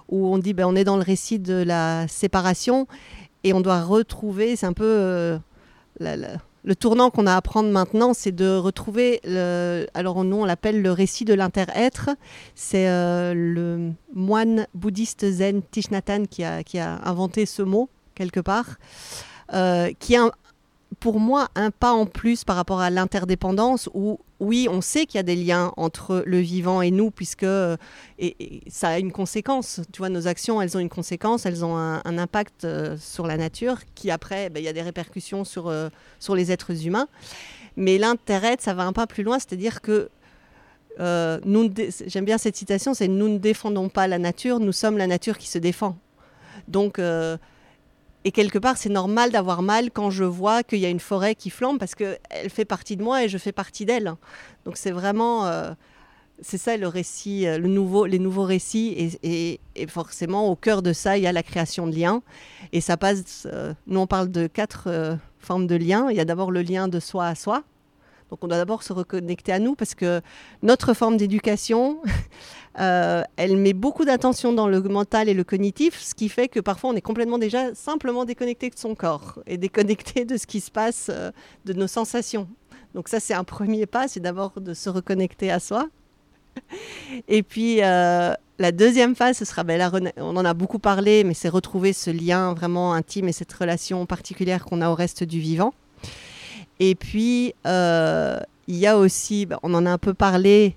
où 0.09 0.27
on 0.27 0.37
dit 0.37 0.53
ben, 0.53 0.65
on 0.65 0.75
est 0.75 0.83
dans 0.83 0.97
le 0.97 1.03
récit 1.03 1.39
de 1.39 1.53
la 1.53 2.07
séparation 2.07 2.87
et 3.43 3.53
on 3.53 3.61
doit 3.61 3.81
retrouver, 3.81 4.55
c'est 4.55 4.65
un 4.65 4.73
peu 4.73 4.85
euh, 4.85 5.37
le 5.99 6.75
tournant 6.75 7.09
qu'on 7.09 7.27
a 7.27 7.35
à 7.35 7.41
prendre 7.41 7.69
maintenant, 7.69 8.13
c'est 8.13 8.31
de 8.31 8.55
retrouver, 8.55 9.21
alors 9.93 10.23
nous 10.23 10.37
on 10.37 10.45
l'appelle 10.45 10.81
le 10.81 10.91
récit 10.91 11.25
de 11.25 11.33
l'inter-être, 11.33 12.09
c'est 12.55 12.87
euh, 12.87 13.33
le 13.35 13.91
moine 14.13 14.67
bouddhiste 14.73 15.29
zen 15.29 15.61
Thich 15.61 15.89
qui 16.29 16.43
a, 16.43 16.63
qui 16.63 16.79
a 16.79 17.01
inventé 17.03 17.45
ce 17.45 17.61
mot 17.61 17.89
quelque 18.15 18.39
part. 18.39 18.77
Euh, 19.53 19.91
qui, 19.99 20.15
a, 20.15 20.31
pour 21.03 21.19
moi 21.19 21.49
un 21.55 21.69
pas 21.69 21.91
en 21.91 22.05
plus 22.05 22.45
par 22.45 22.55
rapport 22.55 22.79
à 22.79 22.89
l'interdépendance 22.89 23.89
où 23.93 24.21
oui, 24.39 24.69
on 24.71 24.79
sait 24.79 25.05
qu'il 25.05 25.17
y 25.17 25.19
a 25.19 25.23
des 25.23 25.35
liens 25.35 25.73
entre 25.75 26.23
le 26.25 26.37
vivant 26.37 26.81
et 26.81 26.91
nous, 26.91 27.11
puisque 27.11 27.45
et, 28.19 28.61
ça 28.67 28.87
a 28.87 28.99
une 28.99 29.11
conséquence. 29.11 29.81
Tu 29.91 29.97
vois, 29.97 30.07
nos 30.07 30.27
actions, 30.27 30.61
elles 30.61 30.77
ont 30.77 30.79
une 30.79 30.87
conséquence, 30.87 31.45
elles 31.45 31.65
ont 31.65 31.75
un, 31.75 32.17
impact 32.17 32.63
euh, 32.63 32.95
sur 32.97 33.27
la 33.27 33.35
nature, 33.35 33.79
qui 33.95 34.11
après, 34.11 34.49
ben, 34.49 34.61
il 34.61 34.65
y 34.65 34.69
a 34.69 34.73
des 34.73 34.81
répercussions 34.81 35.43
sur, 35.43 35.67
euh, 35.67 35.89
les 36.33 36.51
êtres 36.53 36.87
humains. 36.87 37.09
Mais 37.75 37.97
l'intérêt, 37.97 38.55
ça 38.59 38.73
va 38.73 38.83
un 38.83 38.93
pas 38.93 39.05
plus 39.05 39.23
loin, 39.23 39.39
c'est-à-dire 39.39 39.81
que 39.81 40.09
euh, 41.01 41.37
j'aime 42.07 42.23
bien 42.23 42.37
cette 42.37 42.55
citation, 42.55 42.93
c'est 42.93 43.09
nous 43.09 43.27
ne 43.27 43.39
défendons 43.39 43.89
pas 43.89 44.07
la 44.07 44.19
nature, 44.19 44.61
nous 44.61 44.71
sommes 44.71 44.97
la 44.97 45.07
nature 45.07 45.37
qui 45.37 45.49
se 45.49 45.57
défend. 45.57 45.97
Donc 46.69 46.97
et 48.25 48.31
quelque 48.31 48.57
part, 48.57 48.77
c'est 48.77 48.89
normal 48.89 49.31
d'avoir 49.31 49.61
mal 49.61 49.91
quand 49.91 50.09
je 50.09 50.23
vois 50.23 50.63
qu'il 50.63 50.79
y 50.79 50.85
a 50.85 50.89
une 50.89 50.99
forêt 50.99 51.35
qui 51.35 51.49
flambe 51.49 51.77
parce 51.77 51.95
qu'elle 51.95 52.19
fait 52.49 52.65
partie 52.65 52.95
de 52.95 53.03
moi 53.03 53.23
et 53.23 53.29
je 53.29 53.37
fais 53.37 53.51
partie 53.51 53.85
d'elle. 53.85 54.13
Donc 54.65 54.77
c'est 54.77 54.91
vraiment, 54.91 55.45
euh, 55.45 55.73
c'est 56.41 56.57
ça 56.57 56.77
le 56.77 56.87
récit, 56.87 57.45
euh, 57.45 57.57
le 57.57 57.67
nouveau, 57.67 58.05
les 58.05 58.19
nouveaux 58.19 58.45
récits. 58.45 59.17
Et, 59.23 59.59
forcément, 59.87 60.49
au 60.49 60.55
cœur 60.55 60.81
de 60.81 60.93
ça, 60.93 61.17
il 61.17 61.23
y 61.23 61.27
a 61.27 61.33
la 61.33 61.43
création 61.43 61.85
de 61.85 61.95
liens. 61.95 62.21
Et 62.71 62.79
ça 62.79 62.95
passe, 62.95 63.45
euh, 63.51 63.73
nous 63.87 63.99
on 63.99 64.07
parle 64.07 64.31
de 64.31 64.47
quatre 64.47 65.17
formes 65.39 65.67
de 65.67 65.75
liens. 65.75 66.07
Il 66.09 66.15
y 66.15 66.21
a 66.21 66.25
d'abord 66.25 66.51
le 66.51 66.61
lien 66.61 66.87
de 66.87 66.99
soi 67.01 67.27
à 67.27 67.35
soi. 67.35 67.63
Donc 68.29 68.43
on 68.43 68.47
doit 68.47 68.57
d'abord 68.57 68.83
se 68.83 68.93
reconnecter 68.93 69.51
à 69.51 69.59
nous 69.59 69.75
parce 69.75 69.95
que 69.95 70.21
notre 70.61 70.93
forme 70.93 71.17
d'éducation, 71.17 72.01
Euh, 72.79 73.21
elle 73.37 73.57
met 73.57 73.73
beaucoup 73.73 74.03
d'attention 74.03 74.51
dans 74.51 74.67
le 74.67 74.81
mental 74.81 75.29
et 75.29 75.33
le 75.33 75.43
cognitif, 75.43 75.99
ce 75.99 76.15
qui 76.15 76.27
fait 76.27 76.47
que 76.47 76.59
parfois 76.59 76.89
on 76.89 76.95
est 76.95 77.01
complètement 77.01 77.37
déjà 77.37 77.73
simplement 77.75 78.25
déconnecté 78.25 78.69
de 78.69 78.77
son 78.77 78.95
corps 78.95 79.39
et 79.45 79.57
déconnecté 79.57 80.25
de 80.25 80.37
ce 80.37 80.47
qui 80.47 80.59
se 80.59 80.71
passe, 80.71 81.11
euh, 81.13 81.31
de 81.65 81.73
nos 81.73 81.87
sensations. 81.87 82.47
Donc 82.95 83.09
ça 83.09 83.19
c'est 83.19 83.35
un 83.35 83.43
premier 83.43 83.85
pas, 83.85 84.07
c'est 84.07 84.19
d'abord 84.19 84.59
de 84.59 84.73
se 84.73 84.89
reconnecter 84.89 85.51
à 85.51 85.59
soi. 85.59 85.87
Et 87.27 87.43
puis 87.43 87.83
euh, 87.83 88.33
la 88.57 88.71
deuxième 88.71 89.15
phase, 89.15 89.37
ce 89.37 89.45
sera, 89.45 89.63
ben, 89.63 90.13
on 90.17 90.35
en 90.35 90.45
a 90.45 90.53
beaucoup 90.55 90.79
parlé, 90.79 91.23
mais 91.23 91.33
c'est 91.35 91.49
retrouver 91.49 91.93
ce 91.93 92.09
lien 92.09 92.53
vraiment 92.53 92.93
intime 92.93 93.27
et 93.27 93.33
cette 93.33 93.53
relation 93.53 94.05
particulière 94.07 94.65
qu'on 94.65 94.81
a 94.81 94.89
au 94.89 94.95
reste 94.95 95.23
du 95.23 95.39
vivant. 95.39 95.73
Et 96.85 96.95
puis, 96.95 97.53
il 97.65 98.75
y 98.75 98.87
a 98.87 98.97
aussi, 98.97 99.45
ben, 99.45 99.57
on 99.63 99.73
en 99.73 99.85
a 99.85 99.91
un 99.91 99.97
peu 99.97 100.13
parlé, 100.13 100.75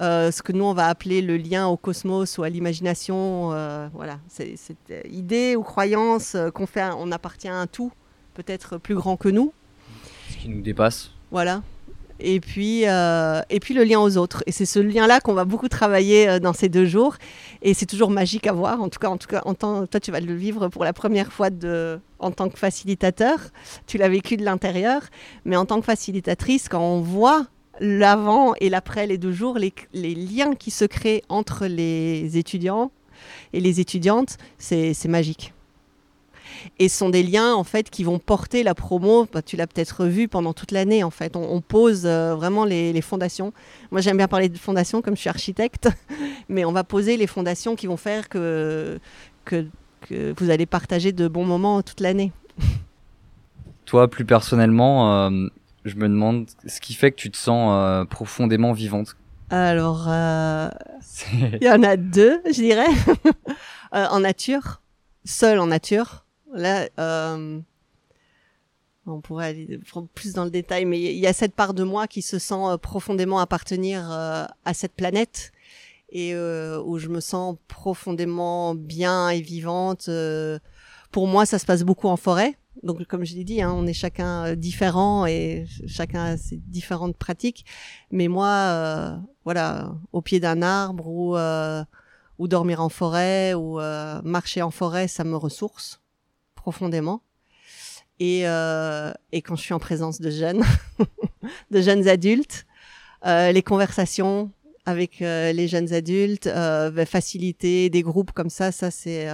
euh, 0.00 0.30
ce 0.30 0.42
que 0.42 0.52
nous 0.52 0.64
on 0.64 0.72
va 0.72 0.86
appeler 0.86 1.20
le 1.20 1.36
lien 1.36 1.66
au 1.66 1.76
cosmos 1.76 2.38
ou 2.38 2.42
à 2.42 2.48
l'imagination. 2.48 3.52
Euh, 3.52 3.88
voilà, 3.92 4.18
c'est 4.28 4.56
cette 4.56 5.06
idée 5.10 5.56
ou 5.56 5.62
croyance 5.62 6.34
euh, 6.34 6.50
qu'on 6.50 6.66
fait, 6.66 6.88
on 6.96 7.12
appartient 7.12 7.48
à 7.48 7.56
un 7.56 7.66
tout, 7.66 7.92
peut-être 8.34 8.78
plus 8.78 8.94
grand 8.94 9.16
que 9.16 9.28
nous. 9.28 9.52
Ce 10.30 10.36
qui 10.38 10.48
nous 10.48 10.62
dépasse. 10.62 11.10
Voilà. 11.30 11.62
Et 12.24 12.40
puis, 12.40 12.82
et 12.84 13.60
puis 13.60 13.74
le 13.74 13.84
lien 13.84 14.00
aux 14.00 14.16
autres. 14.16 14.42
Et 14.46 14.52
c'est 14.52 14.64
ce 14.64 14.78
lien-là 14.78 15.20
qu'on 15.20 15.34
va 15.34 15.44
beaucoup 15.44 15.68
travailler 15.68 16.38
dans 16.40 16.52
ces 16.52 16.68
deux 16.68 16.86
jours. 16.86 17.16
Et 17.62 17.74
c'est 17.74 17.86
toujours 17.86 18.10
magique 18.10 18.46
à 18.46 18.52
voir. 18.52 18.80
En 18.80 18.88
tout 18.88 18.98
cas, 18.98 19.08
en 19.08 19.16
tout 19.18 19.26
cas 19.26 19.42
toi, 19.42 20.00
tu 20.00 20.12
vas 20.12 20.20
le 20.20 20.34
vivre 20.34 20.68
pour 20.68 20.84
la 20.84 20.92
première 20.92 21.32
fois 21.32 21.48
en 22.20 22.30
tant 22.30 22.48
que 22.48 22.58
facilitateur. 22.58 23.38
Tu 23.86 23.98
l'as 23.98 24.08
vécu 24.08 24.36
de 24.36 24.44
l'intérieur. 24.44 25.02
Mais 25.44 25.56
en 25.56 25.66
tant 25.66 25.80
que 25.80 25.86
facilitatrice, 25.86 26.68
quand 26.68 26.80
on 26.80 27.00
voit 27.00 27.46
l'avant 27.80 28.54
et 28.60 28.68
l'après 28.68 29.06
les 29.06 29.18
deux 29.18 29.32
jours, 29.32 29.58
les, 29.58 30.14
liens 30.14 30.54
qui 30.54 30.70
se 30.70 30.84
créent 30.84 31.22
entre 31.28 31.66
les 31.66 32.36
étudiants 32.38 32.92
et 33.52 33.60
les 33.60 33.80
étudiantes, 33.80 34.38
c'est 34.58 35.08
magique. 35.08 35.52
Et 36.78 36.88
ce 36.88 36.98
sont 36.98 37.10
des 37.10 37.22
liens 37.22 37.54
en 37.54 37.64
fait 37.64 37.90
qui 37.90 38.04
vont 38.04 38.18
porter 38.18 38.62
la 38.62 38.74
promo. 38.74 39.26
Bah, 39.32 39.42
tu 39.42 39.56
l'as 39.56 39.66
peut-être 39.66 40.06
vu 40.06 40.28
pendant 40.28 40.52
toute 40.52 40.70
l'année 40.70 41.04
en 41.04 41.10
fait. 41.10 41.36
On, 41.36 41.60
pose 41.60 42.02
euh, 42.04 42.34
vraiment 42.34 42.64
les, 42.64 43.00
fondations. 43.00 43.52
Moi 43.90 44.00
j'aime 44.00 44.16
bien 44.16 44.28
parler 44.28 44.48
de 44.48 44.58
fondations 44.58 45.02
comme 45.02 45.16
je 45.16 45.20
suis 45.20 45.30
architecte, 45.30 45.88
mais 46.48 46.64
on 46.64 46.72
va 46.72 46.84
poser 46.84 47.16
les 47.16 47.26
fondations 47.26 47.76
qui 47.76 47.86
vont 47.86 47.96
faire 47.96 48.28
que, 48.28 48.98
que, 49.44 49.66
que 50.02 50.34
vous 50.38 50.50
allez 50.50 50.66
partager 50.66 51.12
de 51.12 51.28
bons 51.28 51.44
moments 51.44 51.82
toute 51.82 52.00
l'année. 52.00 52.32
Toi 53.86 54.08
plus 54.08 54.24
personnellement, 54.24 55.26
euh, 55.26 55.48
je 55.84 55.96
me 55.96 56.08
demande 56.08 56.46
ce 56.66 56.80
qui 56.80 56.94
fait 56.94 57.10
que 57.10 57.16
tu 57.16 57.30
te 57.30 57.36
sens 57.36 57.70
euh, 57.72 58.04
profondément 58.04 58.72
vivante. 58.72 59.16
Alors, 59.50 60.06
euh, 60.08 60.70
il 61.32 61.62
y 61.62 61.68
en 61.68 61.82
a 61.82 61.96
deux, 61.96 62.40
je 62.46 62.52
dirais. 62.52 62.88
Euh, 63.94 64.06
en 64.06 64.20
nature, 64.20 64.80
seule 65.26 65.58
en 65.58 65.66
nature. 65.66 66.21
Là, 66.54 66.88
on 69.04 69.20
pourrait 69.20 69.48
aller 69.48 69.80
plus 70.14 70.32
dans 70.34 70.44
le 70.44 70.50
détail, 70.50 70.84
mais 70.84 71.00
il 71.00 71.18
y 71.18 71.26
a 71.26 71.32
cette 71.32 71.54
part 71.54 71.74
de 71.74 71.82
moi 71.82 72.06
qui 72.06 72.22
se 72.22 72.38
sent 72.38 72.78
profondément 72.80 73.40
appartenir 73.40 74.10
à 74.10 74.74
cette 74.74 74.92
planète 74.92 75.52
et 76.10 76.36
où 76.36 76.98
je 76.98 77.08
me 77.08 77.20
sens 77.20 77.56
profondément 77.68 78.74
bien 78.74 79.30
et 79.30 79.40
vivante. 79.40 80.08
pour 81.10 81.26
moi, 81.26 81.46
ça 81.46 81.58
se 81.58 81.66
passe 81.66 81.82
beaucoup 81.82 82.08
en 82.08 82.16
forêt. 82.16 82.56
Donc, 82.82 83.06
comme 83.06 83.24
je 83.24 83.34
l'ai 83.34 83.44
dit, 83.44 83.60
hein, 83.62 83.72
on 83.74 83.86
est 83.86 83.92
chacun 83.92 84.46
euh, 84.46 84.54
différent 84.54 85.26
et 85.26 85.66
chacun 85.86 86.24
a 86.24 86.36
ses 86.36 86.56
différentes 86.56 87.16
pratiques. 87.16 87.64
Mais 88.10 88.28
moi, 88.28 88.48
euh, 88.48 89.16
voilà, 89.44 89.94
au 90.12 90.22
pied 90.22 90.40
d'un 90.40 90.62
arbre 90.62 91.36
euh, 91.36 91.84
ou 92.38 92.48
dormir 92.48 92.80
en 92.80 92.88
forêt 92.88 93.54
ou 93.54 93.78
marcher 94.24 94.62
en 94.62 94.70
forêt, 94.70 95.06
ça 95.06 95.22
me 95.24 95.36
ressource. 95.36 96.01
Profondément. 96.62 97.22
Et, 98.20 98.42
euh, 98.46 99.12
et 99.32 99.42
quand 99.42 99.56
je 99.56 99.62
suis 99.62 99.74
en 99.74 99.80
présence 99.80 100.20
de 100.20 100.30
jeunes, 100.30 100.62
de 101.70 101.80
jeunes 101.80 102.06
adultes, 102.08 102.66
euh, 103.26 103.50
les 103.50 103.62
conversations 103.62 104.52
avec 104.84 105.22
euh, 105.22 105.52
les 105.52 105.66
jeunes 105.68 105.92
adultes, 105.92 106.48
faciliter 107.06 107.90
des 107.90 108.02
groupes 108.02 108.32
comme 108.32 108.50
ça, 108.50 108.72
ça 108.72 108.90
c'est, 108.90 109.28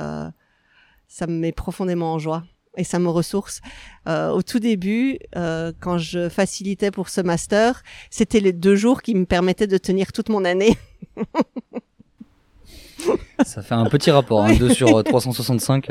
ça 1.06 1.26
me 1.26 1.38
met 1.38 1.52
profondément 1.52 2.14
en 2.14 2.18
joie 2.18 2.44
et 2.78 2.84
ça 2.84 2.98
me 2.98 3.08
ressource. 3.08 3.60
Euh, 4.08 4.30
au 4.30 4.42
tout 4.42 4.60
début, 4.60 5.18
euh, 5.36 5.72
quand 5.80 5.98
je 5.98 6.28
facilitais 6.28 6.90
pour 6.90 7.08
ce 7.10 7.20
master, 7.20 7.82
c'était 8.10 8.40
les 8.40 8.52
deux 8.52 8.76
jours 8.76 9.02
qui 9.02 9.14
me 9.14 9.26
permettaient 9.26 9.66
de 9.66 9.78
tenir 9.78 10.12
toute 10.12 10.30
mon 10.30 10.44
année. 10.44 10.78
Ça 13.44 13.62
fait 13.62 13.74
un 13.74 13.86
petit 13.86 14.10
rapport, 14.10 14.44
2 14.46 14.70
hein, 14.70 14.74
sur 14.74 15.04
365. 15.04 15.90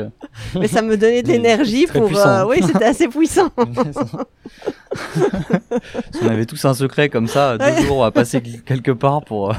Mais 0.54 0.68
ça 0.68 0.82
me 0.82 0.96
donnait 0.96 1.22
de 1.22 1.28
l'énergie 1.28 1.86
pour. 1.86 2.14
Euh, 2.16 2.44
oui, 2.44 2.58
c'était 2.62 2.84
assez 2.84 3.08
puissant. 3.08 3.50
on 6.22 6.28
avait 6.28 6.46
tous 6.46 6.64
un 6.64 6.74
secret 6.74 7.08
comme 7.08 7.26
ça, 7.26 7.56
deux 7.56 7.86
jours 7.86 8.04
à 8.04 8.10
passer 8.10 8.42
quelque 8.42 8.90
part 8.92 9.24
pour, 9.24 9.54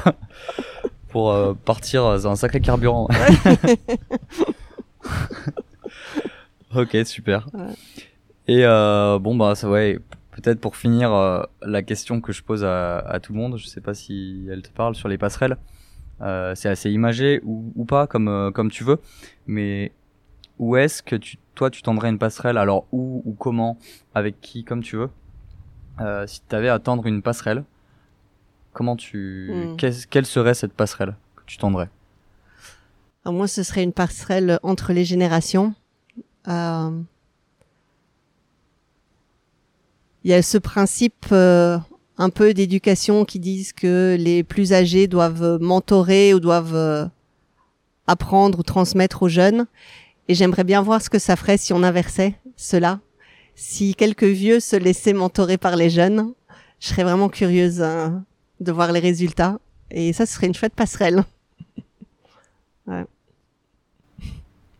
pour 1.08 1.56
partir 1.64 2.04
un 2.04 2.36
sacré 2.36 2.60
carburant. 2.60 3.08
Ok, 6.74 6.96
super. 7.04 7.48
Et 8.46 8.64
euh, 8.64 9.18
bon, 9.18 9.34
bah, 9.34 9.56
ça, 9.56 9.68
ouais, 9.68 9.98
peut-être 10.30 10.60
pour 10.60 10.76
finir, 10.76 11.12
euh, 11.12 11.42
la 11.62 11.82
question 11.82 12.20
que 12.20 12.32
je 12.32 12.44
pose 12.44 12.64
à, 12.64 12.98
à, 12.98 13.18
tout 13.18 13.32
le 13.32 13.38
monde, 13.38 13.58
je 13.58 13.66
sais 13.66 13.80
pas 13.80 13.92
si 13.92 14.46
elle 14.50 14.62
te 14.62 14.70
parle 14.70 14.94
sur 14.94 15.08
les 15.08 15.18
passerelles. 15.18 15.56
Euh, 16.22 16.54
c'est 16.54 16.68
assez 16.68 16.90
imagé 16.90 17.40
ou, 17.44 17.72
ou 17.76 17.84
pas, 17.84 18.06
comme, 18.06 18.28
euh, 18.28 18.50
comme 18.50 18.70
tu 18.70 18.84
veux. 18.84 18.98
Mais 19.46 19.92
où 20.58 20.76
est-ce 20.76 21.02
que 21.02 21.16
tu, 21.16 21.38
toi, 21.54 21.70
tu 21.70 21.82
tendrais 21.82 22.10
une 22.10 22.18
passerelle? 22.18 22.58
Alors, 22.58 22.86
où 22.92 23.22
ou 23.24 23.32
comment? 23.32 23.78
Avec 24.14 24.40
qui, 24.40 24.64
comme 24.64 24.82
tu 24.82 24.96
veux 24.96 25.10
euh, 26.00 26.26
Si 26.26 26.42
tu 26.46 26.54
avais 26.54 26.68
à 26.68 26.78
tendre 26.78 27.06
une 27.06 27.22
passerelle, 27.22 27.64
comment 28.72 28.96
tu. 28.96 29.50
Hmm. 29.52 29.76
quelle 29.76 30.26
serait 30.26 30.54
cette 30.54 30.74
passerelle 30.74 31.16
que 31.36 31.42
tu 31.46 31.56
tendrais? 31.56 31.88
Alors 33.24 33.34
Moi, 33.34 33.48
ce 33.48 33.62
serait 33.62 33.82
une 33.82 33.92
passerelle 33.92 34.58
entre 34.62 34.92
les 34.92 35.04
générations 35.04 35.74
euh, 36.48 37.02
il 40.24 40.30
y 40.30 40.34
a 40.34 40.42
ce 40.42 40.58
principe 40.58 41.26
euh, 41.32 41.78
un 42.20 42.28
peu 42.28 42.52
d'éducation 42.52 43.24
qui 43.24 43.40
disent 43.40 43.72
que 43.72 44.14
les 44.20 44.44
plus 44.44 44.74
âgés 44.74 45.06
doivent 45.06 45.58
mentorer 45.58 46.34
ou 46.34 46.38
doivent 46.38 46.76
euh, 46.76 47.06
apprendre 48.06 48.58
ou 48.58 48.62
transmettre 48.62 49.22
aux 49.22 49.28
jeunes. 49.28 49.66
Et 50.28 50.34
j'aimerais 50.34 50.64
bien 50.64 50.82
voir 50.82 51.00
ce 51.00 51.08
que 51.08 51.18
ça 51.18 51.34
ferait 51.34 51.56
si 51.56 51.72
on 51.72 51.82
inversait 51.82 52.34
cela. 52.56 53.00
Si 53.54 53.94
quelques 53.94 54.24
vieux 54.24 54.60
se 54.60 54.76
laissaient 54.76 55.14
mentorer 55.14 55.56
par 55.56 55.76
les 55.76 55.88
jeunes, 55.88 56.34
je 56.78 56.88
serais 56.88 57.04
vraiment 57.04 57.30
curieuse 57.30 57.80
hein, 57.80 58.22
de 58.60 58.70
voir 58.70 58.92
les 58.92 59.00
résultats. 59.00 59.58
Et 59.90 60.12
ça, 60.12 60.26
ce 60.26 60.34
serait 60.34 60.46
une 60.46 60.54
chouette 60.54 60.74
passerelle. 60.74 61.24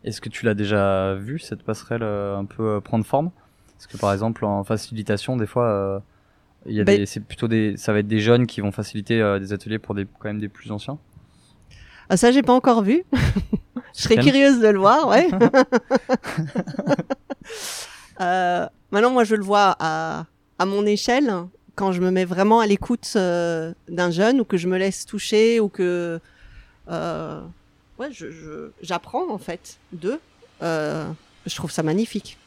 Est-ce 0.03 0.21
que 0.21 0.29
tu 0.29 0.45
l'as 0.45 0.53
déjà 0.53 1.15
vu 1.15 1.39
cette 1.39 1.63
passerelle 1.63 2.03
euh, 2.03 2.37
un 2.37 2.45
peu 2.45 2.75
euh, 2.75 2.79
prendre 2.81 3.03
forme? 3.03 3.31
Parce 3.77 3.87
que 3.87 3.97
par 3.97 4.13
exemple 4.13 4.45
en 4.45 4.63
facilitation, 4.63 5.37
des 5.37 5.47
fois, 5.47 5.65
euh, 5.65 5.99
il 6.65 6.75
y 6.75 6.81
a 6.81 6.83
des, 6.83 7.05
c'est 7.05 7.19
plutôt 7.19 7.47
des, 7.47 7.75
ça 7.77 7.93
va 7.93 7.99
être 7.99 8.07
des 8.07 8.19
jeunes 8.19 8.45
qui 8.47 8.61
vont 8.61 8.71
faciliter 8.71 9.37
des 9.39 9.53
ateliers 9.53 9.79
pour 9.79 9.95
des 9.95 10.05
quand 10.05 10.29
même 10.29 10.39
des 10.39 10.49
plus 10.49 10.71
anciens. 10.71 10.97
Ah 12.09 12.17
ça 12.17 12.31
j'ai 12.31 12.43
pas 12.43 12.53
encore 12.53 12.83
vu. 12.83 13.03
Je 13.95 14.03
serais 14.03 14.17
curieuse 14.17 14.59
de 14.61 14.67
le 14.67 14.79
voir, 14.79 15.07
ouais. 15.07 15.27
maintenant 18.91 19.11
moi 19.11 19.23
je 19.23 19.35
le 19.35 19.43
vois 19.43 19.75
à, 19.79 20.25
à 20.59 20.65
mon 20.65 20.85
échelle 20.85 21.33
quand 21.75 21.91
je 21.91 22.01
me 22.01 22.11
mets 22.11 22.25
vraiment 22.25 22.59
à 22.59 22.67
l'écoute 22.67 23.13
d'un 23.15 24.11
jeune 24.11 24.39
ou 24.39 24.45
que 24.45 24.57
je 24.57 24.67
me 24.67 24.77
laisse 24.77 25.05
toucher 25.05 25.59
ou 25.59 25.67
que 25.67 26.19
euh, 26.89 27.41
ouais, 27.99 28.09
j'apprends 28.81 29.29
en 29.29 29.37
fait 29.37 29.77
d'eux. 29.91 30.19
Euh, 30.61 31.05
je 31.45 31.55
trouve 31.55 31.71
ça 31.71 31.83
magnifique. 31.83 32.37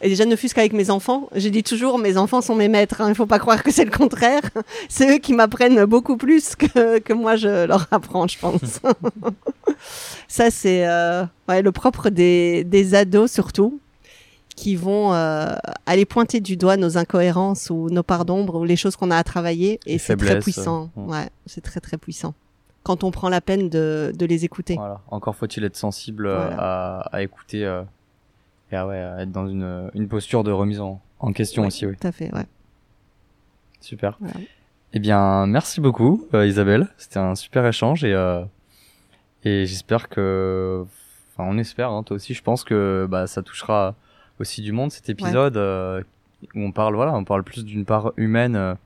Et 0.00 0.08
déjà, 0.08 0.24
ne 0.24 0.36
fût-ce 0.36 0.54
qu'avec 0.54 0.72
mes 0.72 0.90
enfants, 0.90 1.28
j'ai 1.34 1.50
dit 1.50 1.62
toujours, 1.62 1.98
mes 1.98 2.16
enfants 2.16 2.40
sont 2.40 2.54
mes 2.54 2.68
maîtres. 2.68 3.00
Hein, 3.00 3.06
il 3.06 3.10
ne 3.10 3.14
faut 3.14 3.26
pas 3.26 3.38
croire 3.38 3.62
que 3.62 3.70
c'est 3.70 3.84
le 3.84 3.90
contraire. 3.90 4.42
C'est 4.88 5.16
eux 5.16 5.18
qui 5.18 5.32
m'apprennent 5.32 5.84
beaucoup 5.84 6.16
plus 6.16 6.56
que, 6.56 6.98
que, 6.98 7.12
moi 7.12 7.36
je 7.36 7.66
leur 7.66 7.86
apprends, 7.90 8.26
je 8.26 8.38
pense. 8.38 8.80
Ça, 10.28 10.50
c'est 10.50 10.86
euh, 10.86 11.24
ouais, 11.48 11.62
le 11.62 11.72
propre 11.72 12.10
des, 12.10 12.64
des, 12.64 12.94
ados 12.94 13.30
surtout, 13.30 13.80
qui 14.56 14.76
vont 14.76 15.12
euh, 15.14 15.54
aller 15.86 16.04
pointer 16.04 16.40
du 16.40 16.56
doigt 16.56 16.76
nos 16.76 16.98
incohérences 16.98 17.70
ou 17.70 17.88
nos 17.90 18.02
parts 18.02 18.24
d'ombre 18.24 18.56
ou 18.56 18.64
les 18.64 18.76
choses 18.76 18.96
qu'on 18.96 19.10
a 19.10 19.16
à 19.16 19.24
travailler. 19.24 19.80
Et 19.86 19.98
c'est 19.98 20.16
très 20.16 20.38
puissant. 20.38 20.90
Ouais, 20.96 21.28
c'est 21.46 21.60
très 21.60 21.80
très 21.80 21.96
puissant 21.96 22.34
quand 22.84 23.02
on 23.02 23.10
prend 23.10 23.28
la 23.28 23.40
peine 23.40 23.68
de, 23.68 24.12
de 24.14 24.26
les 24.26 24.44
écouter. 24.44 24.76
Voilà. 24.76 25.00
Encore 25.10 25.34
faut-il 25.34 25.64
être 25.64 25.76
sensible 25.76 26.26
euh, 26.26 26.50
à, 26.56 27.00
à, 27.12 27.22
écouter 27.22 27.64
euh, 27.64 27.82
et 28.72 28.76
à, 28.76 28.86
ouais, 28.86 28.96
être 28.96 29.30
dans 29.30 29.46
une, 29.46 29.90
une, 29.94 30.08
posture 30.08 30.44
de 30.44 30.50
remise 30.50 30.80
en, 30.80 31.00
en 31.20 31.32
question 31.32 31.66
aussi. 31.66 31.86
Oui. 31.86 31.96
Tout 32.00 32.06
à 32.06 32.12
fait, 32.12 32.32
ouais. 32.34 32.46
Super. 33.80 34.18
Eh 34.92 34.98
bien, 34.98 35.46
merci 35.46 35.80
beaucoup, 35.80 36.26
euh, 36.34 36.46
Isabelle. 36.46 36.88
C'était 36.96 37.18
un 37.18 37.34
super 37.34 37.66
échange 37.66 38.04
et, 38.04 38.14
euh, 38.14 38.42
et 39.44 39.66
j'espère 39.66 40.08
que, 40.08 40.84
enfin, 41.32 41.48
on 41.48 41.58
espère, 41.58 41.90
hein, 41.90 42.02
toi 42.02 42.16
aussi, 42.16 42.32
je 42.32 42.42
pense 42.42 42.64
que 42.64 43.06
bah, 43.10 43.26
ça 43.26 43.42
touchera 43.42 43.94
aussi 44.40 44.62
du 44.62 44.72
monde 44.72 44.90
cet 44.90 45.08
épisode 45.08 45.56
euh, 45.56 46.02
où 46.54 46.60
on 46.60 46.72
parle, 46.72 46.94
voilà, 46.94 47.14
on 47.14 47.24
parle 47.24 47.44
plus 47.44 47.64
d'une 47.64 47.84
part 47.84 48.12
humaine 48.16 48.76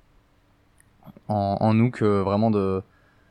en, 1.29 1.57
en, 1.61 1.75
nous 1.75 1.91
que 1.91 2.21
vraiment 2.21 2.51
de 2.51 2.83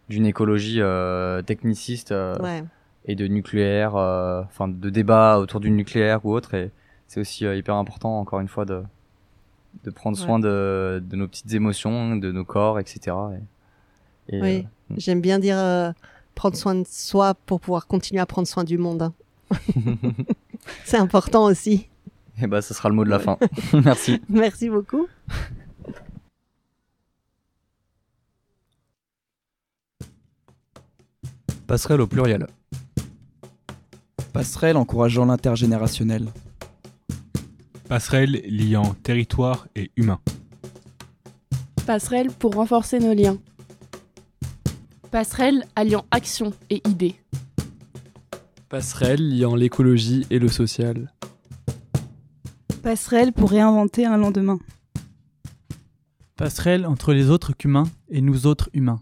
d'une 0.09 0.25
écologie 0.25 0.79
euh, 0.79 1.41
techniciste 1.41 2.11
euh, 2.11 2.61
et 3.07 3.15
de 3.15 3.27
nucléaire, 3.27 3.95
euh, 3.95 4.43
enfin 4.43 4.67
de 4.67 4.89
débat 4.89 5.39
autour 5.39 5.59
du 5.59 5.71
nucléaire 5.71 6.25
ou 6.25 6.33
autre. 6.33 6.53
Et 6.53 6.71
c'est 7.07 7.19
aussi 7.19 7.45
hyper 7.45 7.75
important, 7.75 8.19
encore 8.19 8.39
une 8.39 8.47
fois, 8.47 8.65
de, 8.65 8.83
de 9.83 9.89
prendre 9.89 10.17
soin 10.17 10.39
de, 10.39 11.01
de, 11.03 11.15
nos 11.15 11.27
petites 11.27 11.53
émotions, 11.53 12.15
de 12.15 12.31
nos 12.31 12.45
corps, 12.45 12.79
etc. 12.79 13.15
Et, 14.29 14.41
oui, 14.41 14.67
j'aime 14.97 15.21
bien 15.21 15.39
dire 15.39 15.57
prendre 16.35 16.55
soin 16.55 16.75
de 16.75 16.85
soi 16.87 17.33
pour 17.33 17.59
pouvoir 17.61 17.87
continuer 17.87 18.21
à 18.21 18.25
prendre 18.25 18.47
soin 18.47 18.63
du 18.63 18.77
monde. 18.77 19.01
Hein. 19.01 19.13
c'est 20.85 20.97
important 20.97 21.45
aussi. 21.45 21.87
Et 22.41 22.47
bah, 22.47 22.61
ce 22.61 22.73
sera 22.73 22.89
le 22.89 22.95
mot 22.95 23.03
de 23.03 23.09
la 23.09 23.19
fin. 23.19 23.37
Merci. 23.73 24.21
Merci 24.29 24.69
beaucoup. 24.69 25.07
Passerelle 31.65 32.01
au 32.01 32.07
pluriel. 32.07 32.47
Passerelle 34.37 34.77
encourageant 34.77 35.25
l'intergénérationnel. 35.25 36.27
Passerelle 37.89 38.43
liant 38.47 38.93
territoire 39.01 39.67
et 39.75 39.89
humain. 39.97 40.19
Passerelle 41.87 42.27
pour 42.29 42.53
renforcer 42.53 42.99
nos 42.99 43.15
liens. 43.15 43.39
Passerelle 45.09 45.65
alliant 45.75 46.05
action 46.11 46.53
et 46.69 46.87
idées. 46.87 47.15
Passerelle 48.69 49.27
liant 49.27 49.55
l'écologie 49.55 50.27
et 50.29 50.37
le 50.37 50.49
social. 50.49 51.11
Passerelle 52.83 53.33
pour 53.33 53.49
réinventer 53.49 54.05
un 54.05 54.17
lendemain. 54.17 54.59
Passerelle 56.35 56.85
entre 56.85 57.11
les 57.11 57.31
autres 57.31 57.53
qu'humains 57.53 57.89
et 58.07 58.21
nous 58.21 58.45
autres 58.45 58.69
humains. 58.73 59.01